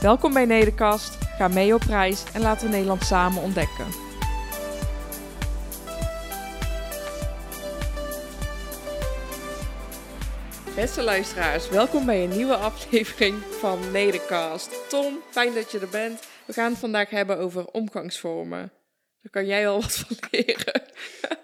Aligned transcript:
Welkom 0.00 0.32
bij 0.32 0.44
Nederkast, 0.44 1.18
ga 1.36 1.48
mee 1.48 1.74
op 1.74 1.82
reis 1.82 2.24
en 2.32 2.40
laten 2.40 2.66
we 2.66 2.72
Nederland 2.72 3.04
samen 3.04 3.42
ontdekken. 3.42 3.86
Beste 10.74 11.02
luisteraars, 11.02 11.68
welkom 11.68 12.06
bij 12.06 12.24
een 12.24 12.36
nieuwe 12.36 12.54
aflevering 12.54 13.36
van 13.60 13.78
Nederkast. 13.92 14.88
Tom, 14.88 15.18
fijn 15.30 15.54
dat 15.54 15.70
je 15.70 15.78
er 15.78 15.88
bent. 15.88 16.20
We 16.44 16.52
gaan 16.52 16.70
het 16.70 16.78
vandaag 16.78 17.10
hebben 17.10 17.38
over 17.38 17.66
omgangsvormen. 17.66 18.72
Daar 19.22 19.30
kan 19.30 19.46
jij 19.46 19.62
wel 19.62 19.80
wat 19.80 19.96
van 19.96 20.16
leren. 20.30 20.82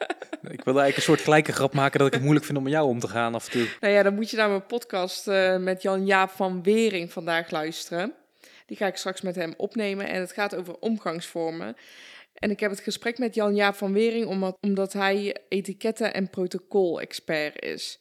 Ik 0.57 0.65
wilde 0.65 0.81
eigenlijk 0.81 0.97
een 0.97 1.03
soort 1.03 1.21
gelijke 1.21 1.53
grap 1.53 1.73
maken 1.73 1.99
dat 1.99 2.07
ik 2.07 2.13
het 2.13 2.23
moeilijk 2.23 2.47
vind 2.47 2.59
om 2.59 2.65
met 2.65 2.73
jou 2.73 2.89
om 2.89 2.99
te 2.99 3.09
gaan 3.09 3.35
af 3.35 3.45
en 3.45 3.51
toe. 3.51 3.69
Nou 3.81 3.93
ja, 3.93 4.03
dan 4.03 4.15
moet 4.15 4.31
je 4.31 4.37
naar 4.37 4.49
mijn 4.49 4.67
podcast 4.67 5.29
uh, 5.29 5.57
met 5.57 5.83
Jan-Jaap 5.83 6.31
van 6.31 6.63
Wering 6.63 7.13
vandaag 7.13 7.51
luisteren. 7.51 8.15
Die 8.67 8.77
ga 8.77 8.87
ik 8.87 8.97
straks 8.97 9.21
met 9.21 9.35
hem 9.35 9.55
opnemen 9.57 10.09
en 10.09 10.21
het 10.21 10.33
gaat 10.33 10.55
over 10.55 10.79
omgangsvormen. 10.79 11.77
En 12.35 12.51
ik 12.51 12.61
heb 12.61 12.71
het 12.71 12.81
gesprek 12.81 13.19
met 13.19 13.35
Jan-Jaap 13.35 13.75
van 13.75 13.93
Wering 13.93 14.27
omdat, 14.27 14.59
omdat 14.61 14.93
hij 14.93 15.37
etiketten- 15.49 16.15
en 16.15 16.31
protocol-expert 16.31 17.63
is. 17.63 18.01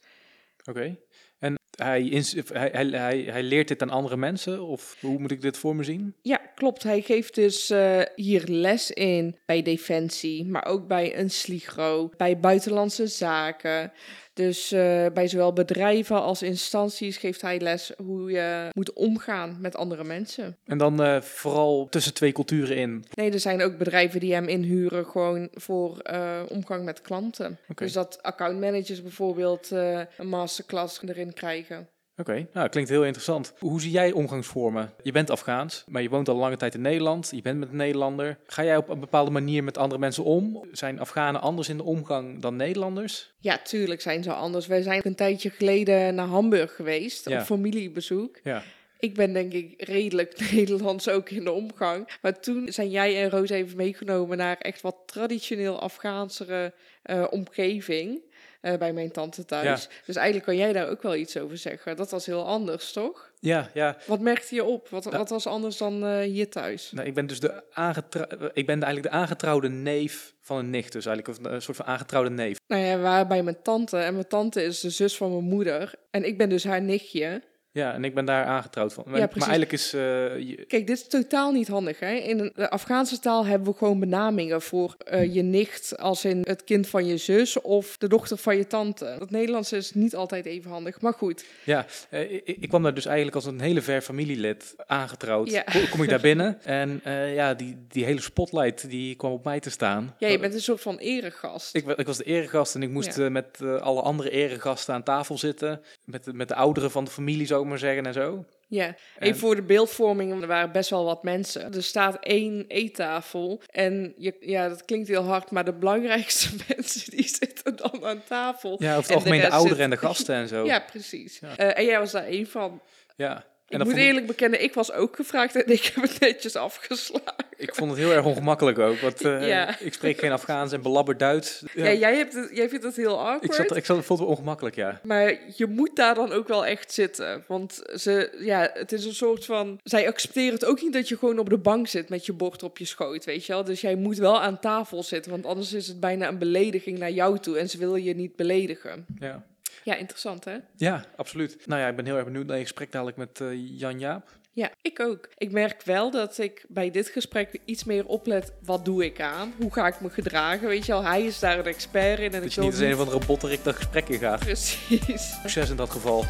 Oké. 0.64 0.98
En 1.38 1.54
hij, 1.76 2.24
hij, 2.52 2.88
hij, 2.90 3.22
hij, 3.22 3.42
leert 3.42 3.68
dit 3.68 3.82
aan 3.82 3.90
andere 3.90 4.16
mensen? 4.16 4.62
Of 4.62 4.96
hoe 5.00 5.18
moet 5.18 5.30
ik 5.30 5.40
dit 5.40 5.58
voor 5.58 5.76
me 5.76 5.82
zien? 5.82 6.14
Ja, 6.22 6.36
klopt. 6.36 6.82
Hij 6.82 7.00
geeft 7.00 7.34
dus 7.34 7.70
uh, 7.70 8.00
hier 8.14 8.44
les 8.46 8.90
in 8.90 9.38
bij 9.46 9.62
Defensie, 9.62 10.46
maar 10.46 10.66
ook 10.66 10.86
bij 10.86 11.18
een 11.18 11.30
Sligro, 11.30 12.10
bij 12.16 12.40
Buitenlandse 12.40 13.06
Zaken. 13.06 13.92
Dus 14.36 14.72
uh, 14.72 15.06
bij 15.14 15.28
zowel 15.28 15.52
bedrijven 15.52 16.22
als 16.22 16.42
instanties 16.42 17.16
geeft 17.16 17.40
hij 17.40 17.60
les 17.60 17.92
hoe 17.96 18.30
je 18.30 18.68
moet 18.72 18.92
omgaan 18.92 19.56
met 19.60 19.76
andere 19.76 20.04
mensen. 20.04 20.56
En 20.64 20.78
dan 20.78 21.02
uh, 21.02 21.20
vooral 21.20 21.86
tussen 21.90 22.14
twee 22.14 22.32
culturen 22.32 22.76
in? 22.76 23.04
Nee, 23.14 23.30
er 23.30 23.40
zijn 23.40 23.62
ook 23.62 23.78
bedrijven 23.78 24.20
die 24.20 24.32
hem 24.32 24.48
inhuren 24.48 25.06
gewoon 25.06 25.48
voor 25.52 26.00
uh, 26.10 26.42
omgang 26.48 26.84
met 26.84 27.00
klanten. 27.00 27.58
Okay. 27.68 27.86
Dus 27.86 27.92
dat 27.92 28.22
accountmanagers 28.22 29.02
bijvoorbeeld 29.02 29.70
een 29.70 30.28
masterclass 30.28 31.00
erin 31.02 31.32
krijgen. 31.32 31.88
Oké, 32.18 32.30
okay. 32.30 32.46
nou, 32.52 32.68
klinkt 32.68 32.90
heel 32.90 33.04
interessant. 33.04 33.54
Hoe 33.58 33.80
zie 33.80 33.90
jij 33.90 34.12
omgangsvormen? 34.12 34.92
Je 35.02 35.12
bent 35.12 35.30
Afghaans, 35.30 35.84
maar 35.86 36.02
je 36.02 36.08
woont 36.08 36.28
al 36.28 36.36
lange 36.36 36.56
tijd 36.56 36.74
in 36.74 36.80
Nederland. 36.80 37.30
Je 37.34 37.42
bent 37.42 37.58
met 37.58 37.68
een 37.68 37.76
Nederlander. 37.76 38.38
Ga 38.46 38.64
jij 38.64 38.76
op 38.76 38.88
een 38.88 39.00
bepaalde 39.00 39.30
manier 39.30 39.64
met 39.64 39.78
andere 39.78 40.00
mensen 40.00 40.24
om? 40.24 40.68
Zijn 40.72 41.00
Afghanen 41.00 41.40
anders 41.40 41.68
in 41.68 41.76
de 41.76 41.82
omgang 41.82 42.40
dan 42.40 42.56
Nederlanders? 42.56 43.32
Ja, 43.38 43.58
tuurlijk 43.58 44.00
zijn 44.00 44.22
ze 44.22 44.32
anders. 44.32 44.66
Wij 44.66 44.82
zijn 44.82 45.00
een 45.04 45.14
tijdje 45.14 45.50
geleden 45.50 46.14
naar 46.14 46.26
Hamburg 46.26 46.74
geweest, 46.74 47.28
ja. 47.28 47.38
op 47.38 47.44
familiebezoek. 47.44 48.38
Ja. 48.42 48.62
Ik 48.98 49.14
ben 49.14 49.32
denk 49.32 49.52
ik 49.52 49.74
redelijk 49.76 50.40
Nederlands 50.52 51.08
ook 51.08 51.30
in 51.30 51.44
de 51.44 51.52
omgang. 51.52 52.08
Maar 52.22 52.40
toen 52.40 52.72
zijn 52.72 52.90
jij 52.90 53.22
en 53.22 53.30
Roos 53.30 53.50
even 53.50 53.76
meegenomen 53.76 54.36
naar 54.36 54.56
echt 54.56 54.80
wat 54.80 54.96
traditioneel 55.06 55.80
Afghaansere 55.80 56.72
uh, 57.04 57.24
omgeving. 57.30 58.20
Uh, 58.62 58.76
bij 58.76 58.92
mijn 58.92 59.10
tante 59.10 59.44
thuis. 59.44 59.82
Ja. 59.82 59.88
Dus 60.06 60.16
eigenlijk 60.16 60.46
kan 60.46 60.56
jij 60.56 60.72
daar 60.72 60.88
ook 60.88 61.02
wel 61.02 61.14
iets 61.14 61.36
over 61.36 61.58
zeggen. 61.58 61.96
Dat 61.96 62.10
was 62.10 62.26
heel 62.26 62.46
anders, 62.46 62.92
toch? 62.92 63.30
Ja, 63.40 63.70
ja. 63.74 63.96
Wat 64.06 64.20
merkte 64.20 64.54
je 64.54 64.64
op? 64.64 64.88
Wat, 64.88 65.04
wat 65.04 65.28
was 65.28 65.46
anders 65.46 65.76
dan 65.76 66.04
uh, 66.04 66.18
hier 66.18 66.50
thuis? 66.50 66.92
Nou, 66.92 67.06
ik 67.06 67.14
ben 67.14 67.26
dus 67.26 67.40
de, 67.40 67.62
aangetrou 67.72 68.50
ik 68.52 68.66
ben 68.66 68.82
eigenlijk 68.82 69.12
de 69.12 69.18
aangetrouwde 69.18 69.68
neef 69.68 70.34
van 70.40 70.58
een 70.58 70.70
nicht. 70.70 70.92
Dus 70.92 71.06
eigenlijk 71.06 71.38
een 71.44 71.62
soort 71.62 71.76
van 71.76 71.86
aangetrouwde 71.86 72.30
neef. 72.30 72.58
Nou 72.66 72.82
ja, 72.82 72.96
we 72.96 73.02
waren 73.02 73.28
bij 73.28 73.42
mijn 73.42 73.62
tante. 73.62 73.96
En 73.96 74.12
mijn 74.12 74.28
tante 74.28 74.62
is 74.62 74.80
de 74.80 74.90
zus 74.90 75.16
van 75.16 75.30
mijn 75.30 75.44
moeder. 75.44 75.94
En 76.10 76.24
ik 76.24 76.38
ben 76.38 76.48
dus 76.48 76.64
haar 76.64 76.82
nichtje. 76.82 77.42
Ja, 77.76 77.94
en 77.94 78.04
ik 78.04 78.14
ben 78.14 78.24
daar 78.24 78.44
aangetrouwd 78.44 78.92
van. 78.92 79.04
Maar, 79.06 79.18
ja, 79.18 79.28
maar 79.30 79.48
eigenlijk 79.48 79.72
is... 79.72 79.94
Uh, 79.94 80.00
je... 80.38 80.64
Kijk, 80.68 80.86
dit 80.86 80.96
is 80.96 81.08
totaal 81.08 81.52
niet 81.52 81.68
handig. 81.68 82.00
Hè? 82.00 82.12
In 82.12 82.52
de 82.54 82.70
Afghaanse 82.70 83.18
taal 83.18 83.46
hebben 83.46 83.72
we 83.72 83.78
gewoon 83.78 84.00
benamingen 84.00 84.62
voor 84.62 84.96
uh, 85.12 85.34
je 85.34 85.42
nicht 85.42 85.98
als 85.98 86.24
in 86.24 86.42
het 86.42 86.64
kind 86.64 86.88
van 86.88 87.06
je 87.06 87.16
zus 87.16 87.60
of 87.60 87.96
de 87.96 88.08
dochter 88.08 88.36
van 88.36 88.56
je 88.56 88.66
tante. 88.66 89.04
Het 89.04 89.30
Nederlands 89.30 89.72
is 89.72 89.94
niet 89.94 90.16
altijd 90.16 90.46
even 90.46 90.70
handig, 90.70 91.00
maar 91.00 91.12
goed. 91.12 91.44
Ja, 91.64 91.86
uh, 92.10 92.32
ik, 92.32 92.42
ik, 92.44 92.68
kwam 92.68 92.82
daar 92.82 92.94
dus 92.94 93.06
eigenlijk 93.06 93.36
als 93.36 93.44
een 93.44 93.60
hele 93.60 93.82
ver 93.82 94.00
familielid 94.00 94.74
aangetrouwd. 94.86 95.50
Ja. 95.50 95.62
Kom, 95.62 95.88
kom 95.88 96.02
ik 96.02 96.08
daar 96.08 96.20
binnen 96.20 96.62
en 96.82 97.00
ja, 97.34 97.54
die, 97.54 97.86
die 97.88 98.04
hele 98.04 98.20
spotlight 98.20 98.90
die 98.90 99.14
kwam 99.14 99.32
op 99.32 99.44
mij 99.44 99.60
te 99.60 99.70
staan. 99.70 100.14
Ja, 100.18 100.28
je 100.28 100.38
bent 100.38 100.54
een 100.54 100.60
soort 100.60 100.80
van 100.80 100.96
eregast. 100.98 101.74
Ik, 101.74 101.86
ik 101.86 102.06
was 102.06 102.16
de 102.16 102.24
eregast 102.24 102.74
en 102.74 102.82
ik 102.82 102.90
moest 102.90 103.16
ja. 103.16 103.28
met 103.28 103.60
alle 103.80 104.00
andere 104.00 104.30
eregasten 104.30 104.94
aan 104.94 105.02
tafel 105.02 105.38
zitten. 105.38 105.80
Met, 106.04 106.32
met 106.32 106.48
de 106.48 106.54
ouderen 106.54 106.90
van 106.90 107.04
de 107.04 107.10
familie 107.10 107.46
zo 107.46 107.64
maar 107.66 107.78
zeggen 107.78 108.06
en 108.06 108.12
zo. 108.12 108.44
Ja, 108.68 108.94
even 109.18 109.38
voor 109.38 109.54
de 109.54 109.62
beeldvorming, 109.62 110.40
er 110.40 110.46
waren 110.46 110.72
best 110.72 110.90
wel 110.90 111.04
wat 111.04 111.22
mensen. 111.22 111.74
Er 111.74 111.82
staat 111.82 112.16
één 112.20 112.64
eettafel 112.68 113.62
en 113.66 114.14
je, 114.16 114.36
ja, 114.40 114.68
dat 114.68 114.84
klinkt 114.84 115.08
heel 115.08 115.22
hard, 115.22 115.50
maar 115.50 115.64
de 115.64 115.72
belangrijkste 115.72 116.48
mensen 116.76 117.10
die 117.10 117.28
zitten 117.28 117.76
dan 117.76 118.04
aan 118.04 118.22
tafel. 118.24 118.76
Ja, 118.82 118.90
over 118.96 119.02
het 119.02 119.12
algemeen 119.12 119.40
de, 119.40 119.46
de 119.46 119.52
ouderen 119.52 119.84
en 119.84 119.90
de 119.90 119.96
gasten 119.96 120.34
en 120.34 120.48
zo. 120.48 120.64
Ja, 120.76 120.80
precies. 120.80 121.38
Ja. 121.38 121.60
Uh, 121.60 121.78
en 121.78 121.84
jij 121.84 121.98
was 121.98 122.12
daar 122.12 122.24
één 122.24 122.46
van. 122.46 122.82
Ja. 123.16 123.44
En 123.68 123.80
ik 123.80 123.86
moet 123.86 123.96
eerlijk 123.96 124.26
bekennen, 124.26 124.62
ik 124.62 124.74
was 124.74 124.92
ook 124.92 125.16
gevraagd 125.16 125.54
en 125.54 125.72
ik 125.72 125.84
heb 125.94 126.04
het 126.04 126.20
netjes 126.20 126.56
afgeslagen. 126.56 127.44
Ik 127.56 127.74
vond 127.74 127.90
het 127.90 128.00
heel 128.00 128.12
erg 128.12 128.24
ongemakkelijk 128.24 128.78
ook, 128.78 128.98
want 128.98 129.24
uh, 129.24 129.48
ja. 129.48 129.78
ik 129.78 129.92
spreek 129.92 130.18
geen 130.18 130.32
Afghaans 130.32 130.72
en 130.72 130.82
belabber 130.82 131.16
Duits. 131.16 131.62
Ja, 131.74 131.84
ja 131.84 131.92
jij, 131.92 132.16
hebt 132.16 132.34
het, 132.34 132.50
jij 132.52 132.68
vindt 132.68 132.84
het 132.84 132.96
heel 132.96 133.18
awkward. 133.18 133.44
Ik, 133.44 133.52
zat, 133.52 133.76
ik 133.76 133.84
zat, 133.84 134.04
vond 134.04 134.18
het 134.18 134.28
ongemakkelijk, 134.28 134.76
ja. 134.76 135.00
Maar 135.02 135.38
je 135.56 135.66
moet 135.66 135.96
daar 135.96 136.14
dan 136.14 136.32
ook 136.32 136.48
wel 136.48 136.66
echt 136.66 136.92
zitten, 136.92 137.44
want 137.46 137.82
ze, 137.94 138.36
ja, 138.40 138.70
het 138.74 138.92
is 138.92 139.04
een 139.04 139.14
soort 139.14 139.44
van... 139.44 139.80
Zij 139.82 140.08
accepteren 140.08 140.54
het 140.54 140.64
ook 140.64 140.82
niet 140.82 140.92
dat 140.92 141.08
je 141.08 141.18
gewoon 141.18 141.38
op 141.38 141.48
de 141.48 141.58
bank 141.58 141.88
zit 141.88 142.08
met 142.08 142.26
je 142.26 142.32
bord 142.32 142.62
op 142.62 142.78
je 142.78 142.84
schoot, 142.84 143.24
weet 143.24 143.46
je 143.46 143.52
wel. 143.52 143.64
Dus 143.64 143.80
jij 143.80 143.94
moet 143.94 144.18
wel 144.18 144.40
aan 144.40 144.60
tafel 144.60 145.02
zitten, 145.02 145.30
want 145.30 145.46
anders 145.46 145.72
is 145.72 145.88
het 145.88 146.00
bijna 146.00 146.28
een 146.28 146.38
belediging 146.38 146.98
naar 146.98 147.10
jou 147.10 147.38
toe 147.38 147.58
en 147.58 147.68
ze 147.68 147.78
willen 147.78 148.02
je 148.02 148.14
niet 148.14 148.36
beledigen. 148.36 149.06
Ja. 149.18 149.44
Ja, 149.86 149.94
interessant 149.94 150.44
hè? 150.44 150.56
Ja, 150.76 151.04
absoluut. 151.16 151.66
Nou 151.66 151.80
ja, 151.80 151.88
ik 151.88 151.96
ben 151.96 152.04
heel 152.04 152.16
erg 152.16 152.24
benieuwd 152.24 152.46
naar 152.46 152.56
je 152.56 152.62
gesprek 152.62 152.92
dadelijk 152.92 153.16
met 153.16 153.40
uh, 153.40 153.78
Jan 153.78 153.98
Jaap. 153.98 154.28
Ja, 154.52 154.70
ik 154.82 155.00
ook. 155.00 155.28
Ik 155.36 155.52
merk 155.52 155.82
wel 155.82 156.10
dat 156.10 156.38
ik 156.38 156.64
bij 156.68 156.90
dit 156.90 157.08
gesprek 157.08 157.60
iets 157.64 157.84
meer 157.84 158.06
oplet. 158.06 158.52
Wat 158.62 158.84
doe 158.84 159.04
ik 159.04 159.20
aan? 159.20 159.52
Hoe 159.58 159.72
ga 159.72 159.86
ik 159.86 160.00
me 160.00 160.10
gedragen? 160.10 160.68
Weet 160.68 160.86
je 160.86 160.92
al, 160.92 161.04
hij 161.04 161.22
is 161.24 161.38
daar 161.38 161.58
een 161.58 161.64
expert 161.64 162.18
in. 162.18 162.24
En 162.24 162.30
dat 162.30 162.42
ik 162.42 162.50
je 162.50 162.60
niet 162.60 162.70
als 162.70 162.80
een 162.80 162.96
van 162.96 163.04
de 163.04 163.12
robotterik 163.12 163.64
dat 163.64 163.74
gesprek 163.74 164.08
in 164.08 164.18
gaat. 164.18 164.38
Precies. 164.38 165.38
Succes 165.40 165.70
in 165.70 165.76
dat 165.76 165.90
geval. 165.90 166.24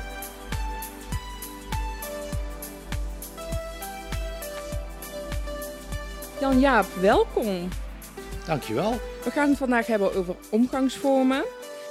Jan 6.40 6.60
Jaap, 6.60 6.86
welkom. 7.00 7.68
Dankjewel. 8.46 9.00
We 9.24 9.30
gaan 9.30 9.48
het 9.48 9.58
vandaag 9.58 9.86
hebben 9.86 10.14
over 10.14 10.36
omgangsvormen. 10.50 11.44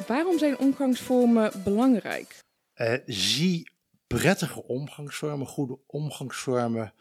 Waarom 0.08 0.40
zijn 0.40 0.58
omgangsvormen 0.58 1.52
belangrijk? 1.64 2.40
Uh, 2.76 2.94
zie 3.06 3.70
prettige 4.08 4.64
omgangsvormen, 4.64 5.48
goede 5.48 5.80
omgangsvormen 5.88 6.94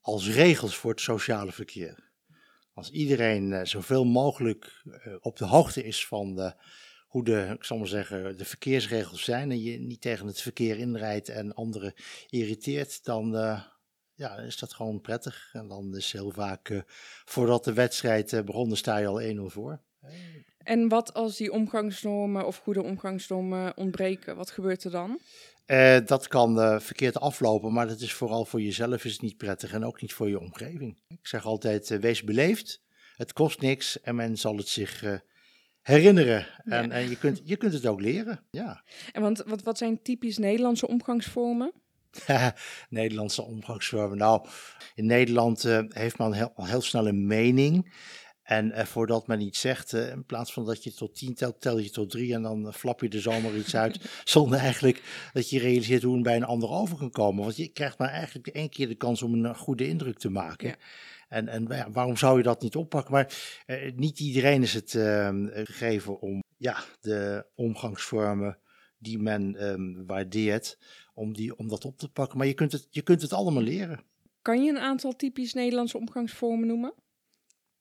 als 0.00 0.28
regels 0.28 0.76
voor 0.76 0.90
het 0.90 1.00
sociale 1.00 1.52
verkeer. 1.52 2.10
Als 2.74 2.90
iedereen 2.90 3.50
uh, 3.50 3.60
zoveel 3.64 4.04
mogelijk 4.04 4.82
uh, 4.84 5.14
op 5.20 5.36
de 5.36 5.44
hoogte 5.44 5.84
is 5.84 6.06
van 6.06 6.34
de, 6.34 6.54
hoe 7.06 7.24
de, 7.24 7.50
ik 7.54 7.64
zal 7.64 7.78
maar 7.78 7.86
zeggen, 7.86 8.36
de 8.36 8.44
verkeersregels 8.44 9.24
zijn 9.24 9.50
en 9.50 9.62
je 9.62 9.78
niet 9.78 10.00
tegen 10.00 10.26
het 10.26 10.40
verkeer 10.40 10.78
inrijdt 10.78 11.28
en 11.28 11.54
anderen 11.54 11.94
irriteert, 12.28 13.04
dan 13.04 13.30
ja, 14.14 14.36
is 14.36 14.58
dat 14.58 14.74
gewoon 14.74 15.00
prettig. 15.00 15.50
En 15.52 15.68
dan 15.68 15.96
is 15.96 16.12
heel 16.12 16.30
vaak, 16.30 16.84
voordat 17.24 17.64
de 17.64 17.72
wedstrijd 17.72 18.44
begon, 18.44 18.76
sta 18.76 18.96
je 18.96 19.06
al 19.06 19.50
1-0 19.50 19.52
voor. 19.52 19.80
En 20.58 20.88
wat 20.88 21.14
als 21.14 21.36
die 21.36 21.52
omgangsnormen 21.52 22.46
of 22.46 22.58
goede 22.58 22.82
omgangsnormen 22.82 23.76
ontbreken? 23.76 24.36
Wat 24.36 24.50
gebeurt 24.50 24.84
er 24.84 24.90
dan? 24.90 25.20
Uh, 25.66 25.98
dat 26.04 26.28
kan 26.28 26.58
uh, 26.58 26.80
verkeerd 26.80 27.20
aflopen, 27.20 27.72
maar 27.72 27.88
dat 27.88 28.00
is 28.00 28.12
vooral 28.12 28.44
voor 28.44 28.60
jezelf 28.60 29.04
is 29.04 29.12
het 29.12 29.22
niet 29.22 29.36
prettig 29.36 29.72
en 29.72 29.84
ook 29.84 30.00
niet 30.00 30.12
voor 30.12 30.28
je 30.28 30.40
omgeving. 30.40 30.98
Ik 31.08 31.26
zeg 31.26 31.44
altijd, 31.44 31.90
uh, 31.90 31.98
wees 31.98 32.24
beleefd, 32.24 32.82
het 33.16 33.32
kost 33.32 33.60
niks 33.60 34.00
en 34.00 34.14
men 34.14 34.36
zal 34.36 34.56
het 34.56 34.68
zich 34.68 35.20
herinneren. 35.82 36.46
En, 36.64 36.90
en, 36.90 37.08
je, 37.08 37.18
kunt, 37.18 37.40
je 37.44 37.56
kunt 37.56 37.72
het 37.72 37.86
ook 37.86 38.00
leren, 38.00 38.40
ja. 38.50 38.82
En 39.12 39.22
want, 39.22 39.42
wat, 39.46 39.62
wat 39.62 39.78
zijn 39.78 40.02
typisch 40.02 40.38
Nederlandse 40.38 40.88
omgangsvormen? 40.88 41.72
Nederlandse 42.88 43.42
omgangsvormen. 43.42 44.18
Nou, 44.18 44.46
in 44.94 45.06
Nederland 45.06 45.62
heeft 45.88 46.18
men 46.18 46.32
heel, 46.32 46.52
heel 46.56 46.82
snel 46.82 47.06
een 47.06 47.26
mening. 47.26 47.94
En 48.46 48.66
uh, 48.66 48.84
voordat 48.84 49.26
men 49.26 49.40
iets 49.40 49.60
zegt, 49.60 49.92
uh, 49.92 50.08
in 50.08 50.24
plaats 50.24 50.52
van 50.52 50.64
dat 50.64 50.84
je 50.84 50.94
tot 50.94 51.14
tien 51.14 51.34
telt, 51.34 51.60
tel 51.60 51.78
je 51.78 51.90
tot 51.90 52.10
drie 52.10 52.34
en 52.34 52.42
dan 52.42 52.72
flap 52.72 53.00
je 53.00 53.08
er 53.08 53.20
zomaar 53.20 53.56
iets 53.56 53.76
uit. 53.76 54.10
zonder 54.24 54.58
eigenlijk 54.58 55.02
dat 55.32 55.50
je 55.50 55.58
realiseert 55.58 56.02
hoe 56.02 56.14
het 56.14 56.22
bij 56.22 56.36
een 56.36 56.44
ander 56.44 56.70
over 56.70 56.96
kan 56.96 57.10
komen. 57.10 57.42
Want 57.42 57.56
je 57.56 57.68
krijgt 57.68 57.98
maar 57.98 58.08
eigenlijk 58.08 58.46
één 58.46 58.68
keer 58.68 58.88
de 58.88 58.94
kans 58.94 59.22
om 59.22 59.44
een 59.44 59.56
goede 59.56 59.88
indruk 59.88 60.18
te 60.18 60.30
maken. 60.30 60.68
Ja. 60.68 60.76
En, 61.28 61.48
en 61.48 61.66
ja, 61.68 61.90
waarom 61.90 62.16
zou 62.16 62.36
je 62.36 62.42
dat 62.42 62.62
niet 62.62 62.76
oppakken? 62.76 63.12
Maar 63.12 63.34
niet 63.94 64.20
iedereen 64.20 64.62
is 64.62 64.74
het 64.74 64.94
ehm, 64.94 65.46
gegeven 65.52 66.20
om 66.20 66.42
ja, 66.56 66.84
de 67.00 67.46
omgangsvormen 67.54 68.58
die 68.98 69.18
men 69.18 69.68
um, 69.68 70.06
waardeert, 70.06 70.78
om, 71.14 71.32
die, 71.32 71.56
om 71.56 71.68
dat 71.68 71.84
op 71.84 71.98
te 71.98 72.08
pakken. 72.08 72.38
Maar 72.38 72.46
je 72.46 72.54
kunt, 72.54 72.72
het, 72.72 72.86
je 72.90 73.02
kunt 73.02 73.22
het 73.22 73.32
allemaal 73.32 73.62
leren. 73.62 74.00
Kan 74.42 74.64
je 74.64 74.70
een 74.70 74.78
aantal 74.78 75.16
typisch 75.16 75.52
Nederlandse 75.52 75.98
omgangsvormen 75.98 76.66
noemen? 76.66 76.94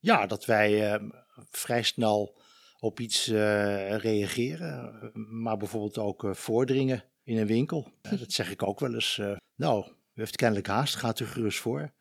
Ja, 0.05 0.25
dat 0.25 0.45
wij 0.45 0.93
uh, 0.93 1.09
vrij 1.51 1.83
snel 1.83 2.37
op 2.79 2.99
iets 2.99 3.27
uh, 3.27 3.97
reageren, 3.97 4.99
maar 5.41 5.57
bijvoorbeeld 5.57 5.97
ook 5.97 6.23
uh, 6.23 6.33
voordringen 6.33 7.03
in 7.23 7.37
een 7.37 7.47
winkel. 7.47 7.91
dat 8.19 8.31
zeg 8.31 8.51
ik 8.51 8.63
ook 8.63 8.79
wel 8.79 8.93
eens. 8.93 9.21
nou, 9.55 9.85
u 9.87 9.91
heeft 10.13 10.35
kennelijk 10.35 10.67
haast, 10.67 10.95
gaat 10.95 11.19
u 11.19 11.25
gerust 11.25 11.59
voor. 11.59 11.93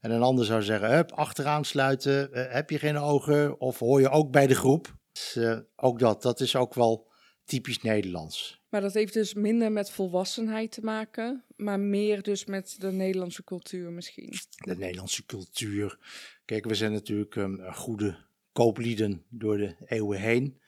En 0.00 0.10
een 0.10 0.22
ander 0.22 0.44
zou 0.44 0.62
zeggen, 0.62 0.90
hup, 0.90 1.12
achteraan 1.12 1.64
sluiten, 1.64 2.28
heb 2.32 2.70
je 2.70 2.78
geen 2.78 2.98
ogen 2.98 3.60
of 3.60 3.78
hoor 3.78 4.00
je 4.00 4.08
ook 4.08 4.30
bij 4.30 4.46
de 4.46 4.54
groep? 4.54 4.96
Dus, 5.12 5.38
ook 5.76 5.98
dat, 5.98 6.22
dat 6.22 6.40
is 6.40 6.56
ook 6.56 6.74
wel 6.74 7.10
typisch 7.44 7.82
Nederlands. 7.82 8.64
Maar 8.76 8.84
dat 8.84 8.94
heeft 8.94 9.12
dus 9.12 9.34
minder 9.34 9.72
met 9.72 9.90
volwassenheid 9.90 10.72
te 10.72 10.80
maken, 10.80 11.44
maar 11.56 11.80
meer 11.80 12.22
dus 12.22 12.44
met 12.44 12.76
de 12.78 12.92
Nederlandse 12.92 13.44
cultuur 13.44 13.90
misschien. 13.90 14.32
De 14.56 14.76
Nederlandse 14.76 15.24
cultuur. 15.26 15.98
Kijk, 16.44 16.64
we 16.64 16.74
zijn 16.74 16.92
natuurlijk 16.92 17.34
um, 17.34 17.72
goede 17.72 18.24
kooplieden 18.52 19.24
door 19.28 19.56
de 19.56 19.76
eeuwen 19.86 20.20
heen. 20.20 20.60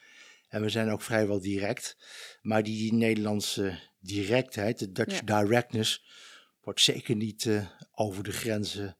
En 0.49 0.62
we 0.62 0.69
zijn 0.69 0.88
ook 0.88 1.02
vrijwel 1.02 1.40
direct. 1.40 1.96
Maar 2.43 2.62
die 2.62 2.93
Nederlandse 2.93 3.78
directheid, 4.00 4.78
de 4.78 4.93
Dutch 4.93 5.20
directness, 5.25 6.05
wordt 6.60 6.81
zeker 6.81 7.16
niet 7.16 7.44
uh, 7.44 7.69
over 7.90 8.22
de 8.22 8.32
grenzen 8.32 8.96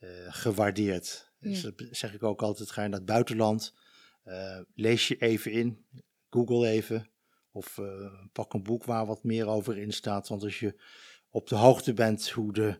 uh, 0.00 0.10
gewaardeerd. 0.28 1.32
Ja. 1.38 1.50
Dus 1.50 1.62
dat 1.62 1.86
zeg 1.90 2.14
ik 2.14 2.22
ook 2.22 2.42
altijd, 2.42 2.70
ga 2.70 2.82
je 2.82 2.88
naar 2.88 2.98
het 2.98 3.08
buitenland, 3.08 3.74
uh, 4.24 4.60
lees 4.74 5.08
je 5.08 5.16
even 5.16 5.52
in, 5.52 5.84
google 6.30 6.68
even, 6.68 7.10
of 7.52 7.78
uh, 7.78 7.86
pak 8.32 8.52
een 8.52 8.62
boek 8.62 8.84
waar 8.84 9.06
wat 9.06 9.24
meer 9.24 9.46
over 9.46 9.78
in 9.78 9.92
staat. 9.92 10.28
Want 10.28 10.42
als 10.42 10.60
je 10.60 10.74
op 11.30 11.48
de 11.48 11.54
hoogte 11.54 11.92
bent 11.92 12.30
hoe 12.30 12.52
de, 12.52 12.78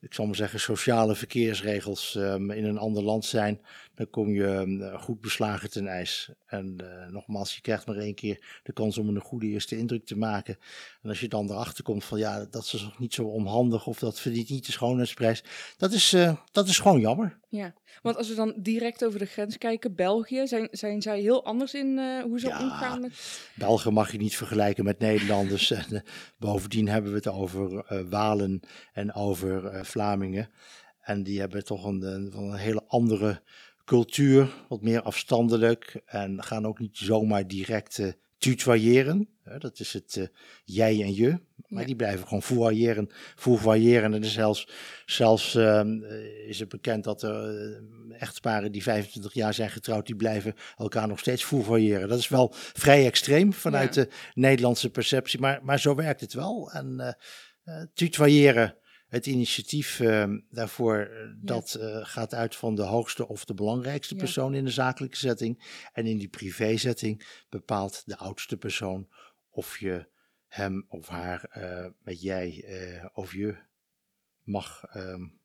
ik 0.00 0.14
zal 0.14 0.26
maar 0.26 0.34
zeggen, 0.34 0.60
sociale 0.60 1.14
verkeersregels 1.14 2.14
um, 2.14 2.50
in 2.50 2.64
een 2.64 2.78
ander 2.78 3.02
land 3.02 3.24
zijn, 3.24 3.60
dan 3.96 4.10
kom 4.10 4.30
je 4.30 4.44
um, 4.44 4.98
goed 4.98 5.20
beslagen 5.20 5.70
ten 5.70 5.86
ijs. 5.86 6.30
En 6.46 6.76
uh, 6.82 7.12
nogmaals, 7.12 7.54
je 7.54 7.60
krijgt 7.60 7.86
maar 7.86 7.96
één 7.96 8.14
keer 8.14 8.60
de 8.62 8.72
kans 8.72 8.98
om 8.98 9.08
een 9.08 9.20
goede 9.20 9.46
eerste 9.46 9.78
indruk 9.78 10.06
te 10.06 10.16
maken. 10.16 10.58
En 11.02 11.08
als 11.08 11.20
je 11.20 11.28
dan 11.28 11.50
erachter 11.50 11.84
komt 11.84 12.04
van 12.04 12.18
ja, 12.18 12.44
dat 12.44 12.64
is 12.64 12.82
nog 12.82 12.98
niet 12.98 13.14
zo 13.14 13.24
onhandig 13.24 13.86
of 13.86 13.98
dat 13.98 14.20
verdient 14.20 14.48
niet 14.48 14.66
de 14.66 14.72
schoonheidsprijs, 14.72 15.44
dat 15.76 15.92
is, 15.92 16.12
uh, 16.12 16.36
dat 16.52 16.68
is 16.68 16.78
gewoon 16.78 17.00
jammer. 17.00 17.38
Ja, 17.48 17.74
want 18.02 18.16
als 18.16 18.28
we 18.28 18.34
dan 18.34 18.54
direct 18.56 19.04
over 19.04 19.18
de 19.18 19.26
grens 19.26 19.58
kijken, 19.58 19.94
België, 19.94 20.46
zijn, 20.46 20.68
zijn 20.70 21.02
zij 21.02 21.20
heel 21.20 21.44
anders 21.44 21.74
in 21.74 21.98
uh, 21.98 22.22
hoe 22.22 22.40
ze 22.40 22.46
ja, 22.46 22.62
omgaan 22.62 23.00
met... 23.00 23.40
België 23.54 23.90
mag 23.90 24.12
je 24.12 24.18
niet 24.18 24.36
vergelijken 24.36 24.84
met 24.84 24.98
Nederlanders. 24.98 25.70
en, 25.70 25.86
uh, 25.90 26.00
bovendien 26.38 26.88
hebben 26.88 27.10
we 27.10 27.16
het 27.16 27.28
over 27.28 27.92
uh, 27.92 28.00
Walen 28.08 28.60
en 28.92 29.14
over 29.14 29.84
Vlamingen. 29.86 30.50
En 31.00 31.22
die 31.22 31.40
hebben 31.40 31.64
toch 31.64 31.84
een, 31.84 32.02
een, 32.02 32.32
een 32.36 32.54
hele 32.54 32.84
andere 32.86 33.42
cultuur, 33.86 34.54
wat 34.68 34.82
meer 34.82 35.02
afstandelijk. 35.02 36.00
En 36.04 36.42
gaan 36.42 36.66
ook 36.66 36.78
niet 36.78 36.96
zomaar 36.96 37.46
direct 37.46 38.00
tutoyeren. 38.38 39.28
Dat 39.58 39.80
is 39.80 39.92
het 39.92 40.16
uh, 40.16 40.26
jij 40.64 41.02
en 41.02 41.14
je. 41.14 41.38
Maar 41.66 41.80
ja. 41.80 41.86
die 41.86 41.96
blijven 41.96 42.26
gewoon 42.26 42.42
fourvoyeren. 42.42 43.08
fourvoyeren. 43.36 44.14
En 44.14 44.24
zelfs, 44.24 44.68
zelfs 45.06 45.54
uh, 45.54 45.80
is 46.46 46.58
het 46.58 46.68
bekend 46.68 47.04
dat 47.04 47.22
er 47.22 47.54
uh, 47.54 48.22
echtparen 48.22 48.72
die 48.72 48.82
25 48.82 49.34
jaar 49.34 49.54
zijn 49.54 49.70
getrouwd, 49.70 50.06
die 50.06 50.16
blijven 50.16 50.54
elkaar 50.76 51.08
nog 51.08 51.18
steeds 51.18 51.44
fourvoyeren. 51.44 52.08
Dat 52.08 52.18
is 52.18 52.28
wel 52.28 52.50
vrij 52.52 53.06
extreem 53.06 53.52
vanuit 53.52 53.94
ja. 53.94 54.02
de 54.02 54.08
Nederlandse 54.34 54.90
perceptie. 54.90 55.40
Maar, 55.40 55.60
maar 55.62 55.80
zo 55.80 55.94
werkt 55.94 56.20
het 56.20 56.32
wel. 56.32 56.70
En 56.72 57.16
uh, 57.64 57.82
tutoyeren 57.94 58.74
het 59.06 59.26
initiatief 59.26 60.00
uh, 60.00 60.34
daarvoor, 60.50 61.10
dat 61.42 61.76
ja. 61.80 61.86
uh, 61.86 62.04
gaat 62.04 62.34
uit 62.34 62.56
van 62.56 62.74
de 62.74 62.82
hoogste 62.82 63.28
of 63.28 63.44
de 63.44 63.54
belangrijkste 63.54 64.14
persoon 64.14 64.54
in 64.54 64.64
de 64.64 64.70
zakelijke 64.70 65.16
setting. 65.16 65.80
En 65.92 66.06
in 66.06 66.18
die 66.18 66.28
privézetting 66.28 67.44
bepaalt 67.48 68.02
de 68.06 68.16
oudste 68.16 68.56
persoon 68.56 69.08
of 69.50 69.78
je 69.78 70.08
hem 70.46 70.84
of 70.88 71.08
haar 71.08 71.56
uh, 71.58 71.86
met 72.02 72.22
jij 72.22 72.64
of 73.12 73.32
je 73.32 73.56
mag 74.42 74.96
um, 74.96 75.40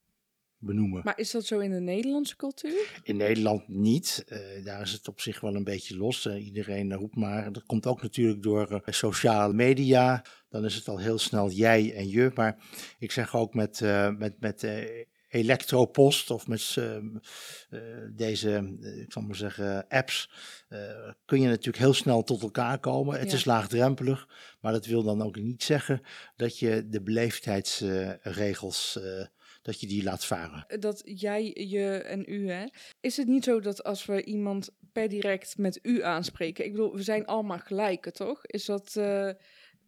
benoemen. 0.62 1.02
Maar 1.04 1.19
is 1.19 1.31
dat 1.31 1.46
zo 1.46 1.60
in 1.60 1.72
de 1.72 1.80
Nederlandse 1.80 2.36
cultuur? 2.36 3.02
In 3.04 3.18
Nederland 3.18 3.68
niet. 3.68 4.25
Uh, 4.28 4.66
daar 4.66 4.81
is 4.81 4.92
het 4.92 5.08
op 5.08 5.22
zich 5.22 5.40
wel 5.40 5.56
een 5.56 5.63
beetje 5.63 5.98
los. 5.98 6.25
Uh, 6.25 6.46
iedereen 6.46 6.94
roept 6.94 7.16
maar. 7.16 7.52
Dat 7.52 7.66
komt 7.66 7.86
ook 7.86 8.02
natuurlijk 8.02 8.44
door 8.44 8.72
uh, 8.72 8.80
sociale 8.86 9.54
media. 9.54 10.25
Dan 10.50 10.66
is 10.66 10.75
het 10.75 10.88
al 10.88 11.00
heel 11.00 11.19
snel 11.19 11.50
jij 11.50 11.94
en 11.96 12.10
je. 12.10 12.31
Maar 12.36 12.58
ik 13.00 13.12
zeg 13.12 13.36
ook 13.36 13.54
met, 13.54 13.80
met, 14.18 14.40
met 14.40 14.66
elektropost 15.30 16.30
of 16.30 16.48
met 16.48 16.78
deze, 18.16 18.78
ik 19.06 19.12
zal 19.12 19.22
maar 19.22 19.36
zeggen, 19.36 19.88
apps, 19.88 20.31
kun 21.25 21.42
je 21.42 21.48
natuurlijk 21.48 21.78
heel 21.78 21.94
snel 21.94 22.24
tot 22.24 22.42
elkaar 22.42 22.80
komen. 22.80 23.19
Het 23.19 23.31
ja. 23.31 23.38
is 23.38 23.46
laagdrempelig, 23.46 24.28
maar 24.62 24.72
dat 24.72 24.86
wil 24.86 25.04
dan 25.04 25.22
ook 25.22 25.36
niet 25.36 25.64
zeggen 25.64 26.02
dat 26.36 26.60
je 26.60 26.88
de 26.90 27.02
beleefdheidsregels 27.02 29.00
dat 29.62 29.80
je 29.80 29.88
die 29.88 30.04
laat 30.04 30.25
varen. 30.25 30.66
Dat 30.80 31.02
jij, 31.06 31.56
je 31.68 31.94
en 31.94 32.24
u, 32.28 32.52
hè? 32.52 32.66
Is 33.02 33.18
het 33.18 33.28
niet 33.28 33.44
zo 33.44 33.60
dat 33.60 33.84
als 33.84 34.06
we 34.06 34.24
iemand 34.24 34.69
per 34.92 35.10
direct 35.10 35.58
met 35.58 35.80
u 35.81 36.04
aanspreken, 36.04 36.66
ik 36.66 36.72
bedoel, 36.72 36.96
we 36.96 37.04
zijn 37.04 37.25
allemaal 37.25 37.60
gelijken, 37.60 38.13
toch? 38.13 38.46
Is 38.46 38.66
dat. 38.66 38.96
Uh, 38.98 39.30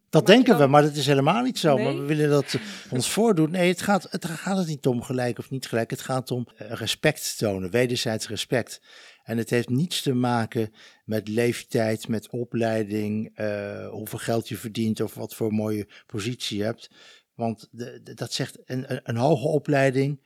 dat 0.09 0.25
denken 0.25 0.51
dan... 0.51 0.61
we, 0.61 0.67
maar 0.67 0.81
dat 0.81 0.95
is 0.95 1.05
helemaal 1.05 1.43
niet 1.43 1.59
zo. 1.59 1.75
Nee? 1.75 1.85
Maar 1.85 1.95
we 1.95 2.05
willen 2.05 2.29
dat 2.29 2.55
ons 2.89 3.09
voordoen. 3.09 3.51
Nee, 3.51 3.69
het 3.69 3.81
gaat, 3.81 4.07
het 4.09 4.25
gaat 4.25 4.57
het 4.57 4.67
niet 4.67 4.85
om 4.85 5.01
gelijk 5.01 5.37
of 5.39 5.49
niet 5.49 5.67
gelijk. 5.67 5.89
Het 5.89 6.01
gaat 6.01 6.31
om 6.31 6.47
eh, 6.55 6.71
respect 6.71 7.37
tonen, 7.37 7.71
wederzijds 7.71 8.27
respect. 8.27 8.81
En 9.23 9.37
het 9.37 9.49
heeft 9.49 9.69
niets 9.69 10.01
te 10.01 10.13
maken 10.13 10.73
met 11.05 11.27
leeftijd, 11.27 12.07
met 12.07 12.29
opleiding, 12.29 13.39
uh, 13.39 13.89
hoeveel 13.89 14.19
geld 14.19 14.49
je 14.49 14.57
verdient 14.57 15.01
of 15.01 15.13
wat 15.13 15.35
voor 15.35 15.53
mooie 15.53 15.87
positie 16.05 16.57
je 16.57 16.63
hebt. 16.63 16.89
Want 17.35 17.67
de, 17.71 18.01
de, 18.03 18.13
dat 18.13 18.33
zegt 18.33 18.57
een, 18.65 19.09
een, 19.09 19.17
hoge 19.17 19.47
opleiding, 19.47 20.21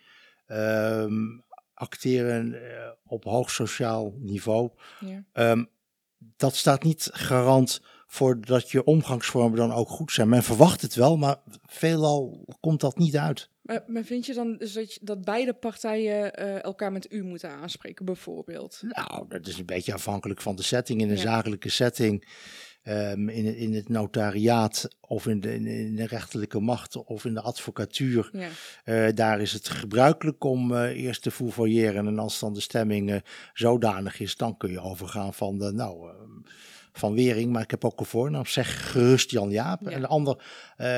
um, 0.47 1.43
acteren 1.73 2.53
uh, 2.53 2.89
op 3.05 3.23
hoog 3.23 3.51
sociaal 3.51 4.13
niveau. 4.19 4.71
Ja. 4.99 5.51
Um, 5.51 5.69
dat 6.17 6.55
staat 6.55 6.83
niet 6.83 7.09
garant 7.11 7.81
voor 8.07 8.41
dat 8.41 8.71
je 8.71 8.83
omgangsvormen 8.83 9.57
dan 9.57 9.71
ook 9.71 9.89
goed 9.89 10.11
zijn. 10.11 10.29
Men 10.29 10.43
verwacht 10.43 10.81
het 10.81 10.95
wel, 10.95 11.17
maar 11.17 11.37
veelal 11.65 12.45
komt 12.59 12.81
dat 12.81 12.97
niet 12.97 13.17
uit. 13.17 13.49
Maar, 13.61 13.83
maar 13.87 14.03
vind 14.03 14.25
je 14.25 14.33
dan 14.33 14.57
dus 14.57 14.73
dat, 14.73 14.93
je, 14.93 14.99
dat 15.03 15.25
beide 15.25 15.53
partijen 15.53 16.39
uh, 16.39 16.63
elkaar 16.63 16.91
met 16.91 17.11
u 17.11 17.23
moeten 17.23 17.49
aanspreken, 17.49 18.05
bijvoorbeeld? 18.05 18.79
Nou, 18.81 19.27
dat 19.27 19.47
is 19.47 19.57
een 19.57 19.65
beetje 19.65 19.93
afhankelijk 19.93 20.41
van 20.41 20.55
de 20.55 20.63
setting. 20.63 21.01
In 21.01 21.09
een 21.09 21.15
ja. 21.15 21.21
zakelijke 21.21 21.69
setting 21.69 22.27
um, 22.88 23.29
in, 23.29 23.56
in 23.56 23.74
het 23.74 23.89
notariaat 23.89 24.88
of 25.00 25.27
in 25.27 25.39
de, 25.39 25.53
in 25.53 25.96
de, 25.96 26.08
rechterlijke 26.08 26.60
macht 26.60 26.96
of 26.96 27.25
in 27.25 27.34
de 27.34 27.41
advocatuur. 27.41 28.29
Ja. 28.34 28.50
Uh, 28.86 29.15
daar 29.15 29.41
is 29.41 29.53
het 29.53 29.70
gebruikelijk 29.70 30.44
om 30.44 30.72
uh, 30.72 31.03
eerst 31.03 31.22
te 31.22 31.32
fourvoyeren 31.32 32.08
en 32.08 32.20
als 32.20 32.39
dan 32.39 32.53
de 32.53 32.60
stemming 32.60 33.10
uh, 33.10 33.17
zodanig 33.53 34.20
is, 34.20 34.36
dan 34.36 34.58
kun 34.58 34.72
je 34.72 34.82
overgaan 34.82 35.34
van 35.34 35.58
de, 35.58 35.72
nou, 35.72 36.10
van 36.91 37.13
Wering, 37.13 37.51
maar 37.51 37.62
ik 37.62 37.72
heb 37.72 37.86
ook 37.86 38.00
een 38.00 38.06
voornaam, 38.06 38.46
zeg 38.46 38.91
gerust 38.91 39.32
Jan 39.32 39.50
Jaap. 39.50 39.82
Ja. 39.82 39.89
En 39.89 40.01
de 40.01 40.08
ander, 40.08 40.44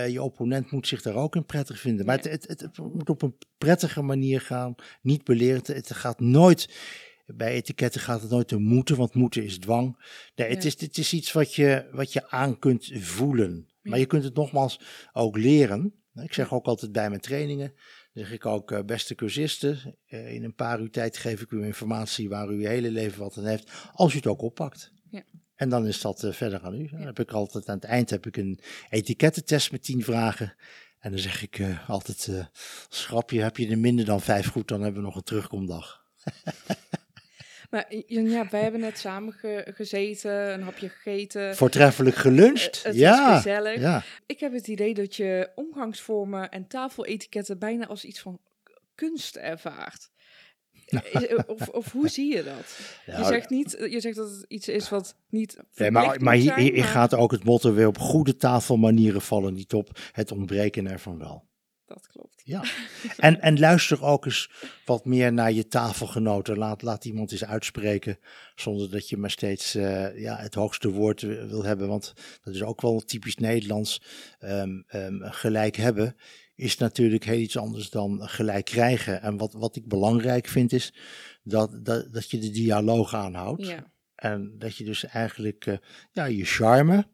je 0.09 0.23
opponent 0.23 0.71
moet 0.71 0.87
zich 0.87 1.01
daar 1.01 1.15
ook 1.15 1.35
in 1.35 1.45
prettig 1.45 1.79
vinden. 1.79 2.05
Maar 2.05 2.19
ja. 2.23 2.29
het, 2.29 2.47
het, 2.47 2.61
het, 2.61 2.77
moet 2.77 3.09
op 3.09 3.21
een 3.21 3.35
prettige 3.57 4.01
manier 4.01 4.41
gaan, 4.41 4.75
niet 5.01 5.23
belerend. 5.23 5.67
Het 5.67 5.93
gaat 5.93 6.19
nooit 6.19 6.69
bij 7.35 7.51
etiketten 7.51 8.01
gaat 8.01 8.21
het 8.21 8.29
nooit 8.29 8.53
om 8.53 8.63
moeten, 8.63 8.97
want 8.97 9.13
moeten 9.13 9.43
is 9.43 9.59
dwang. 9.59 9.97
Nee, 10.35 10.49
ja. 10.49 10.55
het, 10.55 10.65
is, 10.65 10.81
het 10.81 10.97
is 10.97 11.13
iets 11.13 11.31
wat 11.31 11.55
je, 11.55 11.89
wat 11.91 12.13
je 12.13 12.29
aan 12.29 12.59
kunt 12.59 12.91
voelen. 12.93 13.67
Ja. 13.81 13.89
Maar 13.89 13.99
je 13.99 14.05
kunt 14.05 14.23
het 14.23 14.35
nogmaals 14.35 14.79
ook 15.13 15.37
leren. 15.37 15.93
Ik 16.13 16.33
zeg 16.33 16.53
ook 16.53 16.65
altijd 16.65 16.91
bij 16.91 17.09
mijn 17.09 17.21
trainingen, 17.21 17.73
zeg 18.13 18.31
ik 18.31 18.45
ook, 18.45 18.71
uh, 18.71 18.79
beste 18.81 19.15
cursisten, 19.15 19.97
uh, 20.07 20.33
in 20.33 20.43
een 20.43 20.55
paar 20.55 20.79
uur 20.79 20.91
tijd 20.91 21.17
geef 21.17 21.41
ik 21.41 21.51
u 21.51 21.63
informatie 21.63 22.29
waar 22.29 22.49
u 22.49 22.61
je 22.61 22.67
hele 22.67 22.91
leven 22.91 23.19
wat 23.19 23.37
aan 23.37 23.45
heeft, 23.45 23.71
als 23.93 24.13
u 24.13 24.15
het 24.15 24.27
ook 24.27 24.41
oppakt. 24.41 24.91
Ja. 25.09 25.23
En 25.55 25.69
dan 25.69 25.87
is 25.87 26.01
dat 26.01 26.23
uh, 26.23 26.31
verder 26.31 26.61
aan 26.61 26.75
u. 26.81 26.87
Dan 26.87 27.01
heb 27.01 27.19
ik 27.19 27.31
altijd 27.31 27.69
aan 27.69 27.75
het 27.75 27.83
eind 27.83 28.09
heb 28.09 28.25
ik 28.25 28.37
een 28.37 28.59
etikettentest 28.89 29.71
met 29.71 29.83
tien 29.83 30.03
vragen. 30.03 30.55
En 30.99 31.11
dan 31.11 31.19
zeg 31.19 31.41
ik 31.43 31.61
altijd, 31.87 32.27
uh, 32.29 32.45
schrapje, 32.89 33.41
heb 33.41 33.57
je 33.57 33.67
er 33.67 33.77
minder 33.77 34.05
dan 34.05 34.21
vijf 34.21 34.47
goed, 34.47 34.67
dan 34.67 34.81
hebben 34.81 35.01
we 35.01 35.07
nog 35.07 35.15
een 35.15 35.23
terugkomdag. 35.23 36.03
Maar 37.69 37.93
ja, 38.07 38.47
wij 38.49 38.61
hebben 38.61 38.79
net 38.79 38.97
samen 38.97 39.33
gezeten, 39.65 40.53
een 40.53 40.61
hapje 40.61 40.89
gegeten. 40.89 41.55
Voortreffelijk 41.55 42.15
geluncht. 42.15 42.83
het 42.83 42.95
ja, 42.95 43.27
was 43.27 43.35
gezellig. 43.35 43.79
Ja. 43.79 44.03
Ik 44.25 44.39
heb 44.39 44.53
het 44.53 44.67
idee 44.67 44.93
dat 44.93 45.15
je 45.15 45.49
omgangsvormen 45.55 46.49
en 46.49 46.67
tafeletiketten 46.67 47.59
bijna 47.59 47.87
als 47.87 48.05
iets 48.05 48.19
van 48.19 48.39
kunst 48.95 49.35
ervaart. 49.35 50.09
Of, 51.47 51.67
of, 51.67 51.91
hoe 51.91 52.07
zie 52.07 52.35
je 52.35 52.43
dat? 52.43 52.79
je, 53.05 53.25
zegt 53.25 53.49
niet, 53.49 53.77
je 53.89 53.99
zegt 53.99 54.15
dat 54.15 54.29
het 54.29 54.45
iets 54.47 54.67
is 54.67 54.89
wat 54.89 55.15
niet. 55.29 55.57
Nee, 55.75 55.91
maar 55.91 56.21
maar 56.21 56.35
hier, 56.35 56.55
hier 56.55 56.83
gaat 56.83 57.13
ook 57.13 57.31
het 57.31 57.43
motto 57.43 57.73
weer 57.73 57.87
op 57.87 57.97
goede 57.97 58.35
tafelmanieren 58.35 59.21
vallen 59.21 59.53
niet 59.53 59.73
op. 59.73 59.99
Het 60.11 60.31
ontbreken 60.31 60.87
ervan 60.87 61.17
wel. 61.17 61.48
Dat 61.89 62.07
klopt. 62.07 62.41
Ja. 62.43 62.63
En, 63.17 63.41
en 63.41 63.59
luister 63.59 64.03
ook 64.03 64.25
eens 64.25 64.49
wat 64.85 65.05
meer 65.05 65.33
naar 65.33 65.51
je 65.51 65.67
tafelgenoten. 65.67 66.57
Laat, 66.57 66.81
laat 66.81 67.05
iemand 67.05 67.31
eens 67.31 67.45
uitspreken. 67.45 68.19
Zonder 68.55 68.91
dat 68.91 69.09
je 69.09 69.17
maar 69.17 69.31
steeds 69.31 69.75
uh, 69.75 70.19
ja, 70.19 70.37
het 70.37 70.53
hoogste 70.53 70.89
woord 70.89 71.21
wil 71.21 71.63
hebben. 71.63 71.87
Want 71.87 72.13
dat 72.41 72.53
is 72.53 72.63
ook 72.63 72.81
wel 72.81 72.99
typisch 72.99 73.35
Nederlands. 73.35 74.01
Um, 74.39 74.85
um, 74.91 75.21
gelijk 75.23 75.75
hebben 75.75 76.15
is 76.59 76.77
natuurlijk 76.77 77.23
heel 77.23 77.39
iets 77.39 77.57
anders 77.57 77.89
dan 77.89 78.29
gelijk 78.29 78.65
krijgen. 78.65 79.21
En 79.21 79.37
wat, 79.37 79.53
wat 79.53 79.75
ik 79.75 79.87
belangrijk 79.87 80.47
vind 80.47 80.73
is 80.73 80.93
dat, 81.43 81.85
dat, 81.85 82.13
dat 82.13 82.31
je 82.31 82.39
de 82.39 82.49
dialoog 82.49 83.13
aanhoudt. 83.13 83.65
Ja. 83.65 83.91
En 84.15 84.55
dat 84.57 84.75
je 84.75 84.83
dus 84.83 85.03
eigenlijk 85.03 85.65
uh, 85.65 85.77
ja, 86.11 86.25
je 86.25 86.45
charme, 86.45 87.07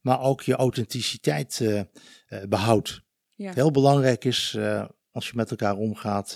maar 0.00 0.20
ook 0.20 0.42
je 0.42 0.54
authenticiteit 0.54 1.60
uh, 1.62 1.80
uh, 2.28 2.42
behoudt. 2.48 3.02
Ja. 3.38 3.52
Heel 3.52 3.70
belangrijk 3.70 4.24
is 4.24 4.58
als 5.12 5.28
je 5.28 5.32
met 5.36 5.50
elkaar 5.50 5.76
omgaat. 5.76 6.34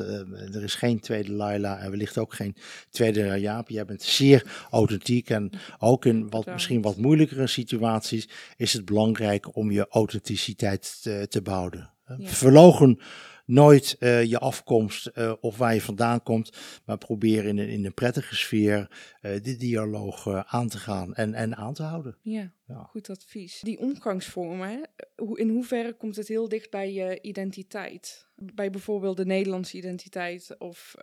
er 0.52 0.62
is 0.62 0.75
geen 0.75 1.00
tweede 1.00 1.32
Laila 1.32 1.78
en 1.78 1.90
wellicht 1.90 2.18
ook 2.18 2.35
geen 2.35 2.56
tweede 2.90 3.40
Jaap. 3.40 3.68
Jij 3.68 3.85
bent 3.85 4.02
zeer 4.02 4.66
authentiek 4.71 5.30
en 5.30 5.50
ook 5.78 6.04
in 6.04 6.30
wat, 6.30 6.47
misschien 6.47 6.82
wat 6.82 6.97
moeilijkere 6.97 7.47
situaties 7.47 8.28
is 8.56 8.73
het 8.73 8.85
belangrijk 8.85 9.56
om 9.56 9.71
je 9.71 9.87
authenticiteit 9.88 11.02
te, 11.02 11.26
te 11.28 11.42
behouden. 11.42 11.90
Ja. 12.18 12.28
Verlogen 12.28 12.99
nooit 13.44 13.97
uh, 13.99 14.25
je 14.25 14.38
afkomst 14.38 15.11
uh, 15.14 15.32
of 15.40 15.56
waar 15.56 15.75
je 15.75 15.80
vandaan 15.80 16.23
komt, 16.23 16.52
maar 16.85 16.99
probeer 16.99 17.44
in 17.44 17.59
een, 17.59 17.68
in 17.68 17.85
een 17.85 17.94
prettige 17.94 18.37
sfeer 18.37 18.78
uh, 18.78 19.42
de 19.42 19.56
dialoog 19.56 20.44
aan 20.44 20.68
te 20.68 20.78
gaan 20.78 21.14
en, 21.14 21.35
en 21.35 21.56
aan 21.56 21.75
te 21.75 21.82
houden. 21.82 22.16
Ja, 22.23 22.52
ja, 22.73 22.83
goed 22.83 23.11
advies. 23.11 23.61
Die 23.61 23.79
omgangsvormen, 23.79 24.88
in 25.35 25.49
hoeverre 25.49 25.93
komt 25.93 26.17
het 26.17 26.29
heel 26.29 26.49
dicht 26.49 26.71
bij 26.71 26.93
je 26.93 27.19
identiteit? 27.21 28.26
Bij 28.37 28.71
bijvoorbeeld 28.71 29.17
de 29.17 29.26
Nederlandse 29.26 29.76
identiteit 29.76 30.55
of 30.59 30.95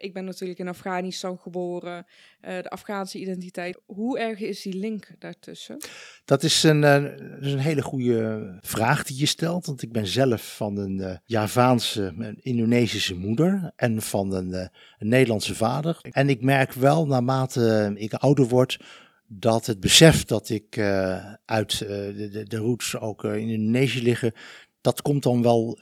ik 0.00 0.12
ben 0.12 0.24
natuurlijk 0.24 0.58
in 0.58 0.68
Afghanistan 0.68 1.38
geboren, 1.38 2.06
uh, 2.44 2.62
de 2.62 2.70
Afghaanse 2.70 3.18
identiteit. 3.18 3.80
Hoe 3.86 4.18
erg 4.18 4.40
is 4.40 4.62
die 4.62 4.74
link 4.74 5.08
daartussen? 5.18 5.76
Dat 6.24 6.42
is 6.42 6.62
een, 6.62 6.82
uh, 6.82 7.02
dat 7.02 7.40
is 7.40 7.52
een 7.52 7.58
hele 7.58 7.82
goede 7.82 8.58
vraag 8.60 9.04
die 9.04 9.18
je 9.18 9.26
stelt. 9.26 9.66
Want 9.66 9.82
ik 9.82 9.92
ben 9.92 10.06
zelf 10.06 10.56
van 10.56 10.76
een 10.76 11.20
Javaanse, 11.24 12.14
een 12.18 12.38
Indonesische 12.42 13.14
moeder 13.14 13.72
en 13.76 14.02
van 14.02 14.32
een, 14.32 14.52
een, 14.52 15.08
Nederlandse 15.08 15.54
vader. 15.54 15.98
En 16.10 16.28
ik 16.28 16.42
merk 16.42 16.72
wel 16.72 17.06
naarmate 17.06 17.92
ik 17.96 18.14
ouder 18.14 18.48
word. 18.48 18.78
Dat 19.32 19.66
het 19.66 19.80
besef 19.80 20.24
dat 20.24 20.48
ik 20.48 20.78
uit 21.44 21.78
de, 21.78 22.28
de, 22.32 22.44
de 22.44 22.56
roots 22.56 22.98
ook 22.98 23.24
in 23.24 23.48
Indonesië 23.48 24.02
liggen, 24.02 24.32
dat 24.80 25.02
komt 25.02 25.22
dan 25.22 25.42
wel 25.42 25.78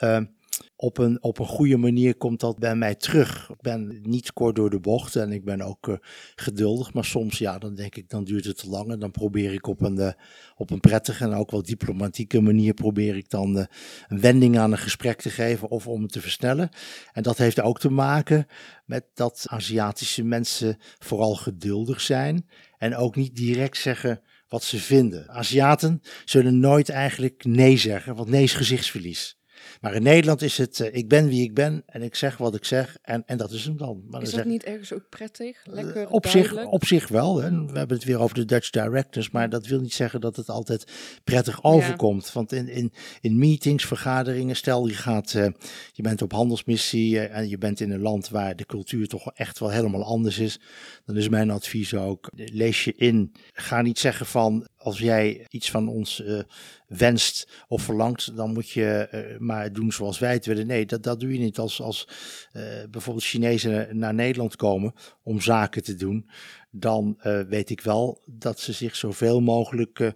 op 0.76 0.98
een, 0.98 1.22
op 1.22 1.38
een 1.38 1.46
goede 1.46 1.76
manier 1.76 2.16
komt 2.16 2.40
dat 2.40 2.58
bij 2.58 2.76
mij 2.76 2.94
terug. 2.94 3.50
Ik 3.50 3.60
ben 3.60 4.00
niet 4.02 4.32
kort 4.32 4.56
door 4.56 4.70
de 4.70 4.80
bocht 4.80 5.16
en 5.16 5.32
ik 5.32 5.44
ben 5.44 5.60
ook 5.60 5.98
geduldig. 6.34 6.92
Maar 6.92 7.04
soms, 7.04 7.38
ja, 7.38 7.58
dan 7.58 7.74
denk 7.74 7.96
ik, 7.96 8.08
dan 8.08 8.24
duurt 8.24 8.44
het 8.44 8.58
te 8.58 8.68
lang. 8.68 8.90
En 8.90 8.98
dan 8.98 9.10
probeer 9.10 9.52
ik 9.52 9.66
op 9.66 9.80
een, 9.80 10.14
op 10.56 10.70
een 10.70 10.80
prettige 10.80 11.24
en 11.24 11.34
ook 11.34 11.50
wel 11.50 11.62
diplomatieke 11.62 12.40
manier... 12.40 12.74
probeer 12.74 13.16
ik 13.16 13.30
dan 13.30 13.66
een 14.08 14.20
wending 14.20 14.58
aan 14.58 14.72
een 14.72 14.78
gesprek 14.78 15.20
te 15.20 15.30
geven 15.30 15.68
of 15.68 15.86
om 15.86 16.02
het 16.02 16.12
te 16.12 16.20
versnellen. 16.20 16.68
En 17.12 17.22
dat 17.22 17.38
heeft 17.38 17.60
ook 17.60 17.80
te 17.80 17.90
maken 17.90 18.46
met 18.84 19.04
dat 19.14 19.46
Aziatische 19.48 20.24
mensen 20.24 20.76
vooral 20.98 21.34
geduldig 21.34 22.00
zijn. 22.00 22.48
En 22.78 22.96
ook 22.96 23.16
niet 23.16 23.36
direct 23.36 23.76
zeggen 23.76 24.22
wat 24.48 24.64
ze 24.64 24.78
vinden. 24.78 25.28
Aziaten 25.28 26.02
zullen 26.24 26.60
nooit 26.60 26.88
eigenlijk 26.88 27.44
nee 27.44 27.76
zeggen, 27.76 28.14
want 28.14 28.28
nee 28.28 28.42
is 28.42 28.52
gezichtsverlies. 28.52 29.37
Maar 29.80 29.94
in 29.94 30.02
Nederland 30.02 30.42
is 30.42 30.58
het, 30.58 30.78
uh, 30.78 30.94
ik 30.94 31.08
ben 31.08 31.28
wie 31.28 31.42
ik 31.42 31.54
ben 31.54 31.82
en 31.86 32.02
ik 32.02 32.14
zeg 32.14 32.36
wat 32.36 32.54
ik 32.54 32.64
zeg 32.64 32.98
en, 33.02 33.22
en 33.26 33.36
dat 33.36 33.50
is 33.50 33.64
hem 33.64 33.76
dan. 33.76 34.02
Maar 34.10 34.22
is 34.22 34.30
dat 34.30 34.44
niet 34.44 34.64
ergens 34.64 34.92
ook 34.92 35.08
prettig? 35.08 35.66
Eh, 35.66 35.72
Lekker 35.72 36.08
op, 36.08 36.26
zich, 36.26 36.64
op 36.64 36.84
zich 36.84 37.08
wel. 37.08 37.42
Hè. 37.42 37.50
We 37.50 37.78
hebben 37.78 37.96
het 37.96 38.06
weer 38.06 38.18
over 38.18 38.34
de 38.34 38.44
Dutch 38.44 38.70
directors, 38.70 39.30
maar 39.30 39.48
dat 39.48 39.66
wil 39.66 39.80
niet 39.80 39.94
zeggen 39.94 40.20
dat 40.20 40.36
het 40.36 40.48
altijd 40.48 40.92
prettig 41.24 41.64
overkomt. 41.64 42.32
Want 42.32 42.52
in, 42.52 42.68
in, 42.68 42.92
in 43.20 43.38
meetings, 43.38 43.84
vergaderingen, 43.84 44.56
stel 44.56 44.86
je 44.86 44.94
gaat, 44.94 45.34
uh, 45.34 45.46
je 45.92 46.02
bent 46.02 46.22
op 46.22 46.32
handelsmissie 46.32 47.20
en 47.20 47.48
je 47.48 47.58
bent 47.58 47.80
in 47.80 47.90
een 47.90 48.00
land 48.00 48.28
waar 48.28 48.56
de 48.56 48.66
cultuur 48.66 49.08
toch 49.08 49.32
echt 49.34 49.58
wel 49.58 49.70
helemaal 49.70 50.04
anders 50.04 50.38
is. 50.38 50.60
Dan 51.04 51.16
is 51.16 51.28
mijn 51.28 51.50
advies 51.50 51.94
ook, 51.94 52.30
lees 52.34 52.84
je 52.84 52.94
in. 52.96 53.32
Ga 53.52 53.82
niet 53.82 53.98
zeggen 53.98 54.26
van, 54.26 54.66
als 54.78 54.98
jij 54.98 55.46
iets 55.48 55.70
van 55.70 55.88
ons 55.88 56.20
uh, 56.20 56.40
wenst 56.86 57.48
of 57.68 57.82
verlangt, 57.82 58.36
dan 58.36 58.52
moet 58.52 58.70
je 58.70 59.08
uh, 59.12 59.38
maar 59.38 59.72
doen 59.72 59.92
zoals 59.92 60.18
wij 60.18 60.32
het 60.32 60.46
willen. 60.46 60.66
Nee, 60.66 60.86
dat, 60.86 61.02
dat 61.02 61.20
doe 61.20 61.32
je 61.32 61.38
niet 61.38 61.58
als, 61.58 61.80
als 61.80 62.08
uh, 62.52 62.62
bijvoorbeeld 62.90 63.24
Chinezen 63.24 63.98
naar 63.98 64.14
Nederland 64.14 64.56
komen 64.56 64.94
om 65.22 65.40
zaken 65.40 65.82
te 65.82 65.94
doen. 65.94 66.30
Dan 66.70 67.18
weet 67.48 67.70
ik 67.70 67.80
wel 67.80 68.22
dat 68.26 68.60
ze 68.60 68.72
zich 68.72 68.96
zoveel 68.96 69.40
mogelijk 69.40 70.12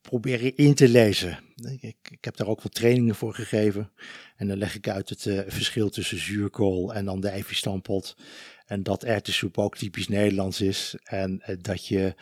proberen 0.00 0.56
in 0.56 0.74
te 0.74 0.88
lezen. 0.88 1.38
Ik, 1.80 2.10
ik, 2.10 2.24
heb 2.24 2.36
daar 2.36 2.46
ook 2.46 2.62
wat 2.62 2.74
trainingen 2.74 3.14
voor 3.14 3.34
gegeven. 3.34 3.90
En 4.36 4.48
dan 4.48 4.58
leg 4.58 4.74
ik 4.74 4.88
uit 4.88 5.08
het 5.08 5.44
verschil 5.46 5.90
tussen 5.90 6.18
zuurkool 6.18 6.94
en 6.94 7.04
dan 7.04 7.20
de 7.20 7.28
eifiestampot. 7.28 8.16
En 8.64 8.82
dat 8.82 9.04
erwtensoep 9.04 9.58
ook 9.58 9.76
typisch 9.76 10.08
Nederlands 10.08 10.60
is. 10.60 10.96
En 11.02 11.42
uh, 11.46 11.56
dat 11.60 11.86
je 11.86 12.14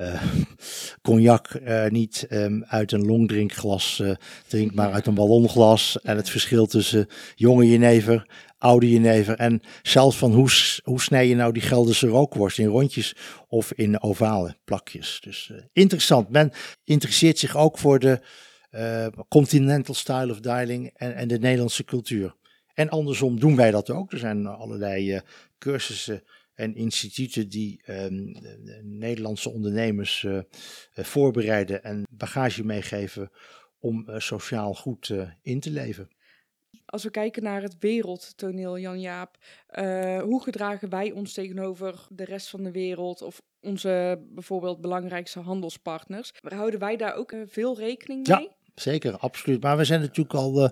uh, 0.00 0.22
cognac 1.02 1.54
uh, 1.54 1.86
niet 1.86 2.26
um, 2.30 2.64
uit 2.64 2.92
een 2.92 3.06
longdrinkglas 3.06 4.02
drinkt, 4.48 4.74
maar 4.74 4.92
uit 4.92 5.06
een 5.06 5.14
ballonglas. 5.14 6.00
En 6.02 6.16
het 6.16 6.30
verschil 6.30 6.66
tussen 6.66 7.06
jonge 7.34 7.68
jenever, 7.68 8.26
oude 8.58 8.90
jenever. 8.90 9.34
En 9.36 9.60
zelfs 9.82 10.16
van 10.16 10.32
hoe, 10.32 10.48
hoe 10.84 11.00
snij 11.00 11.28
je 11.28 11.34
nou 11.34 11.52
die 11.52 11.62
Gelderse 11.62 12.06
rookworst 12.06 12.58
in 12.58 12.66
rondjes 12.66 13.16
of 13.48 13.72
in 13.72 14.02
ovale 14.02 14.56
plakjes. 14.64 15.20
Dus 15.24 15.52
interessant. 15.72 16.28
Men 16.28 16.52
interesseert 16.84 17.38
zich 17.38 17.56
ook 17.56 17.78
voor 17.78 17.98
de 17.98 18.20
continental 19.28 19.94
style 19.94 20.30
of 20.30 20.40
dialing 20.40 20.90
en, 20.94 21.14
en 21.14 21.28
de 21.28 21.38
Nederlandse 21.38 21.84
cultuur. 21.84 22.38
En 22.74 22.88
andersom 22.88 23.40
doen 23.40 23.56
wij 23.56 23.70
dat 23.70 23.90
ook. 23.90 24.12
Er 24.12 24.18
zijn 24.18 24.46
allerlei 24.46 25.22
cursussen 25.60 26.22
en 26.54 26.74
instituten 26.74 27.48
die 27.48 27.82
um, 27.86 28.36
Nederlandse 28.82 29.50
ondernemers 29.50 30.22
uh, 30.22 30.40
voorbereiden 30.94 31.84
en 31.84 32.06
bagage 32.10 32.64
meegeven 32.64 33.30
om 33.78 34.06
uh, 34.08 34.18
sociaal 34.18 34.74
goed 34.74 35.14
in 35.42 35.60
te 35.60 35.70
leven. 35.70 36.08
Als 36.84 37.02
we 37.02 37.10
kijken 37.10 37.42
naar 37.42 37.62
het 37.62 37.76
wereldtoneel, 37.78 38.78
Jan-Jaap, 38.78 39.36
hoe 40.22 40.42
gedragen 40.42 40.88
wij 40.88 41.12
ons 41.12 41.32
tegenover 41.32 42.06
de 42.08 42.24
rest 42.24 42.48
van 42.48 42.62
de 42.62 42.70
wereld 42.70 43.22
of 43.22 43.42
onze 43.60 44.24
bijvoorbeeld 44.28 44.80
belangrijkste 44.80 45.40
handelspartners? 45.40 46.32
Houden 46.40 46.80
wij 46.80 46.96
daar 46.96 47.14
ook 47.14 47.34
veel 47.46 47.78
rekening 47.78 48.28
mee? 48.28 48.42
Ja. 48.42 48.58
Zeker, 48.74 49.16
absoluut. 49.16 49.62
Maar 49.62 49.76
we 49.76 49.84
zijn 49.84 50.00
natuurlijk 50.00 50.34
al 50.34 50.62
uh, 50.62 50.68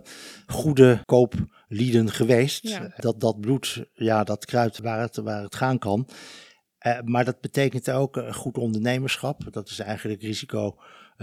goede 0.47 1.03
kooplieden 1.05 2.11
geweest. 2.11 2.81
Dat, 2.97 3.21
dat 3.21 3.41
bloed, 3.41 3.85
ja, 3.95 4.25
dat 4.25 4.45
kruipt 4.45 4.79
waar 4.79 5.01
het, 5.01 5.17
waar 5.17 5.43
het 5.43 5.55
gaan 5.55 5.79
kan. 5.79 6.09
Uh, 6.87 7.01
maar 7.05 7.25
dat 7.25 7.41
betekent 7.41 7.91
ook 7.91 8.17
uh, 8.17 8.33
goed 8.33 8.59
ondernemerschap. 8.59 9.53
Dat 9.53 9.69
is 9.69 9.79
eigenlijk 9.79 10.23
risico 10.23 10.79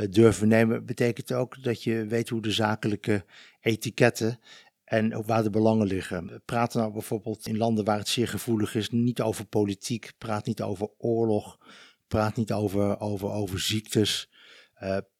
durven 0.09 0.47
nemen. 0.47 0.85
Betekent 0.85 1.33
ook 1.33 1.63
dat 1.63 1.83
je 1.83 2.05
weet 2.05 2.29
hoe 2.29 2.41
de 2.41 2.51
zakelijke 2.51 3.25
etiketten 3.61 4.39
en 4.83 5.15
ook 5.15 5.25
waar 5.25 5.43
de 5.43 5.49
belangen 5.49 5.87
liggen. 5.87 6.41
Praat 6.45 6.73
nou 6.73 6.91
bijvoorbeeld 6.91 7.47
in 7.47 7.57
landen 7.57 7.85
waar 7.85 7.97
het 7.97 8.07
zeer 8.07 8.27
gevoelig 8.27 8.75
is, 8.75 8.89
niet 8.89 9.21
over 9.21 9.45
politiek, 9.45 10.13
praat 10.17 10.45
niet 10.45 10.61
over 10.61 10.89
oorlog, 10.97 11.57
praat 12.07 12.35
niet 12.35 12.51
over, 12.51 12.99
over, 12.99 13.29
over 13.29 13.59
ziektes, 13.59 14.29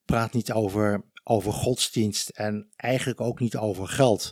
praat 0.06 0.34
niet 0.34 0.52
over 0.52 1.04
over 1.28 1.54
godsdienst 1.54 2.30
en 2.30 2.68
eigenlijk 2.76 3.22
ook 3.22 3.40
niet 3.40 3.58
over 3.58 3.88
geld. 3.88 4.32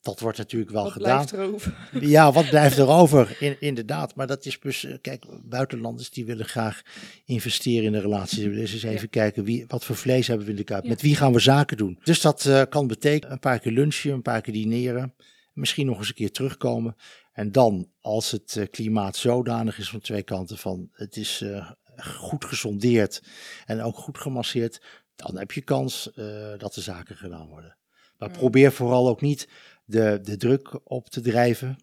dat 0.00 0.20
wordt 0.20 0.38
natuurlijk 0.38 0.70
wel 0.70 0.82
wat 0.82 0.92
gedaan. 0.92 1.26
Blijft 1.26 1.32
er 1.32 1.54
over? 1.54 1.88
Ja, 2.08 2.32
wat 2.32 2.48
blijft 2.48 2.78
er 2.78 2.88
over? 2.88 3.36
In, 3.40 3.56
inderdaad. 3.60 4.14
Maar 4.14 4.26
dat 4.26 4.44
is 4.44 4.60
dus, 4.60 4.86
kijk, 5.00 5.24
buitenlanders 5.42 6.10
die 6.10 6.24
willen 6.24 6.46
graag 6.46 6.82
investeren 7.24 7.84
in 7.84 7.92
de 7.92 8.00
relatie. 8.00 8.42
Ze 8.42 8.48
willen 8.48 8.72
eens 8.72 8.82
even 8.82 9.10
kijken 9.10 9.44
wie, 9.44 9.64
wat 9.68 9.84
voor 9.84 9.96
vlees 9.96 10.26
hebben 10.26 10.46
we 10.46 10.52
in 10.52 10.58
de 10.58 10.64
kuip. 10.64 10.86
Met 10.86 11.02
wie 11.02 11.16
gaan 11.16 11.32
we 11.32 11.38
zaken 11.38 11.76
doen? 11.76 11.98
Dus 12.02 12.20
dat 12.20 12.44
uh, 12.44 12.62
kan 12.68 12.86
betekenen 12.86 13.32
een 13.32 13.40
paar 13.40 13.58
keer 13.58 13.72
lunchen, 13.72 14.12
een 14.12 14.22
paar 14.22 14.40
keer 14.40 14.54
dineren. 14.54 15.14
Misschien 15.52 15.86
nog 15.86 15.98
eens 15.98 16.08
een 16.08 16.14
keer 16.14 16.32
terugkomen. 16.32 16.96
En 17.32 17.52
dan, 17.52 17.90
als 18.00 18.30
het 18.30 18.54
uh, 18.58 18.64
klimaat 18.70 19.16
zodanig 19.16 19.78
is 19.78 19.90
van 19.90 20.00
twee 20.00 20.22
kanten 20.22 20.58
van 20.58 20.88
het 20.92 21.16
is 21.16 21.40
uh, 21.40 21.70
goed 21.96 22.44
gesondeerd 22.44 23.22
en 23.66 23.82
ook 23.82 23.96
goed 23.96 24.18
gemasseerd, 24.18 24.80
dan 25.18 25.38
heb 25.38 25.52
je 25.52 25.60
kans 25.60 26.10
dat 26.58 26.74
de 26.74 26.80
zaken 26.80 27.16
gedaan 27.16 27.48
worden. 27.48 27.76
Maar 28.18 28.30
probeer 28.30 28.72
vooral 28.72 29.08
ook 29.08 29.20
niet 29.20 29.48
de, 29.84 30.18
de 30.22 30.36
druk 30.36 30.80
op 30.84 31.08
te 31.08 31.20
drijven. 31.20 31.76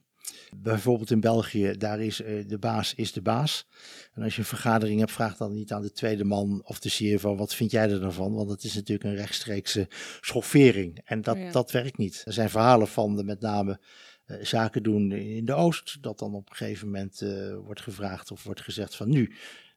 Bijvoorbeeld 0.57 1.11
in 1.11 1.19
België, 1.19 1.77
daar 1.77 2.01
is 2.01 2.21
uh, 2.21 2.47
de 2.47 2.57
baas 2.57 2.93
is 2.93 3.11
de 3.11 3.21
baas. 3.21 3.67
En 4.13 4.23
als 4.23 4.33
je 4.33 4.39
een 4.39 4.47
vergadering 4.47 4.99
hebt, 4.99 5.11
vraag 5.11 5.37
dan 5.37 5.53
niet 5.53 5.71
aan 5.71 5.81
de 5.81 5.91
tweede 5.91 6.23
man 6.23 6.61
of 6.63 6.79
de 6.79 6.89
CFO, 6.89 7.35
wat 7.35 7.55
vind 7.55 7.71
jij 7.71 7.89
er 7.89 7.99
dan 7.99 8.13
van? 8.13 8.33
Want 8.33 8.49
dat 8.49 8.63
is 8.63 8.73
natuurlijk 8.73 9.09
een 9.09 9.15
rechtstreekse 9.15 9.87
schoffering. 10.21 11.01
En 11.03 11.21
dat, 11.21 11.37
ja. 11.37 11.51
dat 11.51 11.71
werkt 11.71 11.97
niet. 11.97 12.21
Er 12.25 12.33
zijn 12.33 12.49
verhalen 12.49 12.87
van 12.87 13.15
de, 13.15 13.23
met 13.23 13.41
name 13.41 13.79
uh, 14.25 14.37
zaken 14.41 14.83
doen 14.83 15.11
in 15.11 15.45
de 15.45 15.53
Oost, 15.53 15.97
dat 16.01 16.19
dan 16.19 16.33
op 16.33 16.49
een 16.49 16.55
gegeven 16.55 16.85
moment 16.85 17.21
uh, 17.21 17.55
wordt 17.55 17.81
gevraagd 17.81 18.31
of 18.31 18.43
wordt 18.43 18.61
gezegd 18.61 18.95
van 18.95 19.09
nu, 19.09 19.35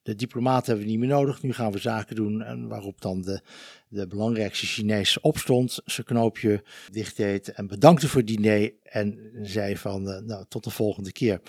de 0.08 0.14
diplomaten 0.14 0.66
hebben 0.66 0.84
we 0.84 0.90
niet 0.90 1.00
meer 1.00 1.08
nodig, 1.08 1.42
nu 1.42 1.52
gaan 1.52 1.72
we 1.72 1.78
zaken 1.78 2.16
doen. 2.16 2.42
En 2.42 2.68
waarop 2.68 3.00
dan 3.00 3.22
de, 3.22 3.40
de 3.88 4.06
belangrijkste 4.06 4.66
Chinees 4.66 5.20
opstond, 5.20 5.80
zijn 5.84 6.06
knoopje 6.06 6.64
dicht 6.90 7.16
deed 7.16 7.48
en 7.52 7.66
bedankte 7.66 8.08
voor 8.08 8.20
het 8.20 8.28
diner. 8.28 8.72
En 8.82 9.30
zei 9.42 9.76
van, 9.76 10.08
uh, 10.08 10.18
nou, 10.18 10.44
tot 10.48 10.64
de 10.64 10.70
volgende 10.70 11.12
keer. 11.12 11.40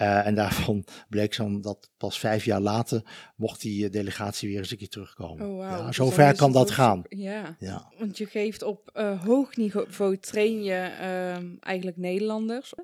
Uh, 0.00 0.26
en 0.26 0.34
daarvan 0.34 0.84
bleek 1.08 1.36
dan 1.36 1.60
dat 1.60 1.90
pas 1.96 2.18
vijf 2.18 2.44
jaar 2.44 2.60
later 2.60 3.02
mocht 3.36 3.60
die 3.60 3.88
delegatie 3.88 4.48
weer 4.48 4.58
eens 4.58 4.70
een 4.70 4.76
keer 4.76 4.88
terugkomen. 4.88 5.46
Oh, 5.46 5.52
wow. 5.52 5.60
ja, 5.62 5.92
zo 5.92 6.10
ver 6.10 6.36
kan 6.36 6.52
dat 6.52 6.70
gaan. 6.70 7.02
Ja. 7.08 7.56
ja. 7.58 7.92
want 7.98 8.18
je 8.18 8.26
geeft 8.26 8.62
op 8.62 8.90
uh, 8.94 9.24
hoog 9.24 9.56
niveau, 9.56 10.16
train 10.16 10.62
je 10.62 10.90
uh, 11.00 11.60
eigenlijk 11.60 11.96
Nederlanders. 11.96 12.74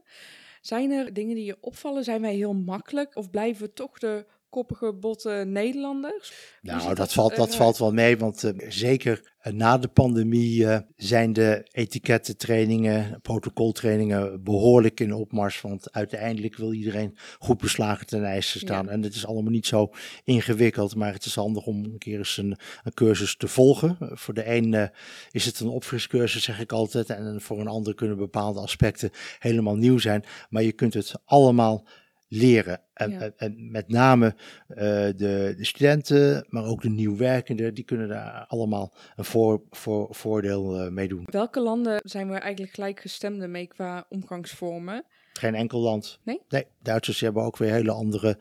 Zijn 0.60 0.90
er 0.90 1.12
dingen 1.12 1.34
die 1.34 1.44
je 1.44 1.56
opvallen? 1.60 2.04
Zijn 2.04 2.20
wij 2.20 2.34
heel 2.34 2.54
makkelijk 2.54 3.16
of 3.16 3.30
blijven 3.30 3.62
we 3.62 3.72
toch 3.72 3.98
de 3.98 4.26
koppige, 4.52 4.92
botte 4.92 5.44
Nederlanders? 5.46 6.32
Nou, 6.60 6.94
dat, 6.94 7.12
valt, 7.12 7.36
dat 7.36 7.56
valt 7.56 7.78
wel 7.78 7.92
mee, 7.92 8.16
want 8.16 8.44
uh, 8.44 8.50
zeker 8.68 9.32
uh, 9.42 9.52
na 9.52 9.78
de 9.78 9.88
pandemie 9.88 10.66
zijn 10.96 11.32
de 11.32 11.68
etikettentrainingen, 11.70 13.20
protocoltrainingen 13.22 14.42
behoorlijk 14.42 15.00
in 15.00 15.14
opmars. 15.14 15.60
Want 15.60 15.92
uiteindelijk 15.92 16.56
wil 16.56 16.72
iedereen 16.72 17.16
goed 17.38 17.58
beslagen 17.58 18.06
ten 18.06 18.24
ijs 18.24 18.58
staan. 18.58 18.84
Ja. 18.84 18.90
En 18.90 19.02
het 19.02 19.14
is 19.14 19.26
allemaal 19.26 19.52
niet 19.52 19.66
zo 19.66 19.90
ingewikkeld, 20.24 20.94
maar 20.94 21.12
het 21.12 21.24
is 21.24 21.34
handig 21.34 21.66
om 21.66 21.84
een 21.84 21.98
keer 21.98 22.18
eens 22.18 22.36
een, 22.36 22.56
een 22.82 22.94
cursus 22.94 23.36
te 23.36 23.48
volgen. 23.48 23.96
voor 24.00 24.34
de 24.34 24.48
een 24.48 24.90
is 25.30 25.44
het 25.44 25.60
een 25.60 25.68
opfriscursus, 25.68 26.42
zeg 26.42 26.60
ik 26.60 26.72
altijd. 26.72 27.10
En 27.10 27.40
voor 27.40 27.60
een 27.60 27.68
ander 27.68 27.94
kunnen 27.94 28.16
bepaalde 28.16 28.60
aspecten 28.60 29.10
helemaal 29.38 29.76
nieuw 29.76 29.98
zijn. 29.98 30.24
Maar 30.50 30.62
je 30.62 30.72
kunt 30.72 30.94
het 30.94 31.14
allemaal 31.24 31.86
leren. 32.32 32.80
En, 32.94 33.10
ja. 33.10 33.20
en, 33.20 33.32
en 33.36 33.70
met 33.70 33.88
name 33.88 34.34
uh, 34.68 34.76
de, 34.76 35.54
de, 35.56 35.64
studenten, 35.64 36.46
maar 36.48 36.64
ook 36.64 36.82
de 36.82 36.90
nieuwwerkenden, 36.90 37.74
die 37.74 37.84
kunnen 37.84 38.08
daar 38.08 38.44
allemaal 38.48 38.94
een 39.16 39.24
voor, 39.24 39.62
voor, 39.70 40.08
voordeel 40.10 40.84
uh, 40.84 40.90
mee 40.90 41.08
doen. 41.08 41.26
Welke 41.30 41.60
landen 41.60 42.00
zijn 42.04 42.30
we 42.30 42.34
eigenlijk 42.34 42.74
gelijkgestemde 42.74 43.46
mee 43.46 43.66
qua 43.66 44.06
omgangsvormen? 44.08 45.04
Geen 45.32 45.54
enkel 45.54 45.80
land. 45.80 46.18
Nee? 46.22 46.40
Nee, 46.48 46.66
Duitsers 46.82 47.20
hebben 47.20 47.42
ook 47.42 47.56
weer 47.56 47.72
hele 47.72 47.92
andere 47.92 48.38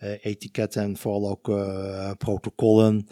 uh, 0.00 0.24
etiketten 0.24 0.82
en 0.82 0.96
vooral 0.96 1.28
ook 1.28 1.42
protocollen. 2.18 3.06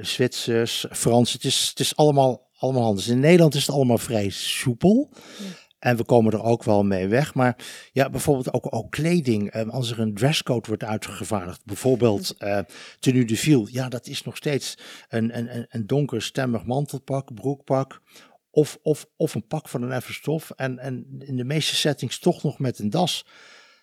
Zwitsers, 0.00 0.86
Frans, 0.90 1.32
het 1.32 1.44
is, 1.44 1.68
het 1.68 1.80
is 1.80 1.96
allemaal, 1.96 2.48
allemaal 2.58 2.84
anders. 2.84 3.08
In 3.08 3.20
Nederland 3.20 3.54
is 3.54 3.66
het 3.66 3.74
allemaal 3.74 3.98
vrij 3.98 4.30
soepel. 4.30 5.10
Ja. 5.12 5.64
En 5.78 5.96
we 5.96 6.04
komen 6.04 6.32
er 6.32 6.42
ook 6.42 6.62
wel 6.64 6.84
mee 6.84 7.08
weg. 7.08 7.34
Maar 7.34 7.64
ja, 7.92 8.10
bijvoorbeeld 8.10 8.52
ook, 8.52 8.74
ook 8.74 8.90
kleding. 8.90 9.54
Um, 9.54 9.70
als 9.70 9.90
er 9.90 10.00
een 10.00 10.14
dresscode 10.14 10.68
wordt 10.68 10.84
uitgevaardigd, 10.84 11.64
bijvoorbeeld 11.64 12.34
uh, 12.38 12.58
tenue 12.98 13.24
de 13.24 13.36
ville. 13.36 13.68
Ja, 13.70 13.88
dat 13.88 14.06
is 14.06 14.22
nog 14.22 14.36
steeds 14.36 14.78
een, 15.08 15.38
een, 15.38 15.66
een 15.68 15.86
donker 15.86 16.22
stemmig 16.22 16.64
mantelpak, 16.64 17.34
broekpak. 17.34 18.00
Of, 18.50 18.78
of, 18.82 19.06
of 19.16 19.34
een 19.34 19.46
pak 19.46 19.68
van 19.68 19.82
een 19.82 19.92
effen 19.92 20.14
stof. 20.14 20.50
En, 20.50 20.78
en 20.78 21.06
in 21.18 21.36
de 21.36 21.44
meeste 21.44 21.74
settings 21.74 22.18
toch 22.18 22.42
nog 22.42 22.58
met 22.58 22.78
een 22.78 22.90
das. 22.90 23.26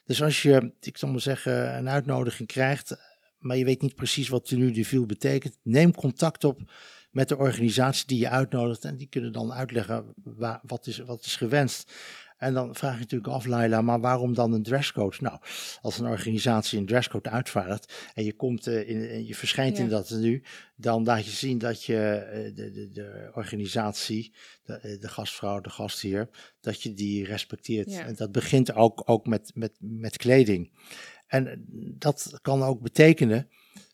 Dus 0.05 0.23
als 0.23 0.41
je, 0.41 0.73
ik 0.79 0.97
zal 0.97 1.09
maar 1.09 1.19
zeggen, 1.19 1.77
een 1.77 1.89
uitnodiging 1.89 2.47
krijgt, 2.47 2.97
maar 3.37 3.57
je 3.57 3.65
weet 3.65 3.81
niet 3.81 3.95
precies 3.95 4.29
wat 4.29 4.45
tenue 4.45 4.71
de 4.71 4.85
ville 4.85 5.05
betekent, 5.05 5.57
neem 5.63 5.95
contact 5.95 6.43
op 6.43 6.71
met 7.13 7.27
de 7.27 7.37
organisatie 7.37 8.07
die 8.07 8.19
je 8.19 8.29
uitnodigt. 8.29 8.85
En 8.85 8.97
die 8.97 9.07
kunnen 9.07 9.31
dan 9.31 9.53
uitleggen 9.53 10.13
waar, 10.23 10.59
wat, 10.63 10.87
is, 10.87 10.97
wat 10.97 11.25
is 11.25 11.35
gewenst. 11.35 11.91
En 12.37 12.53
dan 12.53 12.75
vraag 12.75 12.93
je 12.93 12.99
natuurlijk 12.99 13.33
af, 13.33 13.45
Laila, 13.45 13.81
maar 13.81 13.99
waarom 13.99 14.33
dan 14.33 14.53
een 14.53 14.63
dresscode? 14.63 15.17
Nou, 15.19 15.39
als 15.81 15.99
een 15.99 16.05
organisatie 16.05 16.79
een 16.79 16.85
dresscode 16.85 17.29
uitvaardigt 17.29 18.11
en 18.13 18.23
je, 18.23 18.33
komt, 18.33 18.67
uh, 18.67 18.89
in, 18.89 19.25
je 19.25 19.35
verschijnt 19.35 19.77
ja. 19.77 19.83
in 19.83 19.89
dat 19.89 20.09
nu, 20.09 20.43
dan 20.75 21.03
laat 21.03 21.25
je 21.25 21.31
zien 21.31 21.57
dat 21.57 21.83
je 21.83 22.25
uh, 22.27 22.55
de, 22.55 22.71
de, 22.71 22.91
de, 22.91 23.31
organisatie, 23.33 24.33
de, 24.63 24.97
de, 24.99 25.07
gastvrouw, 25.07 25.61
de 25.61 25.69
gastheer, 25.69 26.29
dat 26.61 26.81
je 26.81 26.93
die 26.93 27.25
respecteert. 27.25 27.91
Ja. 27.91 28.05
En 28.05 28.15
dat 28.15 28.31
begint 28.31 28.73
ook, 28.73 29.01
ook 29.05 29.27
met, 29.27 29.51
met, 29.53 29.77
met 29.79 30.17
kleding. 30.17 30.71
En 31.27 31.65
dat 31.97 32.39
kan 32.41 32.63
ook 32.63 32.81
betekenen 32.81 33.49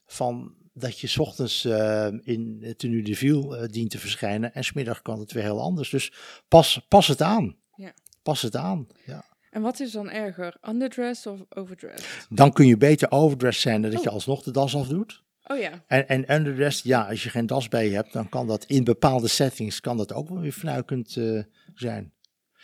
van 0.05 0.55
dat 0.79 0.99
je 0.99 1.07
s 1.07 1.17
ochtends 1.17 1.65
uh, 1.65 2.07
in 2.21 2.73
tenue 2.77 3.03
de 3.03 3.15
ville 3.15 3.57
uh, 3.57 3.67
dient 3.67 3.89
te 3.89 3.99
verschijnen 3.99 4.53
en 4.53 4.63
smiddag 4.63 5.01
kan 5.01 5.19
het 5.19 5.31
weer 5.31 5.43
heel 5.43 5.61
anders. 5.61 5.89
Dus 5.89 6.11
pas, 6.47 6.85
pas 6.87 7.07
het 7.07 7.21
aan. 7.21 7.55
Ja. 7.75 7.93
Pas 8.23 8.41
het 8.41 8.55
aan, 8.55 8.87
ja. 9.05 9.25
En 9.49 9.61
wat 9.61 9.79
is 9.79 9.91
dan 9.91 10.09
erger, 10.09 10.57
underdressed 10.69 11.33
of 11.33 11.45
overdressed? 11.49 12.27
Dan 12.29 12.51
kun 12.51 12.67
je 12.67 12.77
beter 12.77 13.11
overdressed 13.11 13.61
zijn 13.61 13.81
dan 13.81 13.91
dat 13.91 13.99
oh. 13.99 14.05
je 14.05 14.11
alsnog 14.11 14.43
de 14.43 14.51
das 14.51 14.75
afdoet. 14.75 15.23
Oh 15.43 15.59
ja. 15.59 15.83
En, 15.87 16.07
en 16.07 16.33
underdressed, 16.35 16.83
ja, 16.83 17.07
als 17.07 17.23
je 17.23 17.29
geen 17.29 17.45
das 17.45 17.67
bij 17.67 17.89
je 17.89 17.95
hebt, 17.95 18.13
dan 18.13 18.29
kan 18.29 18.47
dat 18.47 18.65
in 18.65 18.83
bepaalde 18.83 19.27
settings 19.27 19.79
kan 19.79 19.97
dat 19.97 20.13
ook 20.13 20.29
wel 20.29 20.39
weer 20.39 20.51
fnuikend 20.51 21.15
uh, 21.15 21.43
zijn. 21.73 22.13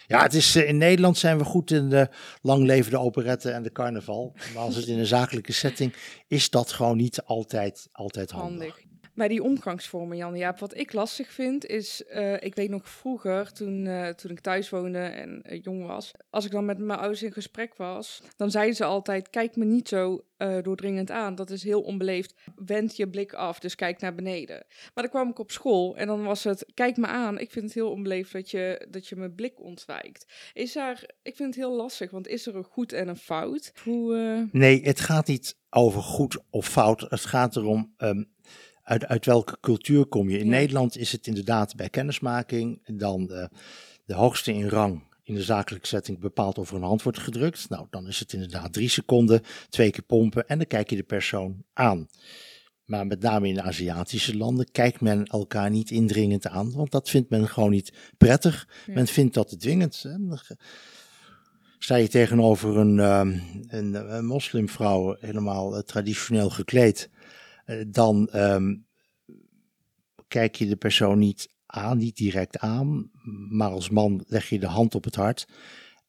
Ja, 0.08 0.22
het 0.22 0.34
is, 0.34 0.56
in 0.56 0.78
Nederland 0.78 1.18
zijn 1.18 1.38
we 1.38 1.44
goed 1.44 1.72
in 1.72 1.90
de 1.90 2.10
lang 2.42 2.66
levende 2.66 3.00
operette 3.00 3.52
en 3.52 3.64
de 3.64 3.72
carnaval. 3.72 4.36
Maar 4.54 4.64
als 4.64 4.76
het 4.76 4.88
in 4.88 5.00
een 5.00 5.06
zakelijke 5.06 5.54
setting 5.54 5.96
is 6.28 6.50
dat 6.50 6.72
gewoon 6.72 6.98
niet 6.98 7.24
altijd, 7.24 7.88
altijd 7.92 8.32
handig. 8.32 8.84
Bij 9.16 9.28
die 9.28 9.44
omgangsvormen, 9.44 10.18
Jan, 10.18 10.38
ja, 10.38 10.56
wat 10.60 10.78
ik 10.78 10.94
lastig 10.94 11.32
vind 11.32 11.66
is, 11.66 12.04
uh, 12.14 12.34
ik 12.34 12.56
weet 12.56 12.70
nog 12.70 12.90
vroeger, 12.90 13.52
toen, 13.52 13.86
uh, 13.86 14.08
toen 14.08 14.32
ik 14.32 14.40
thuis 14.40 14.70
woonde 14.70 15.00
en 15.00 15.44
uh, 15.50 15.62
jong 15.64 15.86
was, 15.86 16.12
als 16.30 16.46
ik 16.46 16.52
dan 16.52 16.66
met 16.66 16.78
mijn 16.78 17.00
ouders 17.00 17.24
in 17.24 17.32
gesprek 17.32 17.76
was, 17.76 18.22
dan 18.36 18.52
zeiden 18.52 18.76
ze 18.76 18.84
altijd, 18.84 19.30
kijk 19.30 19.56
me 19.56 19.66
niet 19.66 19.88
zo 19.88 20.26
doordringend 20.62 21.12
aan, 21.12 21.36
dat 21.36 21.50
is 21.50 21.64
heel 21.64 21.82
onbeleefd, 21.82 22.34
wend 22.56 22.96
je 22.96 23.10
blik 23.10 23.34
af, 23.34 23.60
dus 23.60 23.76
kijk 23.76 24.00
naar 24.00 24.16
beneden. 24.16 24.66
Maar 24.94 25.04
dan 25.04 25.10
kwam 25.10 25.30
ik 25.30 25.40
op 25.40 25.52
school 25.52 25.96
en 25.96 26.08
dan 26.08 26.24
was 26.24 26.44
het, 26.44 26.66
kijk 26.74 26.98
me 26.98 27.08
aan, 27.08 27.40
ik 27.40 27.52
vind 27.52 27.66
het 27.66 27.74
heel 27.74 27.92
onbeleefd 27.92 28.32
dat 28.32 28.52
je, 28.52 28.88
dat 28.90 29.08
je 29.08 29.16
mijn 29.16 29.36
blik 29.36 29.62
ontwijkt. 29.62 30.52
Is 30.54 30.74
daar, 30.74 31.10
ik 31.22 31.36
vind 31.36 31.56
het 31.56 31.64
heel 31.64 31.76
lastig, 31.76 32.12
want 32.12 32.28
is 32.28 32.46
er 32.48 32.56
een 32.56 32.64
goed 32.64 32.94
en 32.94 33.08
een 33.08 33.16
fout? 33.16 33.72
Hoe, 33.84 34.48
Nee, 34.52 34.82
het 34.84 35.00
gaat 35.00 35.28
niet 35.28 35.58
over 35.70 36.02
goed 36.02 36.38
of 36.50 36.68
fout, 36.68 37.02
het 37.02 37.26
gaat 37.26 37.56
erom... 37.56 37.94
Um, 37.98 38.34
uit, 38.86 39.06
uit 39.06 39.26
welke 39.26 39.58
cultuur 39.62 40.06
kom 40.06 40.30
je? 40.30 40.38
In 40.38 40.46
ja. 40.46 40.52
Nederland 40.52 40.98
is 40.98 41.12
het 41.12 41.28
inderdaad 41.28 41.76
bij 41.76 41.90
kennismaking 41.90 42.98
dan 42.98 43.28
de, 43.28 43.50
de 44.06 44.14
hoogste 44.14 44.54
in 44.54 44.68
rang 44.68 45.04
in 45.24 45.34
de 45.34 45.44
zakelijke 45.44 45.88
setting 45.88 46.20
bepaald 46.20 46.58
of 46.58 46.70
er 46.70 46.76
een 46.76 46.84
hand 46.84 47.04
wordt 47.04 47.20
gedrukt. 47.20 47.70
Nou, 47.70 47.88
dan 47.90 48.08
is 48.08 48.20
het 48.20 48.34
inderdaad 48.34 48.74
drie 48.74 48.90
seconden, 48.90 49.42
twee 49.70 49.92
keer 49.92 50.04
pompen 50.04 50.48
en 50.48 50.58
dan 50.58 50.68
kijk 50.68 50.90
je 50.90 50.96
de 50.96 51.04
persoon 51.04 51.64
aan. 51.74 52.08
Maar 52.86 53.08
met 53.08 53.22
name 53.22 53.48
in 53.48 53.54
de 53.54 53.62
Aziatische 53.62 54.38
landen 54.38 54.72
kijkt 54.72 55.02
men 55.02 55.26
elkaar 55.26 55.70
niet 55.70 55.92
indringend 55.92 56.48
aan, 56.48 56.72
want 56.72 56.92
dat 56.92 57.10
vindt 57.10 57.30
men 57.30 57.48
gewoon 57.48 57.72
niet 57.72 57.94
prettig. 58.18 58.68
Ja. 58.86 58.94
Men 58.94 59.08
vindt 59.08 59.34
dat 59.34 59.48
te 59.48 59.58
dwingend. 59.58 60.04
Hè? 60.04 60.16
Sta 61.80 61.96
je 61.96 62.08
tegenover 62.08 62.78
een, 62.78 63.00
um, 63.00 63.42
een, 63.68 64.16
een 64.16 64.26
moslimvrouw 64.26 65.16
helemaal 65.20 65.76
uh, 65.76 65.80
traditioneel 65.80 66.50
gekleed 66.50 67.10
dan 67.88 68.30
um, 68.34 68.86
kijk 70.28 70.56
je 70.56 70.68
de 70.68 70.76
persoon 70.76 71.20
niet 71.20 71.50
aan, 71.66 71.98
niet 71.98 72.16
direct 72.16 72.60
aan, 72.60 73.12
maar 73.50 73.70
als 73.70 73.90
man 73.90 74.24
leg 74.28 74.50
je 74.50 74.60
de 74.60 74.68
hand 74.68 74.96
op 74.96 75.04
het 75.04 75.16
hart. 75.16 75.48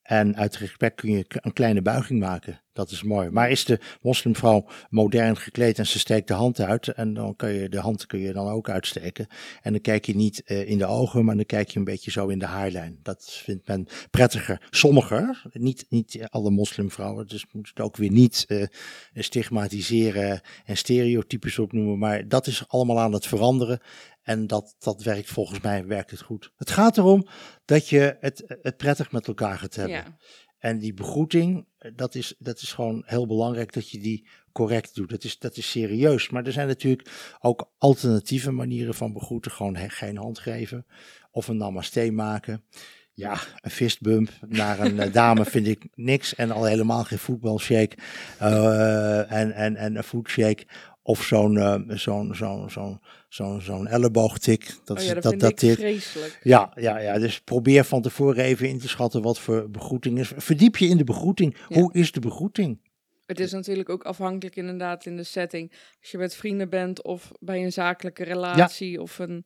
En 0.06 0.36
uit 0.36 0.56
respect 0.56 1.00
kun 1.00 1.10
je 1.10 1.24
een 1.28 1.52
kleine 1.52 1.82
buiging 1.82 2.20
maken. 2.20 2.60
Dat 2.72 2.90
is 2.90 3.02
mooi. 3.02 3.30
Maar 3.30 3.50
is 3.50 3.64
de 3.64 3.80
moslimvrouw 4.00 4.68
modern 4.90 5.36
gekleed 5.36 5.78
en 5.78 5.86
ze 5.86 5.98
steekt 5.98 6.28
de 6.28 6.34
hand 6.34 6.60
uit. 6.60 6.88
En 6.88 7.14
dan 7.14 7.36
kun 7.36 7.52
je 7.52 7.68
de 7.68 7.80
hand 7.80 8.06
kun 8.06 8.18
je 8.18 8.32
dan 8.32 8.48
ook 8.48 8.68
uitsteken. 8.68 9.26
En 9.62 9.72
dan 9.72 9.80
kijk 9.80 10.06
je 10.06 10.16
niet 10.16 10.42
uh, 10.46 10.68
in 10.68 10.78
de 10.78 10.86
ogen, 10.86 11.24
maar 11.24 11.36
dan 11.36 11.46
kijk 11.46 11.70
je 11.70 11.78
een 11.78 11.84
beetje 11.84 12.10
zo 12.10 12.26
in 12.26 12.38
de 12.38 12.46
haarlijn. 12.46 12.98
Dat 13.02 13.40
vindt 13.44 13.66
men 13.68 13.86
prettiger. 14.10 14.66
Sommigen, 14.70 15.36
niet, 15.52 15.86
niet 15.88 16.26
alle 16.28 16.50
moslimvrouwen. 16.50 17.26
Dus 17.26 17.46
moet 17.52 17.68
het 17.68 17.80
ook 17.80 17.96
weer 17.96 18.10
niet 18.10 18.44
uh, 18.48 18.66
stigmatiseren 19.14 20.40
en 20.64 20.76
stereotypes 20.76 21.58
opnoemen. 21.58 21.98
Maar 21.98 22.28
dat 22.28 22.46
is 22.46 22.68
allemaal 22.68 23.00
aan 23.00 23.12
het 23.12 23.26
veranderen. 23.26 23.80
En 24.26 24.46
dat, 24.46 24.76
dat 24.78 25.02
werkt 25.02 25.30
volgens 25.30 25.60
mij 25.60 25.86
werkt 25.86 26.10
het 26.10 26.20
goed. 26.20 26.52
Het 26.56 26.70
gaat 26.70 26.98
erom 26.98 27.26
dat 27.64 27.88
je 27.88 28.16
het, 28.20 28.56
het 28.62 28.76
prettig 28.76 29.12
met 29.12 29.26
elkaar 29.26 29.58
gaat 29.58 29.74
hebben. 29.74 29.96
Ja. 29.96 30.16
En 30.58 30.78
die 30.78 30.94
begroeting, 30.94 31.66
dat 31.94 32.14
is, 32.14 32.34
dat 32.38 32.60
is 32.60 32.72
gewoon 32.72 33.02
heel 33.06 33.26
belangrijk 33.26 33.72
dat 33.72 33.90
je 33.90 33.98
die 33.98 34.28
correct 34.52 34.94
doet. 34.94 35.10
Dat 35.10 35.24
is, 35.24 35.38
dat 35.38 35.56
is 35.56 35.70
serieus. 35.70 36.30
Maar 36.30 36.44
er 36.46 36.52
zijn 36.52 36.66
natuurlijk 36.66 37.10
ook 37.40 37.72
alternatieve 37.78 38.50
manieren 38.50 38.94
van 38.94 39.12
begroeten. 39.12 39.50
Gewoon 39.50 39.90
geen 39.90 40.16
hand 40.16 40.38
geven 40.38 40.86
of 41.30 41.48
een 41.48 41.56
namaste 41.56 42.10
maken. 42.10 42.64
Ja, 43.12 43.38
een 43.60 43.70
fistbump 43.70 44.30
naar 44.48 44.80
een 44.80 45.00
eh, 45.00 45.12
dame 45.12 45.44
vind 45.54 45.66
ik 45.66 45.88
niks. 45.94 46.34
En 46.34 46.50
al 46.50 46.64
helemaal 46.64 47.04
geen 47.04 47.18
voetbalshake 47.18 47.96
uh, 48.42 49.32
en, 49.32 49.52
en, 49.52 49.76
en 49.76 49.96
een 49.96 50.02
footshake. 50.02 50.66
Of 51.06 51.22
zo'n 51.22 51.54
uh, 51.54 51.74
zo'n 51.88 52.34
zo'n 52.34 52.70
zo'n 52.70 53.00
zo'n 53.28 53.60
zo'n 53.60 53.86
elleboogtik. 53.86 54.74
Dat, 54.84 54.98
oh 54.98 55.04
ja, 55.04 55.14
dat, 55.14 55.22
dat, 55.22 55.40
dat 55.40 55.58
dit, 55.58 55.78
vreselijk. 55.78 56.40
Ja, 56.42 56.72
ja, 56.74 56.98
ja, 56.98 57.18
dus 57.18 57.40
probeer 57.40 57.84
van 57.84 58.02
tevoren 58.02 58.44
even 58.44 58.68
in 58.68 58.78
te 58.78 58.88
schatten 58.88 59.22
wat 59.22 59.38
voor 59.38 59.70
begroeting 59.70 60.18
is. 60.18 60.32
Verdiep 60.36 60.76
je 60.76 60.86
in 60.86 60.96
de 60.96 61.04
begroeting. 61.04 61.56
Hoe 61.66 61.92
is 61.92 62.12
de 62.12 62.20
begroeting? 62.20 62.80
Het 63.26 63.40
is 63.40 63.52
natuurlijk 63.52 63.88
ook 63.88 64.04
afhankelijk 64.04 64.56
inderdaad 64.56 65.06
in 65.06 65.16
de 65.16 65.22
setting. 65.22 65.72
Als 66.00 66.10
je 66.10 66.18
met 66.18 66.34
vrienden 66.34 66.68
bent 66.68 67.02
of 67.02 67.32
bij 67.40 67.64
een 67.64 67.72
zakelijke 67.72 68.24
relatie 68.24 69.02
of 69.02 69.18
een 69.18 69.44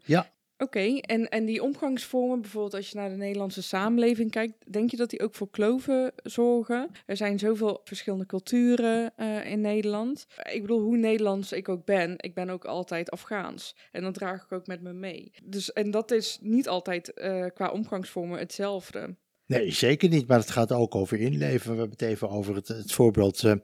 Oké, 0.63 0.99
en, 1.01 1.29
en 1.29 1.45
die 1.45 1.63
omgangsvormen, 1.63 2.41
bijvoorbeeld 2.41 2.75
als 2.75 2.91
je 2.91 2.97
naar 2.97 3.09
de 3.09 3.17
Nederlandse 3.17 3.63
samenleving 3.63 4.31
kijkt, 4.31 4.73
denk 4.73 4.91
je 4.91 4.97
dat 4.97 5.11
die 5.11 5.23
ook 5.23 5.35
voor 5.35 5.51
kloven 5.51 6.13
zorgen? 6.23 6.91
Er 7.07 7.17
zijn 7.17 7.39
zoveel 7.39 7.81
verschillende 7.85 8.27
culturen 8.27 9.13
uh, 9.17 9.51
in 9.51 9.61
Nederland. 9.61 10.27
Ik 10.53 10.61
bedoel, 10.61 10.81
hoe 10.81 10.97
Nederlands 10.97 11.53
ik 11.53 11.69
ook 11.69 11.85
ben, 11.85 12.15
ik 12.17 12.35
ben 12.35 12.51
ook 12.51 12.65
altijd 12.65 13.11
Afghaans. 13.11 13.77
En 13.93 14.03
dat 14.03 14.15
draag 14.15 14.45
ik 14.45 14.53
ook 14.53 14.67
met 14.67 14.83
me 14.83 14.93
mee. 14.93 15.33
Dus, 15.45 15.73
en 15.73 15.91
dat 15.91 16.11
is 16.11 16.39
niet 16.41 16.69
altijd 16.69 17.13
uh, 17.15 17.47
qua 17.55 17.71
omgangsvormen 17.71 18.39
hetzelfde. 18.39 19.17
Nee, 19.47 19.71
zeker 19.71 20.09
niet, 20.09 20.27
maar 20.27 20.39
het 20.39 20.51
gaat 20.51 20.73
ook 20.73 20.95
over 20.95 21.21
inleven. 21.21 21.73
We 21.73 21.79
hebben 21.79 21.99
het 21.99 22.09
even 22.09 22.29
over 22.29 22.55
het, 22.55 22.69
het 22.69 22.93
voorbeeld 22.93 23.43
uh, 23.43 23.55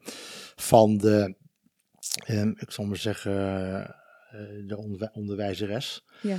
van 0.54 0.98
de, 0.98 1.34
um, 2.28 2.54
ik 2.58 2.70
zal 2.70 2.84
maar 2.84 2.96
zeggen 2.96 3.32
eh, 3.32 3.90
de 4.66 5.10
onderwijzeres. 5.12 6.04
Ja. 6.22 6.38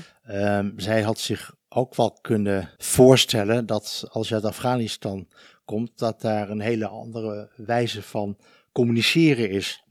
Um, 0.60 0.74
zij 0.80 1.02
had 1.02 1.20
zich 1.20 1.56
ook 1.70 1.96
wel 1.96 2.18
kunnen 2.22 2.70
voorstellen 2.78 3.66
dat 3.66 4.08
als 4.10 4.28
je 4.28 4.34
uit 4.34 4.46
Afghanistan 4.46 5.28
komt, 5.66 5.98
dat 5.98 6.22
daar 6.22 6.50
een 6.50 6.60
hele 6.60 6.88
andere 6.88 7.50
wijze 7.56 8.02
van 8.02 8.38
communiceren 8.72 9.50
is. 9.50 9.86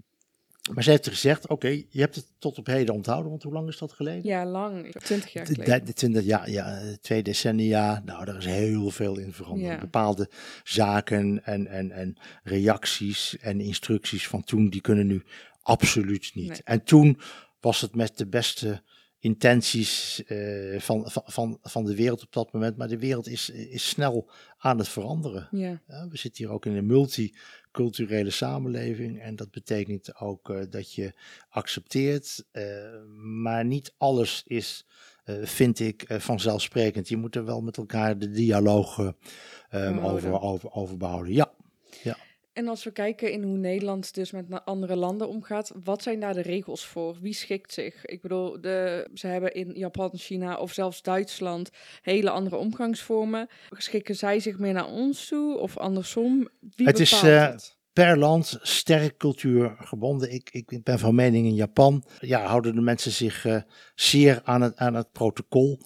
Maar 0.75 0.83
ze 0.83 0.91
heeft 0.91 1.09
gezegd, 1.09 1.49
oké, 1.49 1.69
je 1.69 2.01
hebt 2.01 2.15
het 2.15 2.27
tot 2.39 2.59
op 2.59 2.67
heden 2.67 2.95
onthouden, 2.95 3.31
want 3.31 3.43
hoe 3.43 3.53
lang 3.53 3.69
is 3.69 3.79
dat 3.79 3.93
geleden? 3.93 4.25
Ja, 4.25 4.47
lang, 4.47 4.93
twintig 4.93 5.33
jaar 5.33 5.47
geleden. 5.47 5.85
De, 5.85 5.93
20, 5.93 6.25
ja, 6.25 6.47
ja, 6.47 6.81
twee 7.01 7.23
decennia, 7.23 8.03
nou, 8.05 8.25
daar 8.25 8.37
is 8.37 8.45
heel 8.45 8.91
veel 8.91 9.19
in 9.19 9.33
veranderd. 9.33 9.81
Bepaalde 9.81 10.31
zaken 10.65 11.45
en, 11.45 11.67
en, 11.67 11.91
en 11.91 12.17
reacties 12.43 13.37
en 13.39 13.61
instructies 13.61 14.29
van 14.29 14.45
toen, 14.45 14.69
die 14.69 14.81
kunnen 14.81 15.07
nu 15.07 15.23
absoluut 15.63 16.31
niet. 16.35 16.63
En 16.65 16.85
toen 16.85 17.21
was 17.61 17.81
het 17.81 17.95
met 17.95 18.19
de 18.19 18.27
beste 18.27 18.83
intenties 19.19 20.23
uh, 20.27 20.81
van, 20.81 21.03
van, 21.11 21.59
van 21.63 21.85
de 21.85 21.95
wereld 21.95 22.23
op 22.23 22.33
dat 22.33 22.53
moment. 22.53 22.77
Maar 22.77 22.89
de 22.89 22.99
wereld 22.99 23.29
is, 23.29 23.51
is 23.51 23.89
snel 23.89 24.31
aan 24.59 24.79
het 24.79 24.89
veranderen. 24.89 25.49
Ja. 25.51 25.81
we 25.87 26.17
zitten 26.17 26.45
hier 26.45 26.53
ook 26.53 26.67
in 26.67 26.77
een 26.77 26.87
multiculturele 26.87 28.31
samenleving. 28.31 29.21
En 29.21 29.37
dat 29.37 29.51
betekent 29.51 30.21
ook 30.21 30.49
uh, 30.49 30.63
dat 30.71 30.95
je 30.95 31.13
accepteert. 31.49 32.45
Uh, 32.53 32.63
maar 33.17 33.65
niet 33.65 33.95
alles 33.97 34.43
is, 34.47 34.87
vind 35.43 35.81
ik, 35.81 36.05
vanzelfsprekend. 36.09 37.09
Je 37.09 37.17
moet 37.17 37.37
er 37.37 37.45
wel 37.45 37.61
met 37.61 37.77
elkaar 37.77 38.19
de 38.19 38.31
dialoog 38.31 39.15
um, 39.71 39.99
over, 39.99 40.41
over, 40.41 40.71
over 40.71 40.97
behouden. 40.97 41.33
Ja. 41.33 41.56
En 42.57 42.69
als 42.69 42.85
we 42.85 42.91
kijken 42.91 43.33
in 43.33 43.43
hoe 43.43 43.57
Nederland 43.57 44.15
dus 44.15 44.31
met 44.31 44.65
andere 44.65 44.97
landen 44.97 45.29
omgaat, 45.29 45.73
wat 45.85 46.03
zijn 46.03 46.21
daar 46.21 46.35
de 46.35 46.41
regels 46.41 46.87
voor? 46.87 47.17
Wie 47.21 47.33
schikt 47.33 47.73
zich? 47.73 48.05
Ik 48.05 48.23
bedoel, 48.23 48.61
de, 48.61 49.09
ze 49.15 49.27
hebben 49.27 49.55
in 49.55 49.73
Japan, 49.75 50.11
China 50.15 50.57
of 50.57 50.73
zelfs 50.73 51.03
Duitsland 51.03 51.71
hele 52.03 52.31
andere 52.31 52.57
omgangsvormen. 52.57 53.49
Schikken 53.71 54.17
zij 54.17 54.41
zich 54.41 54.59
meer 54.59 54.73
naar 54.73 54.89
ons 54.89 55.29
toe 55.29 55.59
of 55.59 55.77
andersom? 55.77 56.49
Wie 56.77 56.87
het 56.87 57.01
is 57.01 57.23
uh, 57.23 57.55
per 57.93 58.19
land 58.19 58.59
sterk 58.63 59.17
cultuurgebonden. 59.17 60.33
Ik, 60.33 60.51
ik 60.51 60.83
ben 60.83 60.99
van 60.99 61.15
mening 61.15 61.47
in 61.47 61.55
Japan, 61.55 62.05
ja, 62.21 62.47
houden 62.47 62.75
de 62.75 62.81
mensen 62.81 63.13
zich 63.13 63.45
uh, 63.45 63.61
zeer 63.95 64.41
aan 64.45 64.61
het, 64.61 64.77
aan 64.77 64.95
het 64.95 65.13
protocol, 65.13 65.81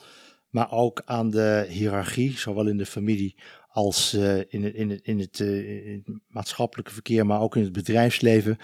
maar 0.50 0.72
ook 0.72 1.02
aan 1.04 1.30
de 1.30 1.66
hiërarchie, 1.68 2.38
zowel 2.38 2.66
in 2.66 2.76
de 2.76 2.86
familie 2.86 3.36
als 3.70 4.14
in, 4.48 4.64
het, 4.64 5.00
in, 5.02 5.18
het, 5.18 5.38
uh, 5.38 5.86
in 5.86 6.02
het 6.04 6.18
maatschappelijke 6.26 6.92
verkeer, 6.92 7.26
maar 7.26 7.40
ook 7.40 7.56
in 7.56 7.62
het 7.62 7.72
bedrijfsleven. 7.72 8.58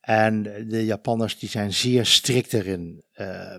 En 0.00 0.42
de 0.42 0.84
Japanners 0.84 1.38
die 1.38 1.48
zijn 1.48 1.72
zeer 1.72 2.06
strikt 2.06 2.52
erin. 2.52 3.04
Uh, 3.14 3.56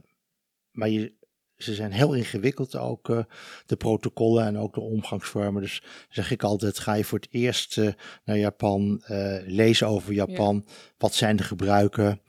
maar 0.71 0.89
je, 0.89 1.13
ze 1.61 1.73
zijn 1.73 1.91
heel 1.91 2.13
ingewikkeld 2.13 2.77
ook, 2.77 3.09
uh, 3.09 3.23
de 3.65 3.75
protocollen 3.75 4.45
en 4.45 4.57
ook 4.57 4.73
de 4.73 4.81
omgangsvormen. 4.81 5.61
Dus 5.61 5.83
zeg 6.09 6.31
ik 6.31 6.43
altijd, 6.43 6.79
ga 6.79 6.93
je 6.93 7.03
voor 7.03 7.19
het 7.19 7.27
eerst 7.31 7.77
uh, 7.77 7.91
naar 8.25 8.37
Japan, 8.37 9.03
uh, 9.09 9.37
lees 9.45 9.83
over 9.83 10.13
Japan. 10.13 10.65
Wat 10.97 11.13
zijn 11.13 11.35
de 11.35 11.43
gebruiken? 11.43 12.21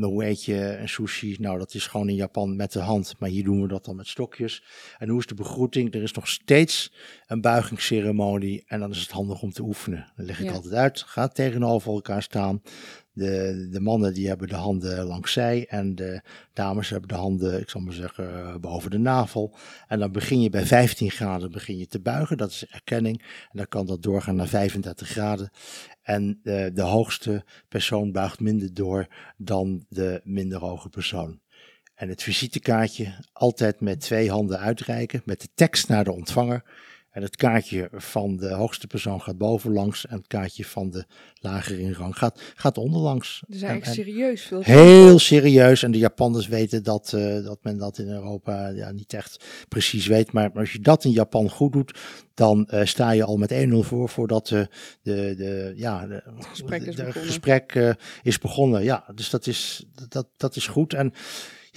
hoe 0.00 0.24
eet 0.24 0.44
je 0.44 0.76
een 0.80 0.88
sushi? 0.88 1.36
Nou, 1.40 1.58
dat 1.58 1.74
is 1.74 1.86
gewoon 1.86 2.08
in 2.08 2.14
Japan 2.14 2.56
met 2.56 2.72
de 2.72 2.80
hand, 2.80 3.14
maar 3.18 3.28
hier 3.28 3.44
doen 3.44 3.62
we 3.62 3.68
dat 3.68 3.84
dan 3.84 3.96
met 3.96 4.06
stokjes. 4.06 4.62
En 4.98 5.08
hoe 5.08 5.18
is 5.18 5.26
de 5.26 5.34
begroeting? 5.34 5.94
Er 5.94 6.02
is 6.02 6.12
nog 6.12 6.28
steeds 6.28 6.92
een 7.26 7.40
buigingsceremonie 7.40 8.64
en 8.66 8.80
dan 8.80 8.90
is 8.90 9.00
het 9.00 9.10
handig 9.10 9.42
om 9.42 9.52
te 9.52 9.62
oefenen. 9.62 10.12
Dan 10.16 10.26
leg 10.26 10.40
ik 10.40 10.50
altijd 10.50 10.74
uit, 10.74 11.02
ga 11.02 11.28
tegenover 11.28 11.92
elkaar 11.92 12.22
staan. 12.22 12.62
De, 13.18 13.68
de 13.70 13.80
mannen 13.80 14.14
die 14.14 14.28
hebben 14.28 14.48
de 14.48 14.54
handen 14.54 15.04
langs 15.04 15.32
zij 15.32 15.66
en 15.68 15.94
de 15.94 16.22
dames 16.52 16.88
hebben 16.88 17.08
de 17.08 17.14
handen, 17.14 17.60
ik 17.60 17.70
zal 17.70 17.80
maar 17.80 17.92
zeggen, 17.92 18.60
boven 18.60 18.90
de 18.90 18.98
navel. 18.98 19.56
En 19.88 19.98
dan 19.98 20.12
begin 20.12 20.40
je 20.40 20.50
bij 20.50 20.66
15 20.66 21.10
graden 21.10 21.50
begin 21.50 21.78
je 21.78 21.86
te 21.86 22.00
buigen, 22.00 22.36
dat 22.36 22.50
is 22.50 22.66
erkenning. 22.66 23.22
En 23.22 23.58
dan 23.58 23.68
kan 23.68 23.86
dat 23.86 24.02
doorgaan 24.02 24.36
naar 24.36 24.48
35 24.48 25.08
graden. 25.08 25.50
En 26.02 26.40
de, 26.42 26.70
de 26.74 26.82
hoogste 26.82 27.44
persoon 27.68 28.12
buigt 28.12 28.40
minder 28.40 28.74
door 28.74 29.06
dan 29.36 29.84
de 29.88 30.20
minder 30.24 30.58
hoge 30.58 30.88
persoon. 30.88 31.40
En 31.94 32.08
het 32.08 32.22
visitekaartje 32.22 33.14
altijd 33.32 33.80
met 33.80 34.00
twee 34.00 34.30
handen 34.30 34.58
uitreiken, 34.58 35.22
met 35.24 35.40
de 35.40 35.48
tekst 35.54 35.88
naar 35.88 36.04
de 36.04 36.12
ontvanger. 36.12 36.64
En 37.10 37.22
het 37.22 37.36
kaartje 37.36 37.88
van 37.92 38.36
de 38.36 38.52
hoogste 38.52 38.86
persoon 38.86 39.20
gaat 39.20 39.38
bovenlangs 39.38 40.06
en 40.06 40.16
het 40.16 40.26
kaartje 40.26 40.64
van 40.64 40.90
de 40.90 41.04
lager 41.40 41.78
in 41.78 41.92
rang 41.92 42.18
gaat, 42.18 42.40
gaat 42.54 42.78
onderlangs. 42.78 43.42
Dus 43.48 43.62
eigenlijk 43.62 43.94
serieus. 43.94 44.42
Veel 44.42 44.62
heel 44.62 45.18
serieus. 45.18 45.82
En 45.82 45.90
de 45.90 45.98
Japanners 45.98 46.48
weten 46.48 46.82
dat, 46.82 47.12
uh, 47.14 47.44
dat 47.44 47.58
men 47.62 47.78
dat 47.78 47.98
in 47.98 48.08
Europa 48.08 48.68
ja, 48.68 48.90
niet 48.90 49.12
echt 49.12 49.44
precies 49.68 50.06
weet. 50.06 50.32
Maar, 50.32 50.50
als 50.52 50.72
je 50.72 50.80
dat 50.80 51.04
in 51.04 51.10
Japan 51.10 51.50
goed 51.50 51.72
doet, 51.72 51.98
dan 52.34 52.68
uh, 52.70 52.84
sta 52.84 53.10
je 53.10 53.24
al 53.24 53.36
met 53.36 53.52
1-0 53.52 53.56
voor 53.78 54.08
voordat 54.08 54.46
de, 54.46 54.68
de, 55.02 55.34
de, 55.36 55.72
ja, 55.76 56.06
de, 56.06 56.22
gesprek 56.38 56.82
is 56.82 56.94
begonnen. 56.94 57.22
Gesprek, 57.22 57.74
uh, 57.74 57.92
is 58.22 58.38
begonnen. 58.38 58.82
Ja, 58.82 59.04
dus 59.14 59.30
dat 59.30 59.46
is, 59.46 59.84
dat, 60.08 60.26
dat 60.36 60.56
is 60.56 60.66
goed. 60.66 60.94
En 60.94 61.12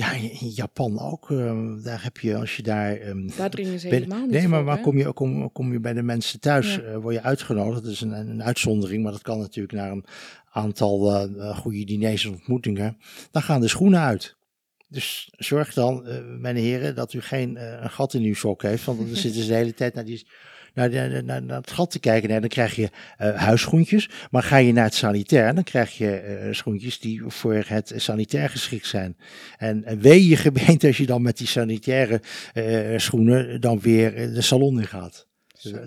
ja, 0.01 0.11
in 0.13 0.49
Japan 0.49 0.99
ook. 0.99 1.29
Uh, 1.29 1.83
daar 1.83 2.03
heb 2.03 2.17
je, 2.17 2.35
als 2.35 2.55
je 2.55 2.63
daar. 2.63 3.07
Um, 3.07 3.29
daar 3.37 3.49
dringen 3.49 3.79
ze 3.79 3.87
helemaal 3.87 4.21
niet. 4.21 4.31
Nee, 4.31 4.47
maar, 4.47 4.63
maar 4.63 4.81
kom, 4.81 4.97
je, 4.97 5.13
kom, 5.13 5.51
kom 5.51 5.71
je 5.71 5.79
bij 5.79 5.93
de 5.93 6.01
mensen 6.01 6.39
thuis, 6.39 6.75
ja. 6.75 6.81
uh, 6.81 6.97
word 6.97 7.15
je 7.15 7.21
uitgenodigd. 7.21 7.83
Dat 7.83 7.91
is 7.91 8.01
een, 8.01 8.11
een 8.11 8.43
uitzondering, 8.43 9.03
maar 9.03 9.11
dat 9.11 9.21
kan 9.21 9.39
natuurlijk 9.39 9.73
naar 9.73 9.91
een 9.91 10.05
aantal 10.51 11.27
uh, 11.29 11.57
goede 11.57 11.83
diners 11.83 12.25
en 12.25 12.31
ontmoetingen. 12.31 12.97
Dan 13.31 13.41
gaan 13.41 13.61
de 13.61 13.67
schoenen 13.67 13.99
uit. 13.99 14.35
Dus 14.87 15.33
zorg 15.37 15.73
dan, 15.73 16.05
mijn 16.39 16.55
heren, 16.55 16.95
dat 16.95 17.13
u 17.13 17.21
geen 17.21 17.83
een 17.83 17.89
gat 17.89 18.13
in 18.13 18.23
uw 18.23 18.33
sok 18.33 18.61
heeft. 18.61 18.85
Want 18.85 18.99
dan 18.99 19.07
zitten 19.25 19.41
ze 19.41 19.47
de 19.47 19.53
hele 19.53 19.73
tijd 19.73 19.93
naar 19.93 20.05
die 20.05 20.27
naar, 20.73 21.23
naar, 21.23 21.43
naar 21.43 21.57
het 21.57 21.71
gat 21.71 21.91
te 21.91 21.99
kijken. 21.99 22.29
Nee, 22.29 22.39
dan 22.39 22.49
krijg 22.49 22.75
je 22.75 22.89
uh, 23.21 23.35
huisschoentjes. 23.35 24.09
Maar 24.31 24.43
ga 24.43 24.57
je 24.57 24.73
naar 24.73 24.83
het 24.83 24.93
sanitair, 24.93 25.55
dan 25.55 25.63
krijg 25.63 25.97
je 25.97 26.39
uh, 26.43 26.53
schoentjes 26.53 26.99
die 26.99 27.23
voor 27.27 27.63
het 27.67 27.93
sanitair 27.95 28.49
geschikt 28.49 28.87
zijn. 28.87 29.17
En, 29.57 29.83
en 29.83 29.99
wee 29.99 30.27
je 30.27 30.35
gemeente 30.35 30.87
als 30.87 30.97
je 30.97 31.05
dan 31.05 31.21
met 31.21 31.37
die 31.37 31.47
sanitaire 31.47 32.21
uh, 32.53 32.97
schoenen 32.97 33.61
dan 33.61 33.79
weer 33.79 34.33
de 34.33 34.41
salon 34.41 34.79
in 34.79 34.87
gaat. 34.87 35.29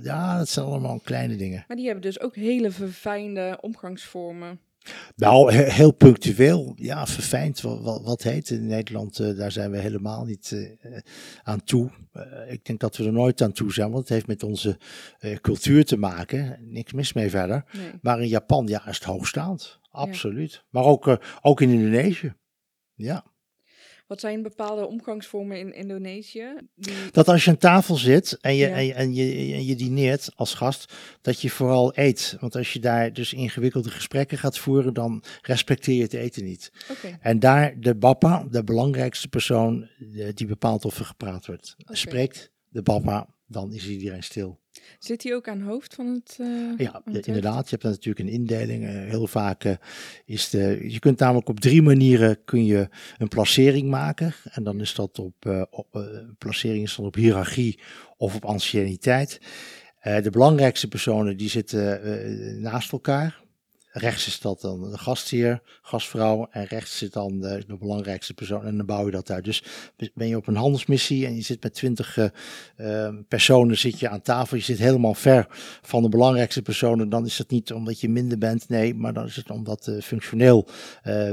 Ja, 0.02 0.38
dat 0.38 0.48
zijn 0.48 0.66
allemaal 0.66 1.00
kleine 1.04 1.36
dingen. 1.36 1.64
Maar 1.68 1.76
die 1.76 1.86
hebben 1.86 2.02
dus 2.02 2.20
ook 2.20 2.36
hele 2.36 2.70
verfijnde 2.70 3.58
omgangsvormen. 3.60 4.60
Nou, 5.16 5.52
heel 5.52 5.92
punctueel. 5.92 6.72
Ja, 6.76 7.06
verfijnd. 7.06 7.60
Wat, 7.60 8.02
wat, 8.02 8.22
heet 8.22 8.50
in 8.50 8.66
Nederland, 8.66 9.18
uh, 9.18 9.36
daar 9.36 9.52
zijn 9.52 9.70
we 9.70 9.78
helemaal 9.78 10.24
niet 10.24 10.50
uh, 10.50 10.98
aan 11.42 11.64
toe. 11.64 11.90
Uh, 12.12 12.52
ik 12.52 12.64
denk 12.64 12.80
dat 12.80 12.96
we 12.96 13.04
er 13.04 13.12
nooit 13.12 13.42
aan 13.42 13.52
toe 13.52 13.72
zijn, 13.72 13.90
want 13.90 14.00
het 14.00 14.08
heeft 14.08 14.26
met 14.26 14.42
onze 14.42 14.78
cultuur 15.40 15.84
te 15.84 15.96
maken. 15.96 16.58
Niks 16.60 16.92
mis 16.92 17.12
mee 17.12 17.30
verder. 17.30 17.64
Nee. 17.72 17.90
Maar 18.02 18.20
in 18.20 18.28
Japan, 18.28 18.66
ja, 18.66 18.88
is 18.88 18.94
het 18.94 19.04
hoogstaand. 19.04 19.80
Absoluut. 19.90 20.52
Ja. 20.52 20.60
Maar 20.70 20.84
ook, 20.84 21.18
ook 21.40 21.60
in 21.60 21.70
Indonesië. 21.70 22.34
Ja. 22.94 23.24
Wat 24.14 24.22
zijn 24.22 24.42
bepaalde 24.42 24.86
omgangsvormen 24.86 25.58
in 25.58 25.74
Indonesië? 25.74 26.46
Die... 26.74 26.94
Dat 27.10 27.28
als 27.28 27.44
je 27.44 27.50
aan 27.50 27.56
tafel 27.56 27.96
zit 27.96 28.38
en 28.40 28.54
je, 28.54 28.66
en, 28.66 28.86
je, 28.86 28.92
en, 28.92 29.14
je, 29.14 29.54
en 29.54 29.64
je 29.64 29.76
dineert 29.76 30.30
als 30.34 30.54
gast, 30.54 30.92
dat 31.20 31.40
je 31.40 31.50
vooral 31.50 31.92
eet. 31.94 32.36
Want 32.40 32.56
als 32.56 32.72
je 32.72 32.78
daar 32.80 33.12
dus 33.12 33.32
ingewikkelde 33.32 33.90
gesprekken 33.90 34.38
gaat 34.38 34.58
voeren, 34.58 34.94
dan 34.94 35.22
respecteer 35.42 35.94
je 35.94 36.02
het 36.02 36.12
eten 36.12 36.44
niet. 36.44 36.72
Okay. 36.90 37.18
En 37.20 37.38
daar 37.38 37.80
de 37.80 37.94
bappa, 37.94 38.46
de 38.50 38.64
belangrijkste 38.64 39.28
persoon 39.28 39.88
die 40.34 40.46
bepaalt 40.46 40.84
of 40.84 40.98
er 40.98 41.04
gepraat 41.04 41.46
wordt, 41.46 41.74
okay. 41.78 41.96
spreekt 41.96 42.50
de 42.68 42.82
bappa, 42.82 43.33
dan 43.46 43.72
is 43.72 43.88
iedereen 43.88 44.22
stil. 44.22 44.60
Zit 44.98 45.22
hij 45.22 45.34
ook 45.34 45.48
aan 45.48 45.58
het 45.58 45.68
hoofd 45.68 45.94
van 45.94 46.06
het? 46.06 46.36
Uh, 46.40 46.72
ja, 46.76 47.02
inderdaad. 47.04 47.70
Je 47.70 47.76
hebt 47.76 47.82
natuurlijk 47.82 48.18
een 48.18 48.34
indeling. 48.34 48.82
Uh, 48.82 48.90
heel 48.90 49.26
vaak 49.26 49.64
uh, 49.64 49.72
is 50.24 50.50
de. 50.50 50.84
Je 50.88 50.98
kunt 50.98 51.18
namelijk 51.18 51.48
op 51.48 51.60
drie 51.60 51.82
manieren 51.82 52.44
kun 52.44 52.64
je 52.64 52.88
een 53.18 53.28
placering 53.28 53.90
maken. 53.90 54.34
En 54.44 54.64
dan 54.64 54.80
is 54.80 54.94
dat 54.94 55.18
op, 55.18 55.66
op 55.70 56.08
placering 56.38 56.84
is 56.84 56.96
dan 56.96 57.06
op 57.06 57.14
hiërarchie 57.14 57.80
of 58.16 58.34
op 58.34 58.44
anciëniteit. 58.44 59.40
de 60.02 60.30
belangrijkste 60.30 60.88
personen 60.88 61.36
die 61.36 61.48
zitten 61.48 62.60
naast 62.60 62.92
elkaar. 62.92 63.43
Rechts 63.96 64.26
is 64.26 64.40
dat 64.40 64.60
dan 64.60 64.90
de 64.90 64.98
gastheer, 64.98 65.62
gastvrouw. 65.82 66.48
En 66.50 66.64
rechts 66.64 66.98
zit 66.98 67.12
dan 67.12 67.40
de, 67.40 67.64
de, 67.66 67.76
belangrijkste 67.76 68.34
persoon. 68.34 68.64
En 68.64 68.76
dan 68.76 68.86
bouw 68.86 69.04
je 69.04 69.10
dat 69.10 69.30
uit. 69.30 69.44
Dus 69.44 69.62
ben 70.14 70.28
je 70.28 70.36
op 70.36 70.46
een 70.46 70.56
handelsmissie 70.56 71.26
en 71.26 71.34
je 71.34 71.42
zit 71.42 71.62
met 71.62 71.74
twintig 71.74 72.16
uh, 72.76 73.08
personen 73.28 73.78
zit 73.78 74.00
je 74.00 74.08
aan 74.08 74.22
tafel. 74.22 74.56
Je 74.56 74.62
zit 74.62 74.78
helemaal 74.78 75.14
ver 75.14 75.46
van 75.82 76.02
de 76.02 76.08
belangrijkste 76.08 76.62
personen. 76.62 77.08
Dan 77.08 77.26
is 77.26 77.38
het 77.38 77.50
niet 77.50 77.72
omdat 77.72 78.00
je 78.00 78.08
minder 78.08 78.38
bent. 78.38 78.68
Nee, 78.68 78.94
maar 78.94 79.12
dan 79.12 79.26
is 79.26 79.36
het 79.36 79.50
omdat 79.50 79.86
uh, 79.86 80.02
functioneel 80.02 80.66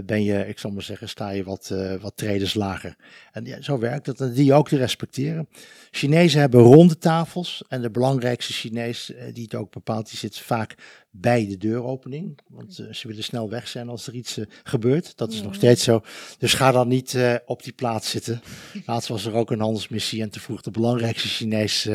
ben 0.06 0.24
je, 0.24 0.47
ik 0.47 0.60
zal 0.60 0.71
maar 0.71 0.84
zeggen, 0.84 1.10
sta 1.10 1.30
je 1.30 1.43
wat, 1.43 1.74
wat 2.02 2.24
lager. 2.54 2.95
En 3.32 3.45
ja, 3.45 3.62
zo 3.62 3.80
werkt 3.80 4.06
het. 4.06 4.21
En 4.21 4.34
die 4.34 4.54
ook 4.54 4.67
te 4.67 4.78
respecteren. 4.78 5.47
Chinezen 5.91 6.39
hebben 6.39 6.62
ronde 6.62 6.97
tafels. 6.97 7.63
En 7.67 7.82
de 7.82 7.91
belangrijkste 7.91 8.54
Chinees 8.54 9.13
die 9.34 9.43
het 9.43 9.56
ook 9.56 9.71
bepaalt, 9.71 10.10
die 10.10 10.17
zit 10.17 10.39
vaak 10.39 10.76
bij 11.12 11.47
de 11.47 11.58
deuropening. 11.58 12.39
Want 12.47 12.80
uh, 12.80 12.93
ze 12.93 13.08
willen 13.08 13.24
snel 13.24 13.50
weg 13.50 13.67
zijn 13.67 13.89
als 13.89 14.08
er 14.08 14.13
iets 14.13 14.38
uh, 14.38 14.45
gebeurt. 14.63 15.17
Dat 15.17 15.32
is 15.32 15.41
nog 15.41 15.56
steeds 15.56 15.84
zo. 15.84 16.02
Dus 16.38 16.54
ga 16.54 16.71
dan 16.71 16.88
niet 16.88 17.13
uh, 17.13 17.36
op 17.45 17.63
die 17.63 17.74
plaats 17.74 18.10
zitten. 18.10 18.41
Laatst 18.86 19.10
was 19.10 19.26
er 19.26 19.34
ook 19.34 19.52
een 19.52 19.60
handelsmissie 19.60 20.21
en 20.21 20.30
te 20.30 20.39
vroeg 20.39 20.62
de 20.62 20.71
belangrijkste 20.71 21.28
Chinees 21.28 21.89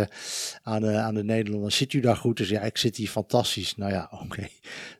aan, 0.63 0.81
de, 0.81 0.93
aan 0.93 1.15
de 1.15 1.25
Nederlanders. 1.25 1.77
Zit 1.77 1.93
u 1.93 2.01
daar 2.01 2.17
goed? 2.17 2.37
Dus 2.37 2.49
ja, 2.49 2.61
ik 2.61 2.77
zit 2.77 2.97
hier 2.97 3.09
fantastisch. 3.09 3.77
Nou 3.77 3.93
ja, 3.93 4.09
oké. 4.13 4.25
Okay. 4.25 4.51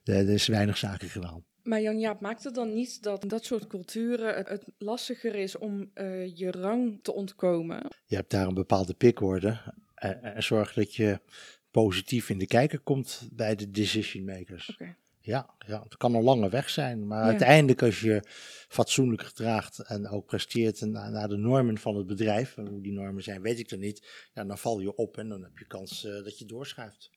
Er 0.03 0.29
is 0.29 0.47
weinig 0.47 0.77
zaken 0.77 1.09
gedaan. 1.09 1.43
Maar 1.63 1.81
Jan-Jaap, 1.81 2.21
maakt 2.21 2.43
het 2.43 2.55
dan 2.55 2.73
niet 2.73 3.03
dat 3.03 3.23
dat 3.27 3.45
soort 3.45 3.67
culturen 3.67 4.35
het, 4.35 4.49
het 4.49 4.63
lastiger 4.77 5.35
is 5.35 5.57
om 5.57 5.91
je 6.33 6.51
rang 6.51 6.99
te 7.01 7.13
ontkomen? 7.13 7.87
Je 8.05 8.15
hebt 8.15 8.31
daar 8.31 8.47
een 8.47 8.53
bepaalde 8.53 8.93
pikorde. 8.93 9.59
En, 9.95 10.23
en 10.23 10.43
zorg 10.43 10.73
dat 10.73 10.95
je 10.95 11.19
positief 11.83 12.29
in 12.29 12.37
de 12.37 12.47
kijker 12.47 12.79
komt 12.79 13.29
bij 13.31 13.55
de 13.55 13.71
decision 13.71 14.25
makers. 14.25 14.69
Okay. 14.69 14.95
Ja, 15.19 15.49
ja, 15.67 15.83
het 15.83 15.97
kan 15.97 16.15
een 16.15 16.23
lange 16.23 16.49
weg 16.49 16.69
zijn, 16.69 17.07
maar 17.07 17.23
uiteindelijk 17.23 17.83
als 17.83 17.99
je 17.99 18.23
fatsoenlijk 18.67 19.23
gedraagt 19.23 19.79
en 19.79 20.07
ook 20.07 20.25
presteert 20.25 20.81
naar, 20.81 21.11
naar 21.11 21.27
de 21.27 21.37
normen 21.37 21.77
van 21.77 21.95
het 21.95 22.07
bedrijf, 22.07 22.57
en 22.57 22.67
hoe 22.67 22.81
die 22.81 22.91
normen 22.91 23.23
zijn, 23.23 23.41
weet 23.41 23.59
ik 23.59 23.71
er 23.71 23.77
niet, 23.77 24.29
ja, 24.33 24.43
dan 24.43 24.57
val 24.57 24.79
je 24.79 24.95
op 24.95 25.17
en 25.17 25.29
dan 25.29 25.43
heb 25.43 25.57
je 25.57 25.65
kans 25.65 26.05
uh, 26.05 26.23
dat 26.23 26.39
je 26.39 26.45
doorschuift. 26.45 27.11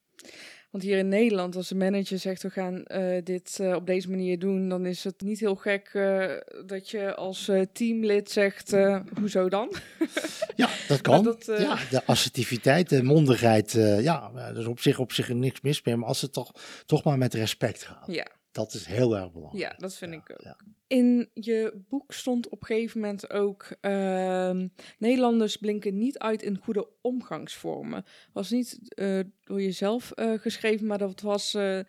Want 0.70 0.84
hier 0.84 0.98
in 0.98 1.08
Nederland, 1.08 1.56
als 1.56 1.68
de 1.68 1.74
manager 1.74 2.18
zegt 2.18 2.42
we 2.42 2.50
gaan 2.50 2.84
uh, 2.86 3.22
dit 3.24 3.58
uh, 3.60 3.74
op 3.74 3.86
deze 3.86 4.10
manier 4.10 4.38
doen, 4.38 4.68
dan 4.68 4.86
is 4.86 5.04
het 5.04 5.20
niet 5.20 5.40
heel 5.40 5.54
gek 5.54 5.90
uh, 5.92 6.30
dat 6.66 6.90
je 6.90 7.14
als 7.14 7.50
teamlid 7.72 8.30
zegt, 8.30 8.76
hoezo 9.20 9.48
dan? 9.48 9.74
ja, 10.56 10.68
dat 10.88 11.00
kan. 11.00 11.24
Dat, 11.24 11.44
ja, 11.58 11.78
de 11.90 12.04
assertiviteit, 12.04 12.88
de 12.88 13.02
mondigheid, 13.02 13.72
ja, 14.00 14.30
er 14.34 14.58
is 14.58 14.66
op 14.66 14.80
zich, 14.80 14.98
op 14.98 15.12
zich 15.12 15.28
niks 15.28 15.60
mis 15.60 15.82
mee, 15.82 15.96
maar 15.96 16.08
als 16.08 16.20
het 16.20 16.32
toch, 16.32 16.52
toch 16.86 17.04
maar 17.04 17.18
met 17.18 17.34
respect 17.34 17.82
gaat. 17.82 18.06
Ja. 18.06 18.26
Dat 18.52 18.74
is 18.74 18.86
heel 18.86 19.16
erg 19.16 19.32
belangrijk. 19.32 19.72
Ja, 19.72 19.78
dat 19.78 19.94
vind 19.94 20.12
ik 20.12 20.30
ook. 20.30 20.42
Ja. 20.42 20.56
In 20.86 21.30
je 21.34 21.82
boek 21.88 22.12
stond 22.12 22.48
op 22.48 22.60
een 22.60 22.66
gegeven 22.66 23.00
moment 23.00 23.30
ook: 23.30 23.68
uh, 23.80 24.60
Nederlanders 24.98 25.56
blinken 25.56 25.98
niet 25.98 26.18
uit 26.18 26.42
in 26.42 26.58
goede 26.62 26.88
omgangsvormen. 27.00 28.04
Was 28.32 28.50
niet 28.50 28.78
uh, 28.94 29.20
door 29.44 29.62
jezelf 29.62 30.12
uh, 30.14 30.38
geschreven, 30.38 30.86
maar 30.86 30.98
dat 30.98 31.20
was 31.20 31.54
uh, 31.54 31.80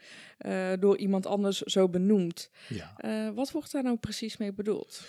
door 0.80 0.98
iemand 0.98 1.26
anders 1.26 1.62
zo 1.62 1.90
benoemd. 1.90 2.50
Ja. 2.68 3.34
wat 3.34 3.52
wordt 3.52 3.72
daar 3.72 3.84
nou 3.84 3.98
precies 3.98 4.38
mee 4.38 4.54
bedoeld? 4.54 5.02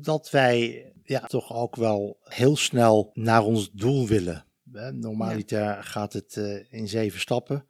dat 0.00 0.30
wij 0.30 0.92
ja, 1.02 1.20
toch 1.20 1.52
ook 1.54 1.76
wel 1.76 2.18
heel 2.22 2.56
snel 2.56 3.10
naar 3.14 3.44
ons 3.44 3.70
doel 3.70 4.06
willen. 4.06 4.44
Normaliter 4.92 5.84
gaat 5.84 6.12
het 6.12 6.36
in 6.70 6.88
zeven 6.88 7.20
stappen. 7.20 7.68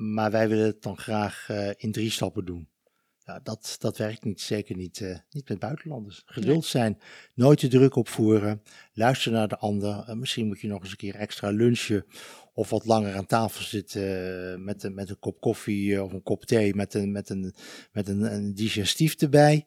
Maar 0.00 0.30
wij 0.30 0.48
willen 0.48 0.66
het 0.66 0.82
dan 0.82 0.98
graag 0.98 1.48
uh, 1.50 1.70
in 1.76 1.92
drie 1.92 2.10
stappen 2.10 2.44
doen. 2.44 2.68
Ja, 3.24 3.40
dat, 3.42 3.76
dat 3.78 3.98
werkt 3.98 4.24
niet, 4.24 4.40
zeker 4.40 4.76
niet, 4.76 5.00
uh, 5.00 5.16
niet 5.30 5.48
met 5.48 5.58
buitenlanders. 5.58 6.22
Geduld 6.26 6.64
zijn, 6.64 6.98
nooit 7.34 7.60
de 7.60 7.68
druk 7.68 7.96
opvoeren, 7.96 8.62
luisteren 8.92 9.38
naar 9.38 9.48
de 9.48 9.58
ander. 9.58 10.04
Uh, 10.08 10.14
misschien 10.14 10.46
moet 10.46 10.60
je 10.60 10.68
nog 10.68 10.82
eens 10.82 10.90
een 10.90 10.96
keer 10.96 11.14
extra 11.14 11.50
lunchen 11.50 12.04
of 12.52 12.70
wat 12.70 12.84
langer 12.84 13.14
aan 13.14 13.26
tafel 13.26 13.64
zitten 13.64 14.64
met, 14.64 14.94
met 14.94 15.10
een 15.10 15.18
kop 15.18 15.40
koffie 15.40 16.02
of 16.02 16.12
een 16.12 16.22
kop 16.22 16.44
thee 16.44 16.74
met 16.74 16.94
een, 16.94 17.12
met 17.12 17.28
een, 17.28 17.54
met 17.92 18.08
een, 18.08 18.34
een 18.34 18.54
digestief 18.54 19.14
erbij. 19.14 19.64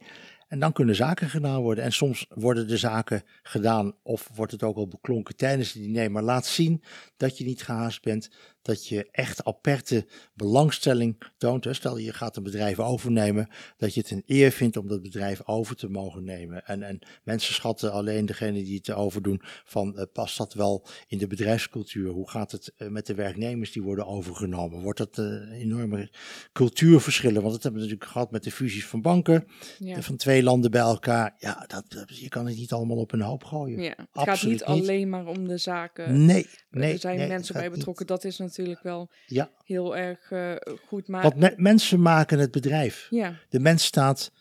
En 0.54 0.60
dan 0.60 0.74
kunnen 0.74 0.96
zaken 0.96 1.30
gedaan 1.30 1.62
worden. 1.62 1.84
En 1.84 1.92
soms 1.92 2.26
worden 2.30 2.68
de 2.68 2.78
zaken 2.78 3.24
gedaan 3.44 3.96
of 4.04 4.30
wordt 4.36 4.52
het 4.52 4.64
ook 4.64 4.76
al 4.76 4.88
beklonken 4.88 5.36
tijdens 5.36 5.74
het 5.74 5.84
diner. 5.84 6.12
Maar 6.12 6.24
laat 6.24 6.46
zien 6.46 6.84
dat 7.18 7.38
je 7.38 7.46
niet 7.46 7.64
gehaast 7.64 8.02
bent, 8.02 8.30
dat 8.64 8.88
je 8.88 9.08
echt 9.12 9.44
aperte 9.44 10.08
belangstelling 10.34 11.24
toont. 11.38 11.68
Stel 11.72 11.98
je 11.98 12.14
gaat 12.14 12.38
een 12.38 12.44
bedrijf 12.44 12.80
overnemen, 12.80 13.50
dat 13.78 13.94
je 13.94 14.00
het 14.00 14.12
een 14.12 14.24
eer 14.26 14.52
vindt 14.52 14.78
om 14.78 14.88
dat 14.88 15.02
bedrijf 15.02 15.42
over 15.46 15.76
te 15.76 15.90
mogen 15.90 16.24
nemen. 16.24 16.66
En, 16.66 16.84
en 16.84 17.00
mensen 17.24 17.54
schatten 17.54 17.92
alleen 17.92 18.26
degene 18.26 18.64
die 18.64 18.78
het 18.78 18.92
overdoen 18.92 19.42
van 19.66 19.94
uh, 19.96 20.04
past 20.14 20.38
dat 20.38 20.54
wel 20.54 20.86
in 21.08 21.18
de 21.18 21.28
bedrijfscultuur? 21.28 22.10
Hoe 22.10 22.30
gaat 22.30 22.52
het 22.52 22.74
uh, 22.78 22.88
met 22.88 23.06
de 23.06 23.14
werknemers 23.14 23.72
die 23.72 23.82
worden 23.82 24.08
overgenomen? 24.08 24.82
Wordt 24.82 24.98
dat 24.98 25.18
uh, 25.18 25.60
enorme 25.60 26.12
cultuurverschillen? 26.54 27.42
Want 27.42 27.54
dat 27.54 27.64
hebben 27.64 27.82
we 27.82 27.88
natuurlijk 27.88 28.12
gehad 28.12 28.32
met 28.32 28.44
de 28.44 28.52
fusies 28.52 28.86
van 28.86 29.02
banken, 29.02 29.48
ja. 29.80 30.02
van 30.02 30.16
twee 30.16 30.44
landen 30.44 30.72
bij 30.72 30.82
elkaar. 30.82 31.36
Ja, 31.38 31.66
dat, 31.68 32.06
je 32.08 32.30
kan 32.30 32.46
het 32.46 32.58
niet 32.58 32.72
allemaal 32.72 32.98
op 32.98 33.12
een 33.12 33.22
hoop 33.22 33.44
gooien. 33.44 33.82
Ja, 33.82 33.96
het 33.98 34.08
gaat 34.30 34.44
niet, 34.44 34.64
alleen 34.64 35.10
maar 35.10 35.26
om 35.26 35.48
de 35.48 35.58
zaken. 35.58 36.26
Nee, 36.26 36.48
nee. 36.70 36.94
Er 36.94 37.00
zijn 37.00 37.18
nee, 37.18 37.28
mensen 37.28 37.54
bij 37.54 37.70
betrokken. 37.70 38.08
Dat 38.08 38.24
is 38.24 38.38
natuurlijk 38.38 38.53
wel 38.82 39.10
ja. 39.28 39.52
heel 39.64 39.98
erg 39.98 40.32
uh, 40.32 40.56
goed. 40.88 41.08
Maar... 41.08 41.22
Want 41.22 41.36
me 41.36 41.54
mensen 41.58 42.02
maken 42.02 42.40
het 42.40 42.52
bedrijf. 42.52 43.08
Ja. 43.10 43.40
De 43.50 43.60
mens 43.60 43.84
staat 43.84 44.32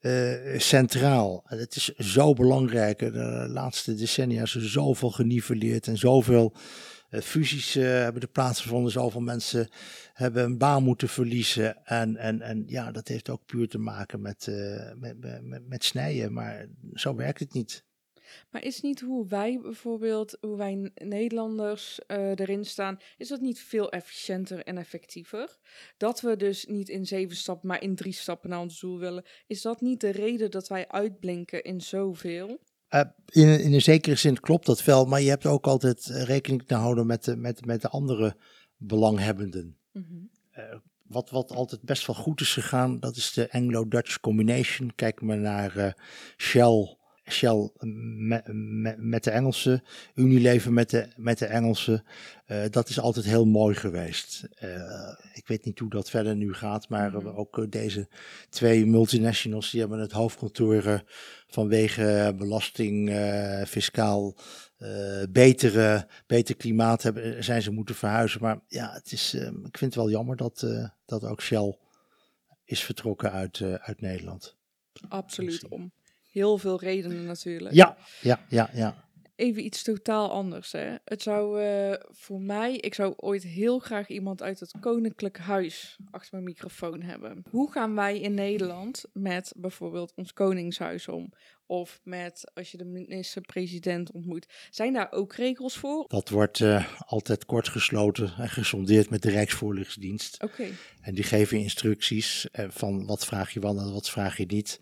uh, 0.00 0.58
centraal. 0.58 1.42
Het 1.44 1.76
is 1.76 1.84
zo 1.88 2.32
belangrijk. 2.32 2.98
De 2.98 3.46
laatste 3.48 3.94
decennia 3.94 4.42
is 4.42 4.54
er 4.54 4.68
zoveel 4.68 5.10
geniveleerd 5.10 5.86
en 5.86 5.98
zoveel 5.98 6.54
uh, 7.10 7.20
fusies 7.20 7.74
hebben 7.74 8.22
er 8.22 8.28
plaatsgevonden. 8.28 8.92
Zoveel 8.92 9.20
mensen 9.20 9.68
hebben 10.12 10.44
een 10.44 10.58
baan 10.58 10.82
moeten 10.82 11.08
verliezen. 11.08 11.84
En, 11.84 12.16
en, 12.16 12.40
en 12.40 12.64
ja, 12.66 12.90
dat 12.90 13.08
heeft 13.08 13.30
ook 13.30 13.46
puur 13.46 13.68
te 13.68 13.78
maken 13.78 14.20
met, 14.20 14.46
met, 14.98 15.42
met, 15.42 15.68
met 15.68 15.84
snijden. 15.84 16.32
Maar 16.32 16.66
zo 16.94 17.14
werkt 17.14 17.40
het 17.40 17.52
niet. 17.52 17.84
Maar 18.50 18.64
is 18.64 18.80
niet 18.80 19.00
hoe 19.00 19.26
wij 19.28 19.60
bijvoorbeeld, 19.62 20.36
hoe 20.40 20.56
wij 20.56 20.90
Nederlanders 20.94 22.00
uh, 22.06 22.28
erin 22.28 22.64
staan, 22.64 22.98
is 23.16 23.28
dat 23.28 23.40
niet 23.40 23.60
veel 23.60 23.90
efficiënter 23.90 24.64
en 24.64 24.78
effectiever? 24.78 25.56
Dat 25.96 26.20
we 26.20 26.36
dus 26.36 26.66
niet 26.66 26.88
in 26.88 27.06
zeven 27.06 27.36
stappen, 27.36 27.68
maar 27.68 27.82
in 27.82 27.94
drie 27.94 28.12
stappen 28.12 28.50
naar 28.50 28.60
ons 28.60 28.80
doel 28.80 28.98
willen. 28.98 29.24
Is 29.46 29.62
dat 29.62 29.80
niet 29.80 30.00
de 30.00 30.10
reden 30.10 30.50
dat 30.50 30.68
wij 30.68 30.88
uitblinken 30.88 31.62
in 31.62 31.80
zoveel? 31.80 32.58
Uh, 32.90 33.00
in, 33.26 33.60
in 33.60 33.72
een 33.72 33.82
zekere 33.82 34.14
zin 34.14 34.40
klopt 34.40 34.66
dat 34.66 34.84
wel, 34.84 35.04
maar 35.04 35.20
je 35.20 35.28
hebt 35.28 35.46
ook 35.46 35.66
altijd 35.66 36.10
eh, 36.10 36.22
rekening 36.22 36.66
te 36.66 36.74
houden 36.74 37.06
met 37.06 37.24
de, 37.24 37.36
met, 37.36 37.66
met 37.66 37.80
de 37.82 37.88
andere 37.88 38.36
belanghebbenden. 38.76 39.76
Mm 39.92 40.06
-hmm. 40.08 40.30
uh, 40.58 40.78
wat, 41.02 41.30
wat 41.30 41.50
altijd 41.50 41.82
best 41.82 42.06
wel 42.06 42.16
goed 42.16 42.40
is 42.40 42.52
gegaan, 42.52 43.00
dat 43.00 43.16
is 43.16 43.32
de 43.32 43.52
Anglo-Dutch 43.52 44.20
combination. 44.20 44.92
Kijk 44.94 45.20
maar 45.20 45.38
naar 45.38 45.96
Shell 46.36 46.96
Shell 47.30 47.70
met, 47.78 48.44
met, 48.98 49.24
de 49.24 49.30
Engelsen, 49.30 49.82
Unilever 50.14 50.72
met 50.72 50.90
de, 50.90 51.08
met 51.16 51.38
de 51.38 51.46
Engelsen. 51.46 52.04
Uh, 52.46 52.64
dat 52.70 52.88
is 52.88 53.00
altijd 53.00 53.24
heel 53.24 53.46
mooi 53.46 53.74
geweest. 53.74 54.48
Uh, 54.64 55.14
ik 55.32 55.46
weet 55.46 55.64
niet 55.64 55.78
hoe 55.78 55.90
dat 55.90 56.10
verder 56.10 56.36
nu 56.36 56.54
gaat, 56.54 56.88
maar 56.88 57.10
-hmm. 57.10 57.26
ook 57.26 57.72
deze 57.72 58.08
twee 58.48 58.86
multinationals 58.86 59.70
die 59.70 59.80
hebben 59.80 59.98
het 59.98 60.12
hoofdkantoor 60.12 61.04
vanwege 61.46 62.34
belasting, 62.38 63.16
fiscaal 63.66 64.36
betere, 65.30 66.08
beter 66.26 66.56
klimaat 66.56 67.02
hebben, 67.02 67.44
zijn 67.44 67.62
ze 67.62 67.70
moeten 67.70 67.94
verhuizen. 67.94 68.40
Maar 68.40 68.60
ja, 68.68 68.92
het 68.92 69.12
is, 69.12 69.34
ik 69.34 69.78
vind 69.78 69.80
het 69.80 69.94
wel 69.94 70.10
jammer 70.10 70.36
dat, 70.36 70.66
dat 71.04 71.24
ook 71.24 71.42
Shell 71.42 71.78
is 72.64 72.84
vertrokken 72.84 73.32
uit, 73.32 73.62
uit 73.62 74.00
Nederland. 74.00 74.56
Absoluut 75.08 75.68
om 75.68 75.92
heel 76.32 76.58
veel 76.58 76.80
redenen 76.80 77.24
natuurlijk. 77.24 77.74
Ja, 77.74 77.96
ja, 78.20 78.44
ja, 78.48 78.70
ja. 78.72 79.10
Even 79.36 79.64
iets 79.64 79.82
totaal 79.82 80.30
anders. 80.30 80.72
Hè. 80.72 80.94
Het 81.04 81.22
zou 81.22 81.62
uh, 81.62 81.92
voor 82.10 82.40
mij, 82.40 82.76
ik 82.76 82.94
zou 82.94 83.14
ooit 83.16 83.42
heel 83.42 83.78
graag 83.78 84.08
iemand 84.08 84.42
uit 84.42 84.60
het 84.60 84.74
Koninklijk 84.80 85.38
Huis 85.38 85.96
achter 86.10 86.30
mijn 86.32 86.44
microfoon 86.44 87.02
hebben. 87.02 87.42
Hoe 87.50 87.72
gaan 87.72 87.94
wij 87.94 88.20
in 88.20 88.34
Nederland 88.34 89.04
met 89.12 89.52
bijvoorbeeld 89.56 90.12
ons 90.14 90.32
Koningshuis 90.32 91.08
om? 91.08 91.32
Of 91.66 92.00
met 92.04 92.50
als 92.54 92.70
je 92.70 92.76
de 92.76 92.84
minister-president 92.84 94.10
ontmoet. 94.10 94.46
Zijn 94.70 94.92
daar 94.92 95.12
ook 95.12 95.34
regels 95.34 95.76
voor? 95.76 96.04
Dat 96.08 96.28
wordt 96.28 96.58
uh, 96.58 96.86
altijd 97.06 97.44
kort 97.44 97.68
gesloten 97.68 98.34
en 98.38 98.48
gesondeerd 98.48 99.10
met 99.10 99.22
de 99.22 99.30
Rijksvoorlichtingsdienst. 99.30 100.42
Oké. 100.42 100.64
En 101.00 101.14
die 101.14 101.24
geven 101.24 101.58
instructies 101.58 102.48
uh, 102.52 102.66
van 102.68 103.06
wat 103.06 103.26
vraag 103.26 103.50
je 103.50 103.60
wel 103.60 103.78
en 103.78 103.92
wat 103.92 104.10
vraag 104.10 104.36
je 104.36 104.46
niet. 104.46 104.80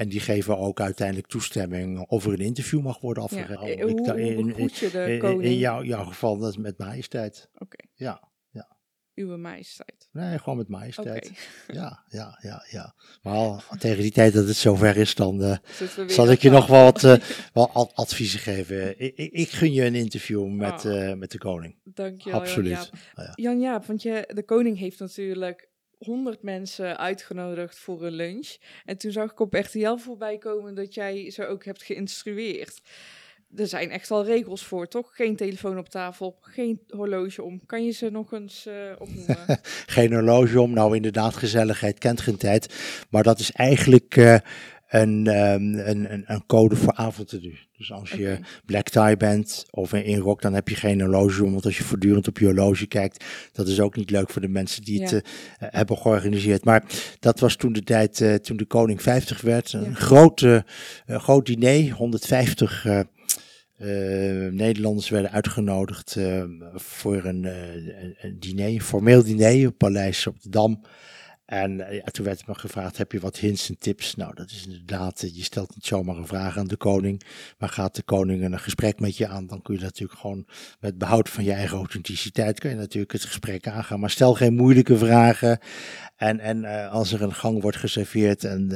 En 0.00 0.08
die 0.08 0.20
geven 0.20 0.58
ook 0.58 0.80
uiteindelijk 0.80 1.26
toestemming 1.26 1.98
of 2.08 2.24
er 2.24 2.32
een 2.32 2.38
interview 2.38 2.82
mag 2.82 3.00
worden 3.00 3.22
afgegeven. 3.22 3.66
Ja. 3.66 3.82
Hoe, 3.82 3.90
hoe, 3.90 4.20
in, 4.20 4.56
in? 4.56 5.40
In, 5.40 5.56
jouw, 5.56 5.82
jouw 5.82 6.04
geval 6.04 6.38
dat 6.38 6.56
met 6.56 6.78
majesteit. 6.78 7.50
Oké. 7.58 7.84
Ja, 7.94 8.28
ja. 8.50 8.76
Uw 9.14 9.36
majesteit? 9.36 10.08
Nee, 10.12 10.38
gewoon 10.38 10.56
met 10.56 10.68
majesteit. 10.68 11.30
Okay. 11.30 11.36
Ja, 11.80 12.04
ja, 12.08 12.38
ja, 12.42 12.66
ja. 12.70 12.94
Maar 13.22 13.34
al, 13.34 13.62
tegen 13.78 14.02
die 14.02 14.10
tijd 14.10 14.32
dat 14.32 14.46
het 14.46 14.56
zover 14.56 14.96
is, 14.96 15.14
dan 15.14 15.42
uh, 15.42 15.56
zal 16.06 16.30
ik 16.30 16.42
je 16.42 16.50
nog 16.50 16.66
wat, 16.66 17.02
uh, 17.04 17.16
wat 17.52 17.94
adviezen 17.94 18.40
geven. 18.40 19.00
Ik, 19.00 19.16
ik, 19.16 19.50
gun 19.50 19.72
je 19.72 19.84
een 19.84 19.94
interview 19.94 20.46
met, 20.46 20.84
oh. 20.84 20.92
uh, 20.92 21.14
met 21.14 21.30
de 21.30 21.38
koning. 21.38 21.76
Dank 21.84 22.20
je 22.20 22.30
wel, 22.30 22.40
Absoluut. 22.40 22.90
Jan 22.90 23.24
Jaap. 23.24 23.38
Jan 23.38 23.60
Jaap, 23.60 23.86
want 23.86 24.02
je, 24.02 24.30
de 24.34 24.44
koning 24.44 24.78
heeft 24.78 24.98
natuurlijk 24.98 25.69
100 26.00 26.42
mensen 26.42 26.98
uitgenodigd 26.98 27.78
voor 27.78 28.06
een 28.06 28.12
lunch. 28.12 28.56
En 28.84 28.98
toen 28.98 29.12
zag 29.12 29.30
ik 29.30 29.40
op 29.40 29.54
RTL 29.54 29.96
voorbij 29.96 30.38
komen 30.38 30.74
dat 30.74 30.94
jij 30.94 31.30
ze 31.30 31.46
ook 31.46 31.64
hebt 31.64 31.82
geïnstrueerd. 31.82 32.80
Er 33.56 33.66
zijn 33.66 33.90
echt 33.90 34.10
al 34.10 34.24
regels 34.24 34.64
voor, 34.64 34.88
toch? 34.88 35.16
Geen 35.16 35.36
telefoon 35.36 35.78
op 35.78 35.88
tafel, 35.88 36.38
geen 36.40 36.80
horloge 36.88 37.42
om. 37.42 37.66
Kan 37.66 37.84
je 37.84 37.90
ze 37.90 38.10
nog 38.10 38.32
eens 38.32 38.66
uh, 38.66 38.74
opnoemen? 38.98 39.60
geen 39.96 40.12
horloge 40.12 40.60
om, 40.60 40.72
nou 40.72 40.96
inderdaad, 40.96 41.36
gezelligheid 41.36 41.98
kent 41.98 42.20
geen 42.20 42.36
tijd. 42.36 42.74
Maar 43.10 43.22
dat 43.22 43.38
is 43.38 43.52
eigenlijk 43.52 44.16
uh, 44.16 44.36
een, 44.90 45.26
um, 45.26 45.74
een, 45.74 46.12
een, 46.12 46.24
een, 46.26 46.46
code 46.46 46.76
voor 46.76 46.92
avondtenue. 46.92 47.58
Dus 47.76 47.92
als 47.92 48.10
je 48.10 48.38
black 48.64 48.88
tie 48.88 49.16
bent 49.16 49.64
of 49.70 49.92
in 49.92 50.18
rok, 50.18 50.42
dan 50.42 50.54
heb 50.54 50.68
je 50.68 50.74
geen 50.74 51.00
horloge 51.00 51.44
om. 51.44 51.52
Want 51.52 51.64
als 51.64 51.78
je 51.78 51.84
voortdurend 51.84 52.28
op 52.28 52.38
je 52.38 52.44
horloge 52.44 52.86
kijkt, 52.86 53.24
dat 53.52 53.68
is 53.68 53.80
ook 53.80 53.96
niet 53.96 54.10
leuk 54.10 54.30
voor 54.30 54.42
de 54.42 54.48
mensen 54.48 54.82
die 54.82 55.02
het 55.02 55.12
uh, 55.12 55.20
hebben 55.58 55.96
georganiseerd. 55.96 56.64
Maar 56.64 56.84
dat 57.20 57.40
was 57.40 57.56
toen 57.56 57.72
de 57.72 57.82
tijd, 57.82 58.20
uh, 58.20 58.34
toen 58.34 58.56
de 58.56 58.64
koning 58.64 59.02
50 59.02 59.40
werd. 59.40 59.72
Een 59.72 59.84
ja. 59.84 59.94
grote, 59.94 60.64
uh, 61.06 61.18
groot 61.18 61.46
diner, 61.46 61.92
150 61.92 62.86
Nederlanders 64.50 65.08
werden 65.08 65.30
uitgenodigd 65.30 66.16
voor 66.74 67.24
een, 67.24 67.44
een, 67.44 68.36
diner, 68.38 68.68
een 68.68 68.82
formeel 68.82 69.22
diner 69.22 69.68
op 69.68 69.78
Paleis 69.78 70.26
op 70.26 70.42
de 70.42 70.48
Dam. 70.48 70.80
En 71.50 71.76
ja, 71.76 72.02
toen 72.04 72.24
werd 72.24 72.46
me 72.46 72.54
gevraagd, 72.54 72.98
heb 72.98 73.12
je 73.12 73.20
wat 73.20 73.36
hints 73.36 73.68
en 73.68 73.78
tips? 73.78 74.14
Nou, 74.14 74.34
dat 74.34 74.50
is 74.50 74.66
inderdaad, 74.66 75.22
uh, 75.22 75.34
je 75.34 75.42
stelt 75.42 75.74
niet 75.74 75.86
zomaar 75.86 76.16
een 76.16 76.26
vraag 76.26 76.58
aan 76.58 76.66
de 76.66 76.76
koning, 76.76 77.22
maar 77.58 77.68
gaat 77.68 77.94
de 77.94 78.02
koning 78.02 78.44
een 78.44 78.58
gesprek 78.58 79.00
met 79.00 79.16
je 79.16 79.28
aan, 79.28 79.46
dan 79.46 79.62
kun 79.62 79.74
je 79.74 79.80
natuurlijk 79.80 80.18
gewoon 80.20 80.46
met 80.80 80.98
behoud 80.98 81.28
van 81.28 81.44
je 81.44 81.52
eigen 81.52 81.76
authenticiteit, 81.76 82.60
kun 82.60 82.70
je 82.70 82.76
natuurlijk 82.76 83.12
het 83.12 83.24
gesprek 83.24 83.68
aangaan. 83.68 84.00
Maar 84.00 84.10
stel 84.10 84.34
geen 84.34 84.54
moeilijke 84.54 84.96
vragen 84.96 85.58
en, 86.20 86.40
en 86.40 86.62
uh, 86.62 86.92
als 86.92 87.12
er 87.12 87.22
een 87.22 87.34
gang 87.34 87.62
wordt 87.62 87.76
geserveerd 87.76 88.44
en 88.44 88.68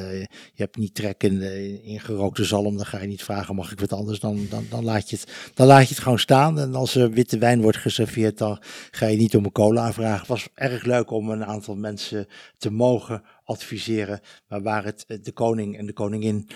je 0.55 0.63
hebt 0.63 0.77
niet 0.77 0.95
trek 0.95 1.23
in, 1.23 1.43
in 1.83 2.01
gerookte 2.01 2.45
zalm, 2.45 2.77
dan 2.77 2.87
ga 2.87 3.01
je 3.01 3.07
niet 3.07 3.25
vragen, 3.25 3.55
mag 3.55 3.73
ik 3.73 3.81
wat 3.81 3.93
anders? 3.93 4.21
Dan, 4.21 4.47
dan, 4.51 4.67
dan, 4.71 4.85
laat, 4.85 5.11
je 5.11 5.17
het, 5.17 5.53
dan 5.55 5.67
laat 5.67 5.83
je 5.83 5.95
het 5.95 6.03
gewoon 6.03 6.19
staan. 6.19 6.59
En 6.59 6.75
als 6.75 6.95
er 6.95 7.11
witte 7.11 7.39
wijn 7.39 7.63
wordt 7.63 7.79
geserveerd, 7.79 8.39
dan 8.39 8.63
ga 8.91 9.07
je 9.07 9.17
niet 9.17 9.37
om 9.37 9.45
een 9.45 9.53
cola 9.53 9.93
vragen. 9.93 10.19
Het 10.19 10.29
was 10.29 10.49
erg 10.55 10.85
leuk 10.85 11.11
om 11.11 11.31
een 11.31 11.45
aantal 11.45 11.77
mensen 11.77 12.27
te 12.59 12.71
mogen 12.71 13.23
adviseren. 13.45 14.21
Maar 14.49 14.63
waar 14.63 14.85
het 14.85 15.05
de 15.23 15.33
koning 15.33 15.79
en 15.79 15.87
de 15.87 15.93
koningin 15.93 16.49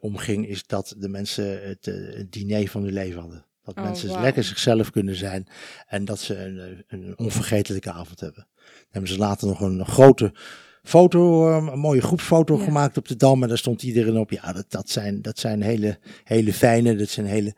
om 0.00 0.16
ging, 0.16 0.48
is 0.48 0.66
dat 0.66 0.94
de 0.98 1.08
mensen 1.08 1.66
het, 1.66 1.84
het 2.16 2.32
diner 2.32 2.68
van 2.68 2.82
hun 2.82 2.92
leven 2.92 3.20
hadden. 3.20 3.44
Dat 3.62 3.76
oh, 3.76 3.84
mensen 3.84 4.08
wow. 4.08 4.20
lekker 4.20 4.44
zichzelf 4.44 4.90
kunnen 4.90 5.16
zijn 5.16 5.46
en 5.86 6.04
dat 6.04 6.20
ze 6.20 6.36
een, 6.36 6.84
een 6.88 7.18
onvergetelijke 7.18 7.92
avond 7.92 8.20
hebben. 8.20 8.46
Dan 8.66 8.88
hebben 8.90 9.10
ze 9.10 9.18
later 9.18 9.48
nog 9.48 9.60
een 9.60 9.86
grote 9.86 10.34
foto, 10.82 11.50
een 11.56 11.78
mooie 11.78 12.00
groepsfoto 12.00 12.58
ja. 12.58 12.64
gemaakt 12.64 12.96
op 12.96 13.08
de 13.08 13.16
Dam. 13.16 13.42
En 13.42 13.48
daar 13.48 13.58
stond 13.58 13.82
iedereen 13.82 14.18
op. 14.18 14.30
Ja, 14.30 14.52
dat, 14.52 14.66
dat, 14.68 14.88
zijn, 14.88 15.22
dat 15.22 15.38
zijn 15.38 15.62
hele, 15.62 15.98
hele 16.24 16.52
fijne, 16.52 16.96
dat 16.96 17.08
zijn 17.08 17.26
hele 17.26 17.54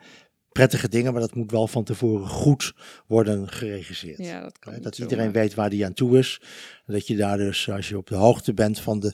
prettige 0.52 0.88
dingen, 0.88 1.12
maar 1.12 1.20
dat 1.20 1.34
moet 1.34 1.50
wel 1.50 1.66
van 1.66 1.84
tevoren 1.84 2.28
goed 2.28 2.72
worden 3.06 3.48
geregisseerd. 3.48 4.18
Ja, 4.18 4.40
dat, 4.40 4.58
kan 4.58 4.80
dat 4.80 4.98
iedereen 4.98 5.32
weet 5.32 5.54
waar 5.54 5.70
die 5.70 5.84
aan 5.84 5.92
toe 5.92 6.18
is. 6.18 6.40
Dat 6.86 7.06
je 7.06 7.16
daar 7.16 7.36
dus, 7.36 7.70
als 7.70 7.88
je 7.88 7.96
op 7.96 8.06
de 8.06 8.14
hoogte 8.14 8.54
bent 8.54 8.80
van 8.80 9.00
de 9.00 9.12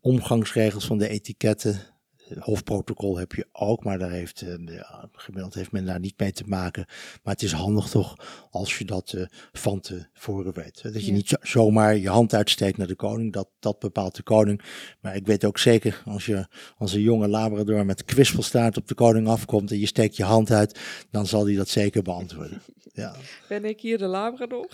omgangsregels, 0.00 0.86
van 0.86 0.98
de 0.98 1.08
etiketten, 1.08 1.93
hofprotocol 2.38 3.18
heb 3.18 3.32
je 3.32 3.46
ook, 3.52 3.84
maar 3.84 3.98
daar 3.98 4.10
heeft, 4.10 4.42
uh, 4.42 4.54
ja, 4.66 5.08
gemiddeld 5.12 5.54
heeft 5.54 5.72
men 5.72 5.84
daar 5.84 6.00
niet 6.00 6.18
mee 6.18 6.32
te 6.32 6.44
maken. 6.46 6.86
Maar 7.22 7.32
het 7.32 7.42
is 7.42 7.52
handig 7.52 7.88
toch 7.88 8.16
als 8.50 8.78
je 8.78 8.84
dat 8.84 9.12
uh, 9.16 9.26
van 9.52 9.80
tevoren 9.80 10.54
weet. 10.54 10.82
Dat 10.82 11.00
je 11.00 11.06
ja. 11.06 11.12
niet 11.12 11.28
zo, 11.28 11.36
zomaar 11.42 11.96
je 11.96 12.08
hand 12.08 12.34
uitsteekt 12.34 12.76
naar 12.76 12.86
de 12.86 12.94
koning, 12.94 13.32
dat, 13.32 13.48
dat 13.58 13.78
bepaalt 13.78 14.16
de 14.16 14.22
koning. 14.22 14.62
Maar 15.00 15.16
ik 15.16 15.26
weet 15.26 15.44
ook 15.44 15.58
zeker, 15.58 16.02
als 16.04 16.26
je 16.26 16.46
als 16.78 16.92
een 16.92 17.00
jonge 17.00 17.28
labrador 17.28 17.86
met 17.86 18.04
kwispelstaart 18.04 18.76
op 18.76 18.88
de 18.88 18.94
koning 18.94 19.28
afkomt 19.28 19.70
en 19.70 19.78
je 19.78 19.86
steekt 19.86 20.16
je 20.16 20.24
hand 20.24 20.50
uit, 20.50 20.80
dan 21.10 21.26
zal 21.26 21.46
hij 21.46 21.54
dat 21.54 21.68
zeker 21.68 22.02
beantwoorden. 22.02 22.62
Ja. 22.94 23.14
Ben 23.48 23.64
ik 23.64 23.80
hier 23.80 23.98
de 23.98 24.06
labrador? 24.06 24.68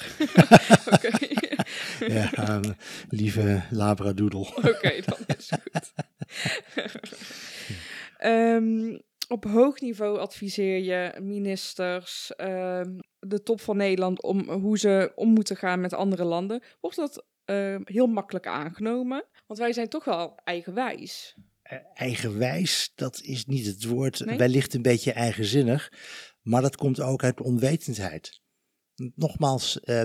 ja, 2.09 2.55
um, 2.55 2.77
lieve 3.09 3.63
labradoodle. 3.71 4.41
Oké, 4.41 4.69
okay, 4.69 5.03
dan 5.07 5.19
is 5.37 5.51
goed. 5.51 5.93
um, 8.25 9.01
op 9.29 9.45
hoog 9.45 9.81
niveau 9.81 10.19
adviseer 10.19 10.79
je 10.79 11.21
ministers, 11.21 12.33
um, 12.37 12.99
de 13.19 13.43
top 13.43 13.61
van 13.61 13.77
Nederland, 13.77 14.23
om 14.23 14.51
hoe 14.51 14.79
ze 14.79 15.13
om 15.15 15.29
moeten 15.29 15.57
gaan 15.57 15.81
met 15.81 15.93
andere 15.93 16.25
landen. 16.25 16.63
Wordt 16.81 16.97
dat 16.97 17.27
uh, 17.47 17.77
heel 17.85 18.07
makkelijk 18.07 18.47
aangenomen? 18.47 19.25
Want 19.47 19.59
wij 19.59 19.73
zijn 19.73 19.89
toch 19.89 20.05
wel 20.05 20.35
eigenwijs. 20.45 21.37
Uh, 21.73 21.79
eigenwijs, 21.95 22.93
dat 22.95 23.21
is 23.21 23.47
niet 23.47 23.67
het 23.67 23.85
woord. 23.85 24.25
Nee? 24.25 24.39
Wellicht 24.39 24.75
een 24.75 24.83
beetje 24.83 25.13
eigenzinnig. 25.13 25.93
Maar 26.43 26.63
dat 26.63 26.77
komt 26.77 27.01
ook 27.01 27.25
uit 27.25 27.41
onwetendheid. 27.41 28.41
Nogmaals, 29.15 29.81
uh, 29.85 30.03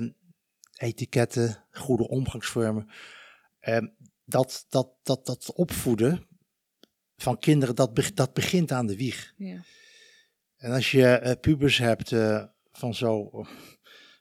etiketten, 0.75 1.65
goede 1.71 2.07
omgangsvormen. 2.07 2.89
dat, 4.25 4.65
dat, 4.69 4.89
dat, 5.03 5.25
dat 5.25 5.53
opvoeden 5.53 6.27
van 7.17 7.39
kinderen, 7.39 7.75
dat, 7.75 7.93
be 7.93 8.13
dat 8.13 8.33
begint 8.33 8.71
aan 8.71 8.87
de 8.87 8.95
wieg. 8.95 9.33
Ja. 9.37 9.63
En 10.57 10.71
als 10.71 10.91
je 10.91 11.21
uh, 11.23 11.31
pubers 11.41 11.77
hebt 11.77 12.11
uh, 12.11 12.43
van 12.71 12.93
zo 12.93 13.29
uh, 13.33 13.47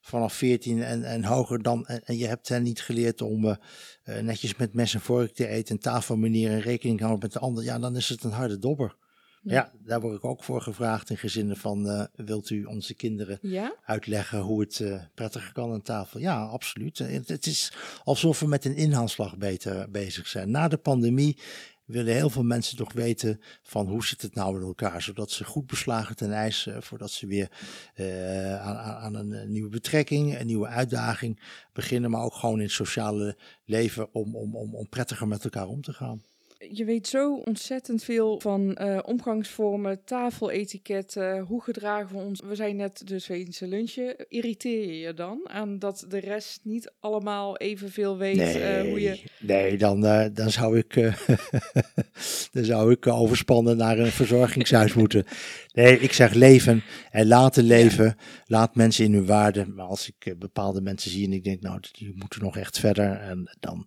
vanaf 0.00 0.35
14 0.35 0.83
en, 0.83 1.04
en 1.04 1.24
hoger 1.24 1.62
dan, 1.62 1.87
en, 1.87 2.04
en, 2.04 2.16
je 2.16 2.26
hebt 2.26 2.48
hen 2.48 2.62
niet 2.62 2.80
geleerd 2.80 3.20
om 3.20 3.44
uh, 3.44 3.57
netjes 4.04 4.57
met 4.57 4.74
mes 4.74 4.94
en 4.94 5.00
vork 5.00 5.35
te 5.35 5.46
eten, 5.46 5.78
tafelmanier 5.78 6.50
en 6.50 6.61
rekening 6.61 7.00
houden 7.00 7.22
met 7.22 7.33
de 7.33 7.38
ander, 7.38 7.64
ja, 7.64 7.78
dan 7.78 7.96
is 7.96 8.09
het 8.09 8.24
een 8.24 8.30
harde 8.30 8.59
dobber. 8.59 8.96
Ja. 9.42 9.52
ja, 9.52 9.72
daar 9.85 10.00
word 10.00 10.16
ik 10.16 10.24
ook 10.24 10.44
voor 10.44 10.62
gevraagd 10.62 11.11
in 11.11 11.16
gezinnen 11.16 11.57
van, 11.57 12.09
wilt 12.14 12.50
u 12.50 12.64
onze 12.64 12.94
kinderen 12.94 13.38
ja? 13.42 13.76
uitleggen 13.85 14.40
hoe 14.40 14.61
het 14.61 14.85
prettiger 15.14 15.52
kan 15.52 15.72
aan 15.72 15.83
tafel? 15.83 16.20
Ja, 16.20 16.44
absoluut. 16.44 16.98
Het, 16.98 17.28
het 17.28 17.46
is 17.46 17.72
alsof 18.04 18.40
we 18.40 18.46
met 18.46 18.64
een 18.64 18.76
inhaalslag 18.76 19.37
beter 19.37 19.90
bezig 19.90 20.26
zijn. 20.26 20.50
Na 20.50 20.68
de 20.68 20.76
pandemie 20.76 21.38
willen 21.84 22.14
heel 22.14 22.30
veel 22.30 22.42
mensen 22.42 22.76
toch 22.76 22.92
weten 22.92 23.40
van 23.62 23.88
hoe 23.88 24.04
zit 24.04 24.22
het 24.22 24.34
nou 24.34 24.56
in 24.60 24.66
elkaar, 24.66 25.02
zodat 25.02 25.30
ze 25.30 25.44
goed 25.44 25.66
beslagen 25.66 26.16
ten 26.16 26.32
ijs, 26.32 26.66
uh, 26.66 26.80
voordat 26.80 27.10
ze 27.10 27.26
weer 27.26 27.50
uh, 27.96 28.66
aan, 28.66 28.76
aan, 28.76 29.14
een 29.14 29.52
nieuwe 29.52 29.68
betrekking, 29.68 30.38
een 30.38 30.46
nieuwe 30.46 30.66
uitdaging 30.66 31.40
beginnen, 31.72 32.10
maar 32.10 32.22
ook 32.22 32.35
gewoon 32.35 32.56
in 32.58 32.64
het 32.64 32.72
sociale 32.72 33.38
leven 33.64 34.14
om, 34.14 34.37
om, 34.37 34.56
om, 34.56 34.74
om 34.74 34.88
prettiger 34.88 35.28
met 35.28 35.44
elkaar 35.44 35.66
om 35.66 35.82
te 35.82 35.92
gaan. 35.92 36.22
Je 36.71 36.85
weet 36.85 37.06
zo 37.06 37.35
ontzettend 37.35 38.04
veel 38.04 38.40
van 38.40 38.79
uh, 38.81 38.98
omgangsvormen, 39.04 40.04
tafeletiketten, 40.04 41.40
hoe 41.40 41.62
gedragen 41.62 42.17
we 42.17 42.23
ons. 42.23 42.40
We 42.40 42.54
zijn 42.54 42.77
net 42.77 43.02
dus 43.06 43.27
Wezense 43.27 43.67
lunchen. 43.67 44.29
Irriteer 44.29 44.87
je 44.87 44.98
je 44.98 45.15
dan 45.15 45.40
aan 45.44 45.79
dat 45.79 46.06
de 46.08 46.19
rest 46.19 46.60
niet 46.62 46.92
allemaal 47.00 47.56
evenveel 47.56 48.17
weet 48.19 48.37
nee, 48.37 48.83
uh, 48.85 48.90
hoe 48.90 49.00
je... 49.00 49.23
Nee, 49.40 49.77
dan, 49.77 50.04
uh, 50.04 50.25
dan 50.33 50.50
zou 50.50 50.79
ik, 50.79 50.94
dan 52.52 52.65
zou 52.65 52.92
ik 52.92 53.06
overspannen 53.06 53.77
naar 53.77 53.98
een 53.98 54.12
verzorgingshuis 54.12 54.94
moeten. 55.02 55.25
Nee, 55.73 55.98
ik 55.98 56.12
zeg 56.12 56.33
leven 56.33 56.83
en 57.10 57.27
laten 57.27 57.65
leven. 57.65 58.17
Laat 58.46 58.75
mensen 58.75 59.04
in 59.04 59.12
hun 59.12 59.27
waarde. 59.27 59.67
Maar 59.67 59.87
als 59.87 60.08
ik 60.08 60.35
bepaalde 60.38 60.81
mensen 60.81 61.10
zie 61.10 61.27
en 61.27 61.33
ik 61.33 61.44
denk, 61.44 61.60
nou, 61.60 61.81
die 61.92 62.12
moeten 62.15 62.42
nog 62.42 62.56
echt 62.56 62.79
verder. 62.79 63.10
En 63.21 63.56
dan 63.60 63.87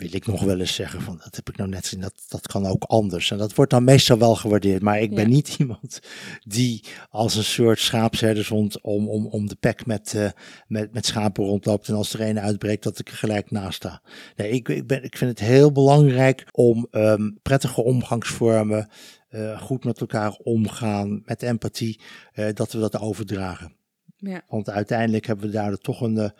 wil 0.00 0.14
ik 0.14 0.26
nog 0.26 0.42
wel 0.42 0.60
eens 0.60 0.74
zeggen 0.74 1.00
van 1.00 1.20
dat 1.24 1.36
heb 1.36 1.48
ik 1.48 1.56
nou 1.56 1.68
net 1.68 1.82
gezien, 1.82 2.00
dat, 2.00 2.14
dat 2.28 2.46
kan 2.46 2.66
ook 2.66 2.84
anders. 2.84 3.30
En 3.30 3.38
dat 3.38 3.54
wordt 3.54 3.70
dan 3.70 3.84
meestal 3.84 4.18
wel 4.18 4.34
gewaardeerd. 4.34 4.82
Maar 4.82 5.00
ik 5.00 5.14
ben 5.14 5.28
niet 5.28 5.54
iemand 5.58 6.00
die 6.42 6.84
als 7.10 7.36
een 7.36 7.44
soort 7.44 7.78
schaapsherdeshond 7.78 8.80
om, 8.80 9.08
om, 9.08 9.26
om 9.26 9.48
de 9.48 9.56
pek 9.60 9.86
met, 9.86 10.12
uh, 10.16 10.28
met, 10.66 10.92
met 10.92 11.06
schapen 11.06 11.44
rondloopt. 11.44 11.88
En 11.88 11.94
als 11.94 12.12
er 12.12 12.20
een 12.20 12.40
uitbreekt, 12.40 12.82
dat 12.82 12.98
ik 12.98 13.08
er 13.08 13.16
gelijk 13.16 13.50
naast 13.50 13.74
sta. 13.74 14.02
Nee, 14.36 14.50
ik, 14.50 14.68
ik, 14.68 14.86
ben, 14.86 15.04
ik 15.04 15.16
vind 15.16 15.30
het 15.30 15.48
heel 15.48 15.72
belangrijk 15.72 16.46
om 16.52 16.86
um, 16.90 17.38
prettige 17.42 17.82
omgangsvormen, 17.82 18.88
uh, 19.30 19.60
goed 19.60 19.84
met 19.84 20.00
elkaar 20.00 20.32
omgaan, 20.42 21.22
met 21.24 21.42
empathie, 21.42 22.00
uh, 22.34 22.48
dat 22.54 22.72
we 22.72 22.78
dat 22.78 22.98
overdragen. 22.98 23.72
Ja. 24.16 24.42
Want 24.48 24.70
uiteindelijk 24.70 25.26
hebben 25.26 25.46
we 25.46 25.52
daar 25.52 25.76
toch 25.76 26.00
een 26.00 26.32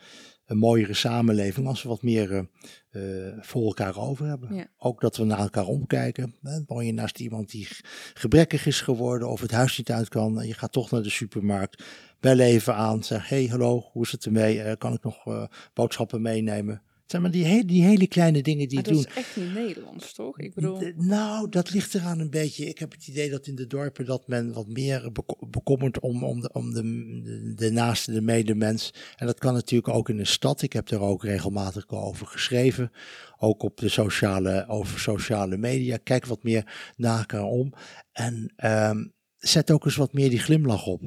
een 0.51 0.57
mooiere 0.57 0.93
samenleving 0.93 1.67
als 1.67 1.83
we 1.83 1.89
wat 1.89 2.01
meer 2.01 2.47
uh, 2.91 3.01
voor 3.39 3.65
elkaar 3.65 3.97
over 3.97 4.25
hebben. 4.25 4.69
Ook 4.77 5.01
dat 5.01 5.17
we 5.17 5.23
naar 5.23 5.39
elkaar 5.39 5.65
omkijken. 5.65 6.35
Woon 6.65 6.85
je 6.85 6.93
naast 6.93 7.19
iemand 7.19 7.51
die 7.51 7.67
gebrekkig 8.13 8.65
is 8.65 8.81
geworden 8.81 9.29
of 9.29 9.41
het 9.41 9.51
huis 9.51 9.77
niet 9.77 9.91
uit 9.91 10.09
kan. 10.09 10.47
Je 10.47 10.53
gaat 10.53 10.71
toch 10.71 10.91
naar 10.91 11.01
de 11.01 11.09
supermarkt. 11.09 11.83
Bel 12.19 12.39
even 12.39 12.75
aan. 12.75 13.03
Zeg, 13.03 13.29
hey, 13.29 13.45
hallo, 13.45 13.89
hoe 13.91 14.03
is 14.03 14.11
het 14.11 14.25
ermee? 14.25 14.57
Uh, 14.57 14.71
kan 14.77 14.93
ik 14.93 15.03
nog 15.03 15.47
boodschappen 15.73 16.21
meenemen? 16.21 16.81
Zeg 17.11 17.21
maar 17.21 17.31
die, 17.31 17.45
he 17.45 17.65
die 17.65 17.83
hele 17.83 18.07
kleine 18.07 18.41
dingen 18.41 18.67
die 18.67 18.81
doen. 18.81 18.93
Dat 18.93 19.07
is 19.07 19.13
echt 19.13 19.35
niet 19.35 19.53
Nederlands, 19.53 20.13
toch? 20.13 20.39
Ik 20.39 20.53
bedoel... 20.53 20.91
nou, 20.95 21.49
dat 21.49 21.71
ligt 21.71 21.95
eraan 21.95 22.19
een 22.19 22.29
beetje. 22.29 22.65
Ik 22.65 22.79
heb 22.79 22.91
het 22.91 23.07
idee 23.07 23.29
dat 23.29 23.47
in 23.47 23.55
de 23.55 23.67
dorpen 23.67 24.05
dat 24.05 24.27
men 24.27 24.53
wat 24.53 24.67
meer 24.67 25.11
bekommert 25.49 25.99
om, 25.99 26.23
om, 26.23 26.41
de, 26.41 26.49
om 26.53 26.73
de, 26.73 26.81
de, 27.23 27.53
de 27.55 27.71
naaste, 27.71 28.11
de 28.11 28.21
medemens. 28.21 28.93
En 29.15 29.25
dat 29.25 29.39
kan 29.39 29.53
natuurlijk 29.53 29.93
ook 29.93 30.09
in 30.09 30.17
de 30.17 30.25
stad. 30.25 30.61
Ik 30.61 30.73
heb 30.73 30.89
er 30.89 30.99
ook 30.99 31.23
regelmatig 31.23 31.89
over 31.89 32.27
geschreven. 32.27 32.91
Ook 33.37 33.63
op 33.63 33.77
de 33.77 33.89
sociale, 33.89 34.67
over 34.67 34.99
sociale 34.99 35.57
media. 35.57 35.97
Kijk 35.97 36.25
wat 36.25 36.43
meer 36.43 36.91
naar 36.95 37.19
elkaar 37.19 37.43
om. 37.43 37.73
En 38.11 38.53
um, 38.65 39.13
zet 39.37 39.71
ook 39.71 39.85
eens 39.85 39.95
wat 39.95 40.13
meer 40.13 40.29
die 40.29 40.39
glimlach 40.39 40.85
op. 40.85 41.01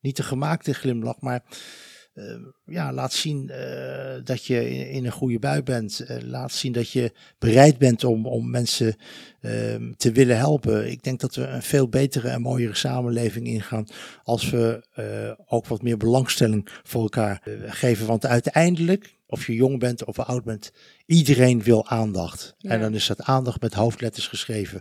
Niet 0.00 0.16
de 0.16 0.22
gemaakte 0.22 0.72
glimlach, 0.72 1.20
maar 1.20 1.44
ja, 2.64 2.92
laat 2.92 3.12
zien 3.12 3.50
uh, 3.50 4.24
dat 4.24 4.44
je 4.44 4.88
in, 4.90 5.04
een 5.04 5.12
goede 5.12 5.38
bui 5.38 5.62
bent. 5.62 6.04
Uh, 6.08 6.16
laat 6.22 6.52
zien 6.52 6.72
dat 6.72 6.90
je 6.90 7.12
bereid 7.38 7.78
bent 7.78 8.04
om, 8.04 8.26
om 8.26 8.50
mensen 8.50 8.96
ehm, 9.40 9.92
te 9.96 10.12
willen 10.12 10.36
helpen. 10.36 10.90
Ik 10.90 11.02
denk 11.02 11.20
dat 11.20 11.34
we 11.34 11.46
een 11.46 11.62
veel 11.62 11.88
betere 11.88 12.28
en 12.28 12.40
mooiere 12.40 12.74
samenleving 12.74 13.46
ingaan 13.46 13.86
als 14.22 14.50
we 14.50 14.84
ook 15.46 15.66
wat 15.66 15.82
meer 15.82 15.96
belangstelling 15.96 16.68
voor 16.82 17.02
elkaar 17.02 17.42
geven. 17.66 18.06
Want 18.06 18.26
uiteindelijk, 18.26 19.18
of 19.30 19.46
je 19.46 19.54
jong 19.54 19.78
bent 19.78 20.04
of 20.04 20.18
oud 20.18 20.44
bent, 20.44 20.72
iedereen 21.06 21.62
wil 21.62 21.88
aandacht. 21.88 22.54
Ja. 22.58 22.70
En 22.70 22.80
dan 22.80 22.94
is 22.94 23.06
dat 23.06 23.22
aandacht 23.22 23.60
met 23.60 23.74
hoofdletters 23.74 24.26
geschreven. 24.26 24.80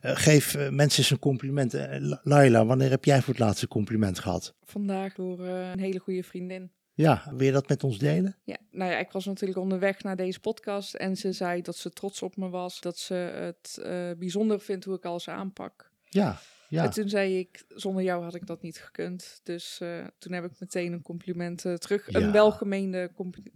geef 0.00 0.70
mensen 0.70 0.98
eens 0.98 1.10
een 1.10 1.18
compliment. 1.18 1.74
Laila, 2.22 2.66
wanneer 2.66 2.90
heb 2.90 3.04
jij 3.04 3.22
voor 3.22 3.34
het 3.34 3.42
laatste 3.42 3.68
compliment 3.68 4.18
gehad? 4.18 4.54
Vandaag 4.64 5.14
door 5.14 5.40
een 5.40 5.80
hele 5.80 5.98
goede 5.98 6.22
vriendin. 6.22 6.70
Ja, 6.94 7.22
wil 7.30 7.46
je 7.46 7.52
dat 7.52 7.68
met 7.68 7.84
ons 7.84 7.98
delen? 7.98 8.36
Ja, 8.44 8.56
nou 8.70 8.90
ja, 8.90 8.98
ik 8.98 9.10
was 9.10 9.24
natuurlijk 9.24 9.58
onderweg 9.58 10.02
naar 10.02 10.16
deze 10.16 10.40
podcast 10.40 10.94
en 10.94 11.16
ze 11.16 11.32
zei 11.32 11.62
dat 11.62 11.76
ze 11.76 11.90
trots 11.90 12.22
op 12.22 12.36
me 12.36 12.48
was, 12.48 12.80
dat 12.80 12.98
ze 12.98 13.14
het 13.14 13.78
uh, 13.82 14.10
bijzonder 14.18 14.60
vindt 14.60 14.84
hoe 14.84 14.96
ik 14.96 15.04
alles 15.04 15.28
aanpak. 15.28 15.90
Ja, 16.04 16.40
ja. 16.68 16.84
En 16.84 16.90
toen 16.90 17.08
zei 17.08 17.38
ik, 17.38 17.64
zonder 17.68 18.02
jou 18.02 18.24
had 18.24 18.34
ik 18.34 18.46
dat 18.46 18.62
niet 18.62 18.78
gekund. 18.78 19.40
Dus 19.42 19.78
uh, 19.82 20.06
toen 20.18 20.32
heb 20.32 20.44
ik 20.44 20.60
meteen 20.60 20.92
een 20.92 21.02
compliment 21.02 21.64
uh, 21.64 21.74
terug, 21.74 22.10
ja. 22.10 22.20
een 22.20 22.32
welgemeende 22.32 23.10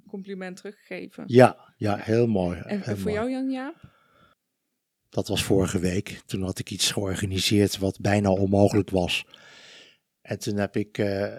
compliment 0.08 0.56
teruggegeven. 0.56 1.24
Ja, 1.26 1.74
ja, 1.76 1.96
heel 1.96 2.26
mooi. 2.26 2.58
En 2.58 2.80
heel 2.80 2.96
voor 2.96 3.04
mooi. 3.04 3.14
jou, 3.14 3.30
Jan 3.30 3.50
Jaap? 3.50 3.90
Dat 5.08 5.28
was 5.28 5.44
vorige 5.44 5.78
week. 5.78 6.20
Toen 6.26 6.42
had 6.42 6.58
ik 6.58 6.70
iets 6.70 6.90
georganiseerd 6.90 7.78
wat 7.78 8.00
bijna 8.00 8.30
onmogelijk 8.30 8.90
was. 8.90 9.26
En 10.22 10.38
toen 10.38 10.56
heb 10.56 10.76
ik 10.76 10.98
uh, 10.98 11.34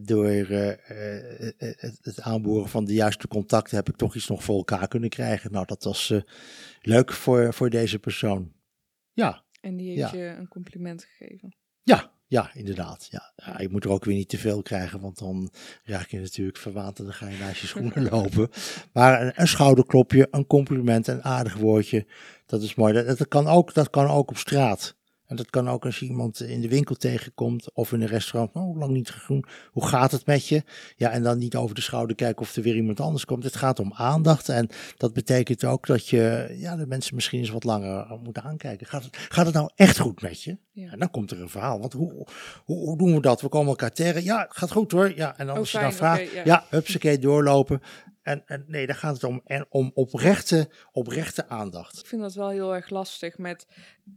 door 0.00 0.30
uh, 0.30 0.72
het, 1.56 1.98
het, 2.02 2.20
aanboren 2.20 2.68
van 2.68 2.84
de 2.84 2.92
juiste 2.94 3.28
contacten, 3.28 3.76
heb 3.76 3.88
ik 3.88 3.96
toch 3.96 4.14
iets 4.14 4.28
nog 4.28 4.42
voor 4.42 4.56
elkaar 4.56 4.88
kunnen 4.88 5.08
krijgen. 5.08 5.52
Nou, 5.52 5.66
dat 5.66 5.84
was 5.84 6.14
leuk 6.80 7.12
voor, 7.12 7.54
voor 7.54 7.70
deze 7.70 7.98
persoon. 7.98 8.52
Ja. 9.12 9.44
En 9.60 9.76
die 9.76 9.88
heeft 9.88 10.12
ja. 10.12 10.18
je 10.18 10.26
een 10.26 10.48
compliment 10.48 11.04
gegeven. 11.04 11.56
Ja, 11.82 12.12
ja, 12.26 12.50
inderdaad. 12.54 13.08
Ja. 13.10 13.32
ja. 13.36 13.60
je 13.60 13.68
moet 13.68 13.84
er 13.84 13.90
ook 13.90 14.04
weer 14.04 14.14
niet 14.14 14.28
te 14.28 14.38
veel 14.38 14.62
krijgen, 14.62 15.00
want 15.00 15.18
dan 15.18 15.50
raak 15.84 16.08
je 16.08 16.20
natuurlijk 16.20 16.58
verwaand 16.58 16.98
en 16.98 17.04
dan 17.04 17.14
ga 17.14 17.28
je 17.28 17.38
naast 17.38 17.60
je 17.60 17.66
schoenen 17.76 18.08
lopen. 18.10 18.48
Maar 18.92 19.22
een, 19.22 19.32
een, 19.34 19.48
schouderklopje, 19.48 20.28
een 20.30 20.46
compliment, 20.46 21.06
een 21.06 21.24
aardig 21.24 21.56
woordje, 21.56 22.06
dat 22.46 22.62
is 22.62 22.74
mooi. 22.74 22.92
Dat, 22.92 23.18
dat, 23.18 23.28
kan, 23.28 23.46
ook, 23.46 23.74
dat 23.74 23.90
kan 23.90 24.06
ook 24.06 24.30
op 24.30 24.36
straat. 24.36 24.96
En 25.28 25.36
dat 25.36 25.50
kan 25.50 25.68
ook 25.68 25.84
als 25.84 25.98
je 25.98 26.06
iemand 26.06 26.40
in 26.40 26.60
de 26.60 26.68
winkel 26.68 26.94
tegenkomt 26.94 27.72
of 27.72 27.92
in 27.92 28.00
een 28.00 28.08
restaurant. 28.08 28.54
Oh, 28.54 28.78
lang 28.78 28.92
niet 28.92 29.10
gegroen. 29.10 29.44
Hoe 29.70 29.86
gaat 29.86 30.12
het 30.12 30.26
met 30.26 30.48
je? 30.48 30.62
Ja, 30.96 31.10
en 31.10 31.22
dan 31.22 31.38
niet 31.38 31.56
over 31.56 31.74
de 31.74 31.80
schouder 31.80 32.16
kijken 32.16 32.42
of 32.42 32.56
er 32.56 32.62
weer 32.62 32.74
iemand 32.74 33.00
anders 33.00 33.24
komt. 33.24 33.44
Het 33.44 33.56
gaat 33.56 33.80
om 33.80 33.92
aandacht. 33.94 34.48
En 34.48 34.68
dat 34.96 35.12
betekent 35.12 35.64
ook 35.64 35.86
dat 35.86 36.08
je 36.08 36.54
ja, 36.58 36.76
de 36.76 36.86
mensen 36.86 37.14
misschien 37.14 37.38
eens 37.38 37.50
wat 37.50 37.64
langer 37.64 38.18
moeten 38.22 38.42
aankijken. 38.42 38.86
Gaat 38.86 39.04
het, 39.04 39.16
gaat 39.16 39.46
het 39.46 39.54
nou 39.54 39.70
echt 39.74 39.98
goed 39.98 40.22
met 40.22 40.42
je? 40.42 40.56
Ja. 40.72 40.90
En 40.90 40.98
dan 40.98 41.10
komt 41.10 41.30
er 41.30 41.40
een 41.40 41.48
verhaal. 41.48 41.80
Want 41.80 41.92
hoe, 41.92 42.26
hoe, 42.64 42.76
hoe 42.76 42.98
doen 42.98 43.14
we 43.14 43.20
dat? 43.20 43.40
We 43.40 43.48
komen 43.48 43.68
elkaar 43.68 43.92
tegen. 43.92 44.24
Ja, 44.24 44.40
het 44.40 44.56
gaat 44.56 44.72
goed 44.72 44.92
hoor. 44.92 45.16
Ja, 45.16 45.38
en 45.38 45.46
dan 45.46 45.54
oh, 45.54 45.60
als 45.60 45.72
je 45.72 45.78
dan 45.78 45.92
vraagt, 45.92 46.22
okay, 46.22 46.34
ja, 46.34 46.42
ja 46.44 46.64
hupsakee, 46.68 47.18
doorlopen. 47.18 47.80
En, 48.28 48.42
en, 48.46 48.64
nee, 48.66 48.86
daar 48.86 48.96
gaat 48.96 49.14
het 49.14 49.24
om, 49.24 49.40
en 49.44 49.66
om 49.68 49.90
oprechte, 49.94 50.68
oprechte 50.92 51.48
aandacht. 51.48 51.98
Ik 51.98 52.06
vind 52.06 52.22
dat 52.22 52.34
wel 52.34 52.48
heel 52.48 52.74
erg 52.74 52.90
lastig 52.90 53.38
met 53.38 53.66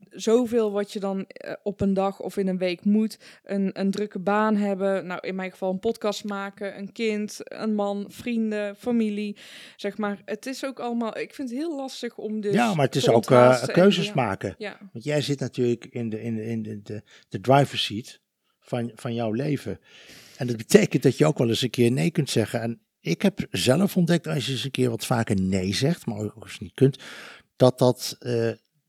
zoveel 0.10 0.72
wat 0.72 0.94
je 0.94 1.00
dan 1.00 1.18
uh, 1.18 1.54
op 1.64 1.82
een 1.82 1.94
dag 1.94 2.20
of 2.20 2.38
in 2.38 2.48
een 2.48 2.58
week 2.58 2.86
moet. 2.86 3.20
Een, 3.44 3.80
een 3.80 3.92
drukke 3.92 4.20
baan 4.20 4.56
hebben. 4.56 5.06
Nou, 5.06 5.28
in 5.28 5.36
mijn 5.36 5.52
geval 5.52 5.72
een 5.72 5.80
podcast 5.80 6.24
maken, 6.24 6.78
een 6.78 6.92
kind, 6.92 7.38
een 7.44 7.76
man, 7.76 8.06
vrienden, 8.08 8.76
familie. 8.76 9.38
Zeg 9.76 9.98
maar, 9.98 10.22
het 10.26 10.46
is 10.46 10.66
ook 10.66 10.80
allemaal. 10.80 11.18
Ik 11.18 11.34
vind 11.34 11.50
het 11.50 11.58
heel 11.58 11.76
lastig 11.76 12.18
om 12.18 12.42
dus. 12.42 12.54
Ja, 12.54 12.74
maar 12.74 12.86
het 12.86 12.96
is 12.96 13.10
ook 13.10 13.30
uh, 13.30 13.64
keuzes 13.64 14.08
en, 14.08 14.14
ja, 14.16 14.24
maken. 14.26 14.56
Ja. 14.58 14.78
Want 14.94 15.04
jij 15.04 15.22
zit 15.22 15.40
natuurlijk 15.40 15.86
in 15.86 16.10
de, 16.10 16.22
in 16.22 16.36
de, 16.36 16.46
in 16.46 16.62
de, 16.62 16.82
de, 16.82 17.04
de 17.30 17.40
driver's 17.40 17.86
seat 17.86 18.20
van, 18.60 18.92
van 18.96 19.14
jouw 19.14 19.32
leven. 19.32 19.80
En 20.38 20.48
dat 20.48 20.58
betekent 20.58 21.04
dat 21.04 21.18
je 21.18 21.26
ook 21.26 21.38
wel 21.38 21.50
eens 21.50 21.62
een 21.62 21.70
keer 21.70 21.92
nee 21.92 22.12
kunt 22.12 22.30
zeggen. 22.30 22.62
En 22.62 22.82
ik 23.02 23.22
heb 23.22 23.48
zelf 23.50 23.98
ontdekt, 23.98 24.28
als 24.28 24.46
je 24.46 24.52
eens 24.52 24.64
een 24.64 24.72
keer 24.72 24.90
wat 24.90 25.06
vaker 25.06 25.42
nee 25.42 25.74
zegt, 25.74 26.06
maar 26.06 26.20
ook 26.20 26.44
als 26.44 26.54
je 26.54 26.64
niet 26.64 26.74
kunt, 26.74 27.00
dat 27.56 27.80
dat, 27.80 28.18
uh, 28.20 28.32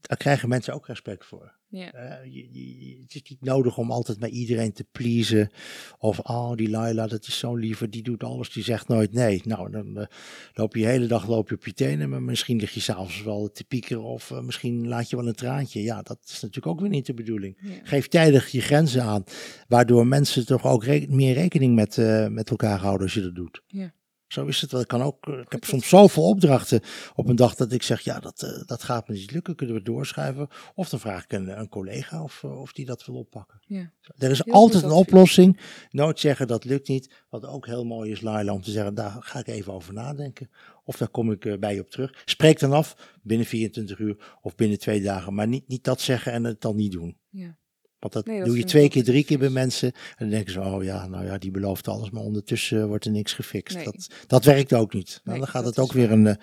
daar 0.00 0.16
krijgen 0.16 0.48
mensen 0.48 0.74
ook 0.74 0.86
respect 0.86 1.24
voor. 1.24 1.60
Ja. 1.68 1.94
Uh, 1.94 2.32
je, 2.34 2.48
je, 2.52 3.00
het 3.00 3.14
is 3.14 3.22
niet 3.22 3.44
nodig 3.44 3.78
om 3.78 3.90
altijd 3.90 4.20
met 4.20 4.30
iedereen 4.30 4.72
te 4.72 4.86
pleasen. 4.92 5.50
Of, 5.98 6.18
oh, 6.18 6.54
die 6.54 6.70
Laila, 6.70 7.06
dat 7.06 7.26
is 7.26 7.38
zo 7.38 7.54
lieve, 7.54 7.88
die 7.88 8.02
doet 8.02 8.24
alles, 8.24 8.52
die 8.52 8.64
zegt 8.64 8.88
nooit 8.88 9.12
nee. 9.12 9.40
Nou, 9.44 9.70
dan 9.70 9.98
uh, 9.98 10.04
loop 10.52 10.74
je 10.74 10.82
de 10.82 10.88
hele 10.88 11.06
dag 11.06 11.26
loop 11.26 11.48
je 11.48 11.54
op 11.54 11.64
je 11.64 11.74
tenen, 11.74 12.08
maar 12.08 12.22
misschien 12.22 12.58
lig 12.58 12.70
je 12.70 12.80
s'avonds 12.80 13.22
wel 13.22 13.50
te 13.52 13.64
piekeren 13.64 14.02
of 14.02 14.30
uh, 14.30 14.40
misschien 14.40 14.88
laat 14.88 15.10
je 15.10 15.16
wel 15.16 15.28
een 15.28 15.34
traantje. 15.34 15.82
Ja, 15.82 16.02
dat 16.02 16.18
is 16.24 16.40
natuurlijk 16.40 16.66
ook 16.66 16.80
weer 16.80 16.88
niet 16.88 17.06
de 17.06 17.14
bedoeling. 17.14 17.58
Ja. 17.60 17.70
Geef 17.82 18.08
tijdig 18.08 18.48
je 18.48 18.60
grenzen 18.60 19.02
aan, 19.02 19.24
waardoor 19.68 20.06
mensen 20.06 20.46
toch 20.46 20.64
ook 20.64 20.84
re 20.84 21.06
meer 21.08 21.34
rekening 21.34 21.74
met, 21.74 21.96
met 22.30 22.50
elkaar 22.50 22.78
houden 22.78 23.02
als 23.02 23.14
je 23.14 23.22
dat 23.22 23.34
doet. 23.34 23.62
Ja. 23.66 23.92
Zo 24.32 24.46
is 24.46 24.60
het 24.60 24.72
wel. 24.72 24.80
Ik, 24.80 24.88
kan 24.88 25.02
ook, 25.02 25.26
ik 25.26 25.52
heb 25.52 25.64
soms 25.64 25.88
zoveel 25.88 26.28
opdrachten 26.28 26.80
op 27.14 27.28
een 27.28 27.36
dag 27.36 27.54
dat 27.54 27.72
ik 27.72 27.82
zeg, 27.82 28.00
ja, 28.00 28.20
dat, 28.20 28.42
uh, 28.42 28.62
dat 28.66 28.82
gaat 28.82 29.08
me 29.08 29.14
niet 29.14 29.30
lukken. 29.30 29.54
Kunnen 29.54 29.76
we 29.76 29.82
doorschuiven? 29.82 30.48
Of 30.74 30.88
dan 30.88 31.00
vraag 31.00 31.24
ik 31.24 31.32
een, 31.32 31.58
een 31.58 31.68
collega 31.68 32.22
of, 32.22 32.42
uh, 32.44 32.60
of 32.60 32.72
die 32.72 32.84
dat 32.86 33.04
wil 33.04 33.14
oppakken. 33.14 33.60
Ja. 33.66 33.92
Er 34.18 34.30
is 34.30 34.44
heel 34.44 34.54
altijd 34.54 34.82
een 34.82 34.90
oplossing. 34.90 35.60
Nooit 35.90 36.20
zeggen, 36.20 36.46
dat 36.46 36.64
lukt 36.64 36.88
niet. 36.88 37.24
Wat 37.28 37.46
ook 37.46 37.66
heel 37.66 37.84
mooi 37.84 38.10
is, 38.10 38.20
Laila, 38.20 38.52
om 38.52 38.62
te 38.62 38.70
zeggen, 38.70 38.94
daar 38.94 39.16
ga 39.20 39.38
ik 39.38 39.46
even 39.46 39.72
over 39.72 39.92
nadenken. 39.92 40.50
Of 40.84 40.96
daar 40.96 41.08
kom 41.08 41.30
ik 41.32 41.60
bij 41.60 41.74
je 41.74 41.80
op 41.80 41.90
terug. 41.90 42.22
Spreek 42.24 42.58
dan 42.58 42.72
af, 42.72 42.96
binnen 43.22 43.46
24 43.46 43.98
uur 43.98 44.38
of 44.42 44.54
binnen 44.54 44.78
twee 44.78 45.02
dagen. 45.02 45.34
Maar 45.34 45.48
niet, 45.48 45.68
niet 45.68 45.84
dat 45.84 46.00
zeggen 46.00 46.32
en 46.32 46.44
het 46.44 46.60
dan 46.60 46.76
niet 46.76 46.92
doen. 46.92 47.16
Ja. 47.30 47.56
Want 48.02 48.12
dat, 48.12 48.44
doe 48.44 48.56
je 48.56 48.64
twee 48.64 48.88
keer, 48.88 49.04
drie 49.04 49.24
keer 49.24 49.38
bij 49.38 49.50
mensen. 49.50 49.92
En 49.92 50.16
dan 50.18 50.28
denken 50.28 50.52
ze, 50.52 50.60
oh 50.60 50.84
ja, 50.84 51.06
nou 51.06 51.24
ja, 51.24 51.38
die 51.38 51.50
belooft 51.50 51.88
alles. 51.88 52.10
Maar 52.10 52.22
ondertussen 52.22 52.88
wordt 52.88 53.04
er 53.04 53.10
niks 53.10 53.32
gefixt. 53.32 53.84
Dat, 53.84 54.06
dat 54.26 54.44
werkt 54.44 54.72
ook 54.72 54.92
niet. 54.92 55.20
Nou, 55.24 55.38
dan 55.38 55.48
gaat 55.48 55.64
het 55.64 55.78
ook 55.78 55.92
weer 55.92 56.10
een, 56.10 56.36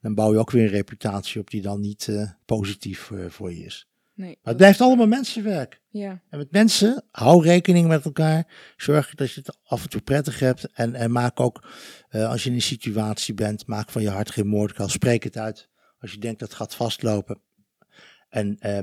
dan 0.00 0.14
bouw 0.14 0.32
je 0.32 0.38
ook 0.38 0.50
weer 0.50 0.62
een 0.62 0.68
reputatie 0.68 1.40
op 1.40 1.50
die 1.50 1.62
dan 1.62 1.80
niet 1.80 2.08
positief 2.44 3.10
voor 3.28 3.52
je 3.52 3.64
is. 3.64 3.88
Nee, 4.14 4.28
maar 4.28 4.38
het 4.52 4.56
blijft 4.56 4.80
allemaal 4.80 5.06
mensenwerk. 5.06 5.80
Ja. 5.88 6.22
En 6.28 6.38
met 6.38 6.50
mensen, 6.50 7.04
hou 7.10 7.42
rekening 7.42 7.88
met 7.88 8.04
elkaar. 8.04 8.72
Zorg 8.76 9.14
dat 9.14 9.32
je 9.32 9.40
het 9.40 9.58
af 9.62 9.82
en 9.82 9.88
toe 9.88 10.00
prettig 10.00 10.38
hebt. 10.38 10.68
En, 10.72 10.94
en 10.94 11.12
maak 11.12 11.40
ook, 11.40 11.68
uh, 12.10 12.28
als 12.28 12.42
je 12.42 12.48
in 12.48 12.54
een 12.54 12.62
situatie 12.62 13.34
bent, 13.34 13.66
maak 13.66 13.90
van 13.90 14.02
je 14.02 14.10
hart 14.10 14.30
geen 14.30 14.46
moordkuil. 14.46 14.88
Spreek 14.88 15.24
het 15.24 15.36
uit. 15.36 15.68
Als 15.98 16.12
je 16.12 16.18
denkt 16.18 16.40
dat 16.40 16.48
het 16.48 16.58
gaat 16.58 16.74
vastlopen. 16.74 17.40
En 18.28 18.58
uh, 18.60 18.78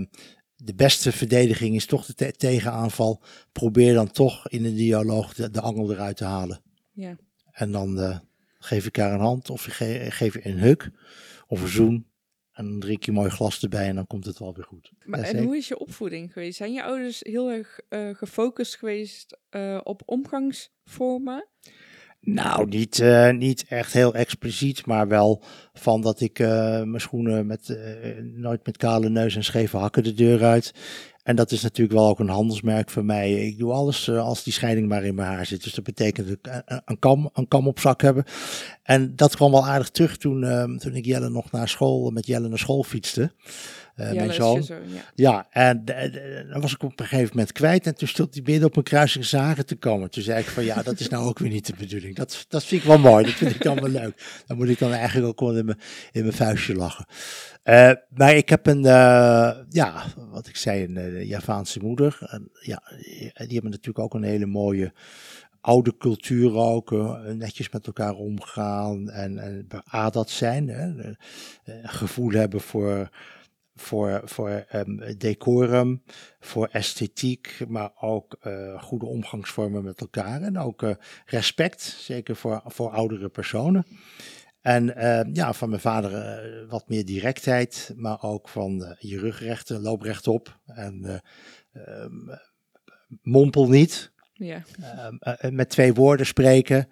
de 0.63 0.75
beste 0.75 1.11
verdediging 1.11 1.75
is 1.75 1.85
toch 1.85 2.05
de 2.05 2.13
te 2.13 2.31
tegenaanval. 2.31 3.21
Probeer 3.51 3.93
dan 3.93 4.11
toch 4.11 4.49
in 4.49 4.65
een 4.65 4.75
dialoog 4.75 5.33
de, 5.33 5.49
de 5.49 5.61
angel 5.61 5.91
eruit 5.91 6.17
te 6.17 6.23
halen. 6.23 6.61
Ja. 6.91 7.17
En 7.51 7.71
dan 7.71 7.99
uh, 7.99 8.19
geef 8.59 8.85
ik 8.85 8.95
haar 8.95 9.13
een 9.13 9.19
hand 9.19 9.49
of 9.49 9.63
ge 9.63 10.05
geef 10.09 10.33
je 10.33 10.47
een 10.47 10.59
huk 10.59 10.89
of 11.47 11.61
een 11.61 11.67
zoen. 11.67 12.09
En 12.51 12.65
dan 12.69 12.79
drink 12.79 13.03
je 13.03 13.11
mooi 13.11 13.29
glas 13.29 13.63
erbij 13.63 13.87
en 13.87 13.95
dan 13.95 14.07
komt 14.07 14.25
het 14.25 14.39
wel 14.39 14.53
weer 14.53 14.65
goed. 14.65 14.91
Maar, 15.03 15.19
en 15.19 15.43
hoe 15.43 15.57
is 15.57 15.67
je 15.67 15.79
opvoeding 15.79 16.33
geweest? 16.33 16.57
Zijn 16.57 16.73
je 16.73 16.83
ouders 16.83 17.19
heel 17.19 17.49
erg 17.51 17.79
uh, 17.89 18.15
gefocust 18.15 18.77
geweest 18.77 19.37
uh, 19.51 19.79
op 19.83 20.01
omgangsvormen? 20.05 21.47
Nou, 22.21 22.67
niet, 22.67 22.99
uh, 22.99 23.29
niet 23.29 23.65
echt 23.67 23.93
heel 23.93 24.13
expliciet, 24.13 24.85
maar 24.85 25.07
wel 25.07 25.43
van 25.73 26.01
dat 26.01 26.19
ik 26.19 26.39
mijn 26.39 27.01
schoenen 27.01 27.45
met 27.45 27.77
nooit 28.35 28.65
met 28.65 28.77
kale 28.77 29.09
neus 29.09 29.35
en 29.35 29.43
scheve 29.43 29.77
hakken 29.77 30.03
de 30.03 30.13
deur 30.13 30.43
uit. 30.43 30.73
En 31.23 31.35
dat 31.35 31.51
is 31.51 31.61
natuurlijk 31.61 31.97
wel 31.97 32.07
ook 32.07 32.19
een 32.19 32.29
handelsmerk 32.29 32.89
voor 32.89 33.05
mij. 33.05 33.47
Ik 33.47 33.57
doe 33.57 33.71
alles 33.71 34.09
als 34.09 34.43
die 34.43 34.53
scheiding 34.53 34.87
maar 34.87 35.03
in 35.03 35.15
mijn 35.15 35.27
haar 35.27 35.45
zit. 35.45 35.63
Dus 35.63 35.73
dat 35.73 35.83
betekent 35.83 36.29
ik 36.29 36.63
een, 36.85 36.99
kam, 36.99 37.29
een 37.33 37.47
kam 37.47 37.67
op 37.67 37.79
zak 37.79 38.01
hebben. 38.01 38.23
En 38.83 39.15
dat 39.15 39.35
kwam 39.35 39.51
wel 39.51 39.67
aardig 39.67 39.89
terug 39.89 40.17
toen, 40.17 40.41
toen 40.79 40.95
ik 40.95 41.05
Jelle 41.05 41.29
nog 41.29 41.51
naar 41.51 41.69
school, 41.69 42.09
met 42.09 42.25
Jelle 42.25 42.47
naar 42.47 42.59
school 42.59 42.83
fietste. 42.83 43.31
Uh, 44.01 44.11
mijn 44.11 44.33
zoon. 44.33 44.65
ja. 44.65 45.01
ja, 45.15 45.47
en 45.49 45.85
dan 46.51 46.61
was 46.61 46.73
ik 46.73 46.83
op 46.83 46.99
een 46.99 47.05
gegeven 47.05 47.29
moment 47.35 47.51
kwijt. 47.51 47.85
En 47.85 47.95
toen 47.95 48.07
stond 48.07 48.33
hij 48.33 48.43
binnen 48.43 48.67
op 48.67 48.75
een 48.75 48.83
kruising 48.83 49.25
zagen 49.25 49.65
te 49.65 49.75
komen. 49.75 50.09
Toen 50.09 50.23
zei 50.23 50.39
ik 50.39 50.45
van 50.45 50.63
ja, 50.63 50.81
dat 50.81 50.99
is 50.99 51.09
nou 51.09 51.25
ook 51.25 51.39
weer 51.39 51.49
niet 51.49 51.65
de 51.65 51.73
bedoeling. 51.77 52.15
Dat, 52.15 52.45
dat 52.49 52.63
vind 52.63 52.81
ik 52.81 52.87
wel 52.87 52.97
mooi. 52.97 53.25
Dat 53.25 53.33
vind 53.33 53.55
ik 53.55 53.63
dan 53.63 53.79
wel 53.81 53.89
leuk. 53.89 54.41
Dan 54.45 54.57
moet 54.57 54.69
ik 54.69 54.79
dan 54.79 54.91
eigenlijk 54.91 55.27
ook 55.27 55.39
wel 55.39 55.57
in 55.57 55.65
mijn, 55.65 55.79
in 56.11 56.21
mijn 56.21 56.33
vuistje 56.33 56.75
lachen. 56.75 57.05
Uh, 57.63 57.91
maar 58.09 58.35
ik 58.35 58.49
heb 58.49 58.67
een, 58.67 58.83
uh, 58.85 59.51
ja, 59.69 60.03
wat 60.31 60.47
ik 60.47 60.55
zei, 60.55 60.83
een 60.83 61.25
Javaanse 61.25 61.79
moeder. 61.79 62.17
En, 62.21 62.49
ja, 62.61 62.83
die 63.33 63.53
hebben 63.53 63.71
natuurlijk 63.71 63.99
ook 63.99 64.13
een 64.13 64.23
hele 64.23 64.45
mooie 64.45 64.93
oude 65.61 65.97
cultuur 65.97 66.55
ook. 66.55 66.91
netjes 67.35 67.69
met 67.69 67.87
elkaar 67.87 68.13
omgaan 68.13 69.09
en, 69.09 69.37
en 69.37 69.67
zijn. 70.25 70.67
Hè, 70.67 71.13
gevoel 71.83 72.31
hebben 72.31 72.61
voor, 72.61 73.09
voor, 73.81 74.21
voor 74.23 74.65
um, 74.73 75.17
decorum, 75.17 76.03
voor 76.39 76.67
esthetiek, 76.71 77.63
maar 77.67 77.91
ook 77.99 78.39
goede 78.77 79.05
omgangsvormen 79.05 79.83
met 79.83 80.01
elkaar. 80.01 80.41
En 80.41 80.57
ook 80.57 80.95
respect, 81.25 81.81
zeker 81.81 82.35
voor, 82.35 82.61
voor 82.65 82.89
oudere 82.89 83.29
personen. 83.29 83.85
En 84.61 84.93
uh, 84.97 85.33
ja, 85.33 85.53
van 85.53 85.69
mijn 85.69 85.81
vader 85.81 86.11
uh, 86.11 86.69
wat 86.69 86.89
meer 86.89 87.05
directheid, 87.05 87.93
maar 87.95 88.23
ook 88.23 88.49
van 88.49 88.95
je 88.99 89.19
rug 89.19 89.39
rechten, 89.39 89.81
loop 89.81 90.01
rechtop 90.01 90.59
en 90.65 91.21
ehm, 91.71 92.37
mompel 93.21 93.69
niet. 93.69 94.11
Ja. 94.33 94.63
Ehm, 94.81 95.55
met 95.55 95.69
twee 95.69 95.93
woorden 95.93 96.25
spreken, 96.25 96.89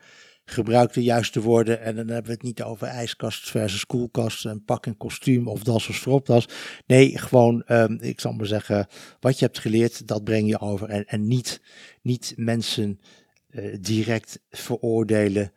gebruik 0.49 0.93
de 0.93 1.03
juiste 1.03 1.41
woorden 1.41 1.81
en 1.81 1.95
dan 1.95 2.07
hebben 2.07 2.25
we 2.25 2.31
het 2.31 2.43
niet 2.43 2.63
over 2.63 2.87
ijskast 2.87 3.49
versus 3.49 3.85
koelkast 3.85 4.45
en 4.45 4.63
pak 4.63 4.85
een 4.85 4.97
kostuum 4.97 5.47
of 5.47 5.63
das 5.63 5.89
of 5.89 5.95
stropdas. 5.95 6.47
Nee, 6.85 7.17
gewoon, 7.17 7.63
um, 7.67 7.97
ik 8.01 8.19
zal 8.19 8.31
maar 8.31 8.45
zeggen, 8.45 8.87
wat 9.19 9.39
je 9.39 9.45
hebt 9.45 9.59
geleerd, 9.59 10.07
dat 10.07 10.23
breng 10.23 10.47
je 10.47 10.59
over 10.59 10.89
en, 10.89 11.05
en 11.05 11.27
niet, 11.27 11.61
niet 12.01 12.33
mensen 12.35 12.99
direct 13.79 14.39
veroordelen 14.49 15.51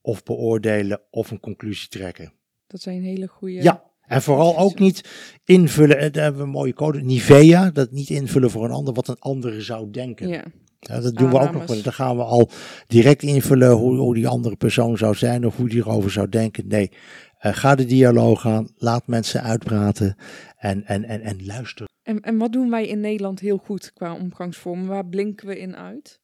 of 0.00 0.22
beoordelen 0.22 1.00
of 1.10 1.30
een 1.30 1.40
conclusie 1.40 1.88
trekken. 1.88 2.32
Dat 2.66 2.80
zijn 2.80 3.02
hele 3.02 3.26
goede. 3.26 3.62
Ja, 3.62 3.82
en 4.06 4.22
vooral 4.22 4.58
ook 4.58 4.78
niet 4.78 5.10
invullen, 5.44 5.98
eh, 5.98 6.12
daar 6.12 6.22
hebben 6.22 6.40
we 6.40 6.46
een 6.46 6.52
mooie 6.52 6.74
code, 6.74 7.02
Nivea, 7.02 7.70
dat 7.70 7.90
niet 7.90 8.10
invullen 8.10 8.50
voor 8.50 8.64
een 8.64 8.70
ander 8.70 8.94
wat 8.94 9.08
een 9.08 9.18
andere 9.18 9.60
zou 9.60 9.90
denken. 9.90 10.28
Ja. 10.28 10.44
Ja 10.86 11.00
dat 11.00 11.14
doen 11.14 11.30
we 11.30 11.38
ook 11.38 11.52
nog. 11.52 11.82
Dan 11.82 11.92
gaan 11.92 12.16
we 12.16 12.22
al 12.22 12.50
direct 12.86 13.22
invullen 13.22 13.70
hoe, 13.70 13.96
hoe 13.96 14.14
die 14.14 14.28
andere 14.28 14.56
persoon 14.56 14.96
zou 14.96 15.14
zijn 15.14 15.46
of 15.46 15.56
hoe 15.56 15.68
die 15.68 15.80
erover 15.80 16.10
zou 16.10 16.28
denken. 16.28 16.68
Nee, 16.68 16.90
uh, 16.90 17.52
ga 17.54 17.74
de 17.74 17.84
dialoog 17.84 18.46
aan, 18.46 18.68
laat 18.76 19.06
mensen 19.06 19.42
uitpraten 19.42 20.16
en, 20.56 20.84
en, 20.86 21.04
en, 21.04 21.20
en 21.20 21.46
luister. 21.46 21.86
En, 22.02 22.20
en 22.20 22.38
wat 22.38 22.52
doen 22.52 22.70
wij 22.70 22.86
in 22.86 23.00
Nederland 23.00 23.40
heel 23.40 23.56
goed 23.56 23.92
qua 23.92 24.14
omgangsvormen? 24.14 24.86
Waar 24.86 25.06
blinken 25.06 25.46
we 25.46 25.58
in 25.58 25.76
uit? 25.76 26.20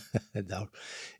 nou, 0.46 0.68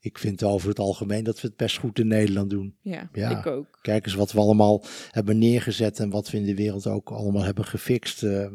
ik 0.00 0.18
vind 0.18 0.42
over 0.42 0.68
het 0.68 0.78
algemeen 0.78 1.24
dat 1.24 1.40
we 1.40 1.46
het 1.46 1.56
best 1.56 1.78
goed 1.78 1.98
in 1.98 2.06
Nederland 2.06 2.50
doen. 2.50 2.74
Ja, 2.82 3.08
ik 3.12 3.46
ook. 3.46 3.78
Kijk 3.82 4.04
eens 4.04 4.14
wat 4.14 4.32
we 4.32 4.38
allemaal 4.38 4.84
hebben 5.10 5.38
neergezet 5.38 5.98
en 5.98 6.10
wat 6.10 6.30
we 6.30 6.36
in 6.36 6.44
de 6.44 6.54
wereld 6.54 6.86
ook 6.86 7.10
allemaal 7.10 7.42
hebben 7.42 7.64
gefixt. 7.64 8.22
Uh, 8.22 8.46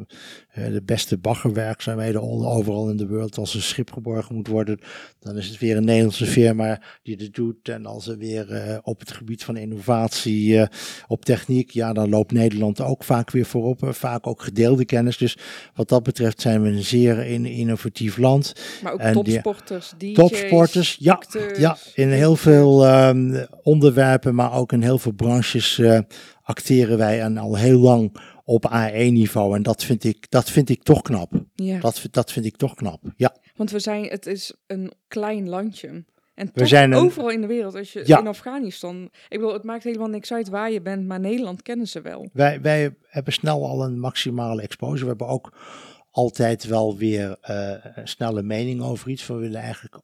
de 0.54 0.82
beste 0.86 1.18
baggerwerkzaamheden 1.18 2.22
overal 2.22 2.90
in 2.90 2.98
de 2.98 3.06
wereld. 3.06 3.38
Als 3.38 3.54
een 3.54 3.62
schip 3.62 3.92
geborgen 3.92 4.36
moet 4.36 4.48
worden, 4.48 4.80
dan 5.20 5.38
is 5.38 5.48
het 5.48 5.58
weer 5.58 5.78
een 5.78 5.86
Nederlandse 5.86 6.26
firma 6.26 6.82
die 7.04 7.16
het 7.16 7.34
doet. 7.34 7.70
En 7.70 7.86
als 7.86 8.08
er 8.08 8.18
weer 8.18 8.52
uh, 8.52 8.78
op 8.82 9.00
het 9.00 9.12
gebied 9.12 9.44
van 9.44 9.58
innovatie, 9.58 10.54
uh, 10.54 10.66
op 11.08 11.26
techniek, 11.26 11.70
ja, 11.70 11.94
dan 11.94 12.10
loopt 12.10 12.32
Nederland 12.32 12.82
ook 12.82 13.04
vaak 13.04 13.32
weer 13.32 13.46
voorop. 13.46 13.88
vaak 13.90 14.28
ook 14.28 14.42
gedeelde 14.42 14.86
kennis. 14.86 15.18
Dus 15.18 15.38
wat 15.74 15.90
dat 15.90 16.04
betreft 16.04 16.42
zijn 16.42 16.62
we 16.62 16.70
een 16.70 16.84
zeer 16.84 17.26
innovatief 17.46 18.18
land. 18.18 18.54
Maar 18.84 18.94
ook 18.94 19.00
en 19.00 19.14
topsporters, 19.14 19.94
DJ's, 20.14 20.16
Topsporters, 20.16 20.98
ja. 21.00 21.22
Ja, 21.58 21.78
in 21.94 22.10
heel 22.10 22.36
veel 22.36 22.88
um, 23.08 23.46
onderwerpen, 23.64 24.36
maar 24.36 24.54
ook 24.54 24.72
in 24.72 24.82
heel 24.82 24.98
veel 24.98 25.12
branches 25.12 25.78
uh, 25.78 26.00
acteren 26.42 26.98
wij 26.98 27.22
en 27.22 27.38
al 27.38 27.58
heel 27.58 27.80
lang 27.80 28.18
op 28.44 28.66
A1-niveau. 28.66 29.56
En 29.56 29.64
dat 29.64 29.84
vind 29.84 30.04
ik, 30.04 30.26
dat 30.30 30.50
vind 30.50 30.70
ik 30.70 30.84
toch 30.84 31.02
knap. 31.02 31.32
Ja. 31.56 31.80
Dat, 31.80 32.08
dat 32.12 32.32
vind 32.32 32.46
ik 32.46 32.58
toch 32.58 32.76
knap, 32.76 33.02
ja. 33.16 33.36
Want 33.56 33.72
we 33.72 33.80
zijn, 33.80 34.04
het 34.04 34.26
is 34.26 34.54
een 34.68 34.92
klein 35.08 35.50
landje. 35.50 36.04
En 36.36 36.50
we 36.54 36.66
zijn 36.66 36.94
overal 36.94 37.30
in 37.30 37.42
de 37.42 37.48
wereld, 37.48 37.76
als 37.76 37.94
je 37.94 38.04
ja. 38.06 38.20
in 38.20 38.28
Afghanistan, 38.28 39.04
ik 39.04 39.40
bedoel, 39.40 39.54
het 39.54 39.64
maakt 39.64 39.84
helemaal 39.84 40.08
niks 40.08 40.34
uit 40.34 40.50
waar 40.50 40.72
je 40.72 40.82
bent, 40.82 41.08
maar 41.08 41.20
Nederland 41.20 41.62
kennen 41.62 41.88
ze 41.88 42.02
wel. 42.02 42.30
Wij, 42.34 42.62
wij 42.62 42.96
hebben 43.08 43.34
snel 43.34 43.68
al 43.68 43.84
een 43.84 44.00
maximale 44.00 44.62
exposure. 44.62 45.02
We 45.02 45.08
hebben 45.08 45.28
ook 45.28 45.52
altijd 46.18 46.64
wel 46.64 46.98
weer 46.98 47.38
uh, 47.50 47.74
een 47.96 48.08
snelle 48.08 48.44
mening 48.44 48.82
over 48.82 49.10
iets. 49.10 49.28
We 49.28 49.34
willen 49.34 49.62
eigenlijk 49.62 50.00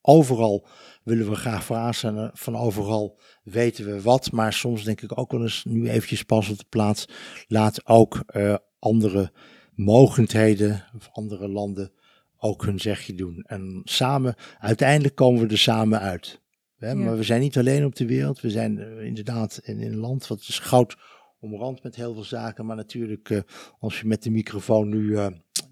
overal 0.00 0.66
willen 1.02 1.28
we 1.28 1.34
graag 1.34 1.64
vragen. 1.64 2.30
Van 2.34 2.56
overal 2.56 3.18
weten 3.42 3.84
we 3.84 4.02
wat. 4.02 4.32
Maar 4.32 4.52
soms 4.52 4.84
denk 4.84 5.00
ik 5.00 5.18
ook 5.18 5.32
wel 5.32 5.42
eens, 5.42 5.64
nu 5.64 5.88
eventjes 5.88 6.22
pas 6.22 6.48
op 6.48 6.58
de 6.58 6.64
plaats. 6.68 7.08
Laat 7.46 7.86
ook 7.86 8.22
uh, 8.36 8.56
andere 8.78 9.32
mogendheden 9.74 10.84
of 10.96 11.08
andere 11.12 11.48
landen 11.48 11.92
ook 12.36 12.64
hun 12.64 12.78
zegje 12.78 13.14
doen. 13.14 13.42
En 13.46 13.80
samen, 13.84 14.34
uiteindelijk 14.58 15.14
komen 15.14 15.46
we 15.46 15.48
er 15.48 15.58
samen 15.58 16.00
uit. 16.00 16.40
Hè? 16.76 16.94
Maar 16.94 17.16
we 17.16 17.22
zijn 17.22 17.40
niet 17.40 17.58
alleen 17.58 17.84
op 17.84 17.94
de 17.94 18.06
wereld. 18.06 18.40
We 18.40 18.50
zijn 18.50 18.78
uh, 18.78 19.02
inderdaad 19.02 19.60
in, 19.62 19.78
in, 19.78 19.92
een 19.92 19.98
land 19.98 20.26
wat 20.26 20.38
is 20.38 20.58
goud 20.58 20.96
omrand 21.40 21.82
met 21.82 21.96
heel 21.96 22.14
veel 22.14 22.24
zaken. 22.24 22.66
Maar 22.66 22.76
natuurlijk, 22.76 23.28
uh, 23.28 23.40
als 23.78 24.00
je 24.00 24.06
met 24.06 24.22
de 24.22 24.30
microfoon 24.30 24.88
nu 24.88 25.18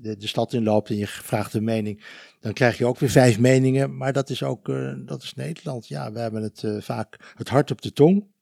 de, 0.04 0.26
stad 0.26 0.52
inloopt 0.52 0.90
en 0.90 0.96
je 0.96 1.06
vraagt 1.06 1.54
een 1.54 1.64
mening, 1.64 2.04
dan 2.40 2.52
krijg 2.52 2.78
je 2.78 2.86
ook 2.86 2.98
weer 2.98 3.10
vijf 3.10 3.38
meningen. 3.38 3.96
Maar 3.96 4.12
dat 4.12 4.30
is 4.30 4.42
ook, 4.42 4.68
uh, 4.68 4.92
dat 5.06 5.22
is 5.22 5.34
Nederland. 5.34 5.88
Ja, 5.88 6.12
we 6.12 6.18
hebben 6.18 6.42
het 6.42 6.64
vaak 6.78 7.32
het 7.34 7.48
hart 7.48 7.70
op 7.70 7.82
de 7.82 7.92
tong. 7.92 8.32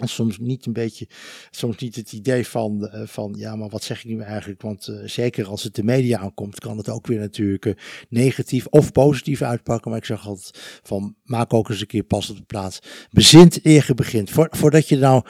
En 0.00 0.08
soms 0.08 0.38
niet 0.38 0.66
een 0.66 0.72
beetje, 0.72 1.08
soms 1.50 1.76
niet 1.76 1.96
het 1.96 2.12
idee 2.12 2.46
van, 2.46 2.90
uh, 2.94 3.06
van 3.06 3.34
ja, 3.38 3.56
maar 3.56 3.68
wat 3.68 3.82
zeg 3.82 3.98
ik 3.98 4.04
nu 4.04 4.20
eigenlijk? 4.20 4.62
Want 4.62 4.92
zeker 5.04 5.46
als 5.46 5.62
het 5.62 5.74
de 5.74 5.82
media 5.82 6.18
aankomt, 6.18 6.60
kan 6.60 6.76
het 6.76 6.88
ook 6.88 7.06
weer 7.06 7.18
natuurlijk 7.18 8.04
negatief 8.08 8.66
of 8.66 8.92
positief 8.92 9.42
uitpakken. 9.42 9.90
Maar 9.90 10.00
ik 10.00 10.06
zeg 10.06 10.26
altijd 10.26 10.80
van, 10.82 11.16
maak 11.22 11.54
ook 11.54 11.68
eens 11.68 11.80
een 11.80 11.86
keer 11.86 12.02
pas 12.02 12.30
op 12.30 12.36
de 12.36 12.44
plaats. 12.44 12.78
Bezint 13.10 13.64
eer 13.64 13.84
je 13.86 13.94
begint. 13.94 14.30
Voor, 14.30 14.48
voordat 14.50 14.88
je 14.88 14.96
nou 14.96 15.24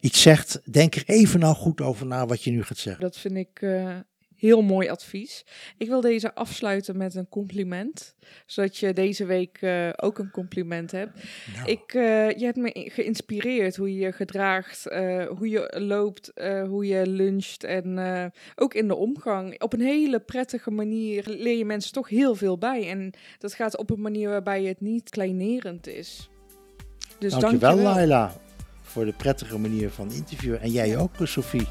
iets 0.00 0.22
zegt, 0.22 0.60
denk 0.72 0.94
er 0.94 1.02
even 1.06 1.40
nou 1.40 1.54
goed 1.54 1.80
over 1.80 2.06
na 2.06 2.26
wat 2.26 2.42
je 2.42 2.50
nu 2.50 2.62
gaat 2.62 2.78
zeggen. 2.78 3.02
Dat 3.02 3.18
vind 3.18 3.36
ik 3.36 3.62
heel 4.40 4.62
mooi 4.62 4.88
advies. 4.88 5.44
Ik 5.78 5.88
wil 5.88 6.00
deze 6.00 6.34
afsluiten 6.34 6.96
met 6.96 7.14
een 7.14 7.28
compliment, 7.28 8.14
zodat 8.46 8.76
je 8.76 8.92
deze 8.92 9.24
week 9.24 9.58
uh, 9.60 9.88
ook 9.96 10.18
een 10.18 10.30
compliment 10.30 10.90
hebt. 10.90 11.22
Nou. 11.54 11.70
Ik, 11.70 11.94
uh, 11.94 12.30
je 12.30 12.44
hebt 12.44 12.56
me 12.56 12.90
geïnspireerd 12.92 13.76
hoe 13.76 13.94
je 13.94 14.00
je 14.00 14.12
gedraagt, 14.12 14.86
uh, 14.92 15.26
hoe 15.26 15.48
je 15.48 15.74
loopt, 15.78 16.32
hoe 16.68 16.86
je 16.86 17.06
luncht 17.06 17.64
en 17.64 17.98
ook 18.54 18.74
in 18.74 18.88
de 18.88 18.94
omgang. 18.94 19.62
Op 19.62 19.72
een 19.72 19.80
hele 19.80 20.20
prettige 20.20 20.70
manier 20.70 21.24
leer 21.26 21.56
je 21.56 21.64
mensen 21.64 21.92
toch 21.92 22.08
heel 22.08 22.34
veel 22.34 22.58
bij. 22.58 22.88
En 22.88 23.12
dat 23.38 23.54
gaat 23.54 23.76
op 23.76 23.90
een 23.90 24.00
manier 24.00 24.28
waarbij 24.28 24.64
het 24.64 24.80
niet 24.80 25.10
kleinerend 25.10 25.86
is. 25.86 26.30
Dus 27.18 27.30
dankjewel, 27.30 27.60
dankjewel. 27.60 27.94
Laila, 27.94 28.32
voor 28.82 29.04
de 29.04 29.12
prettige 29.12 29.58
manier 29.58 29.90
van 29.90 30.12
interviewen. 30.12 30.60
En 30.60 30.70
jij 30.70 30.98
ook, 30.98 31.10
Sophie. 31.22 31.68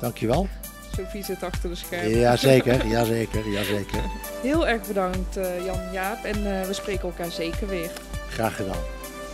Dankjewel. 0.00 0.48
Sophie 0.96 1.24
zit 1.24 1.42
achter 1.42 1.68
de 1.68 1.74
schermen. 1.74 2.18
Jazeker, 2.18 2.86
jazeker, 2.86 3.48
jazeker. 3.48 4.02
Heel 4.42 4.68
erg 4.68 4.86
bedankt 4.86 5.36
uh, 5.36 5.64
Jan 5.64 5.92
Jaap 5.92 6.24
en 6.24 6.38
uh, 6.38 6.66
we 6.66 6.72
spreken 6.72 7.02
elkaar 7.02 7.30
zeker 7.30 7.68
weer. 7.68 7.90
Graag 8.28 8.56
gedaan. 8.56 8.82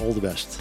All 0.01 0.13
the 0.13 0.21
best. 0.21 0.59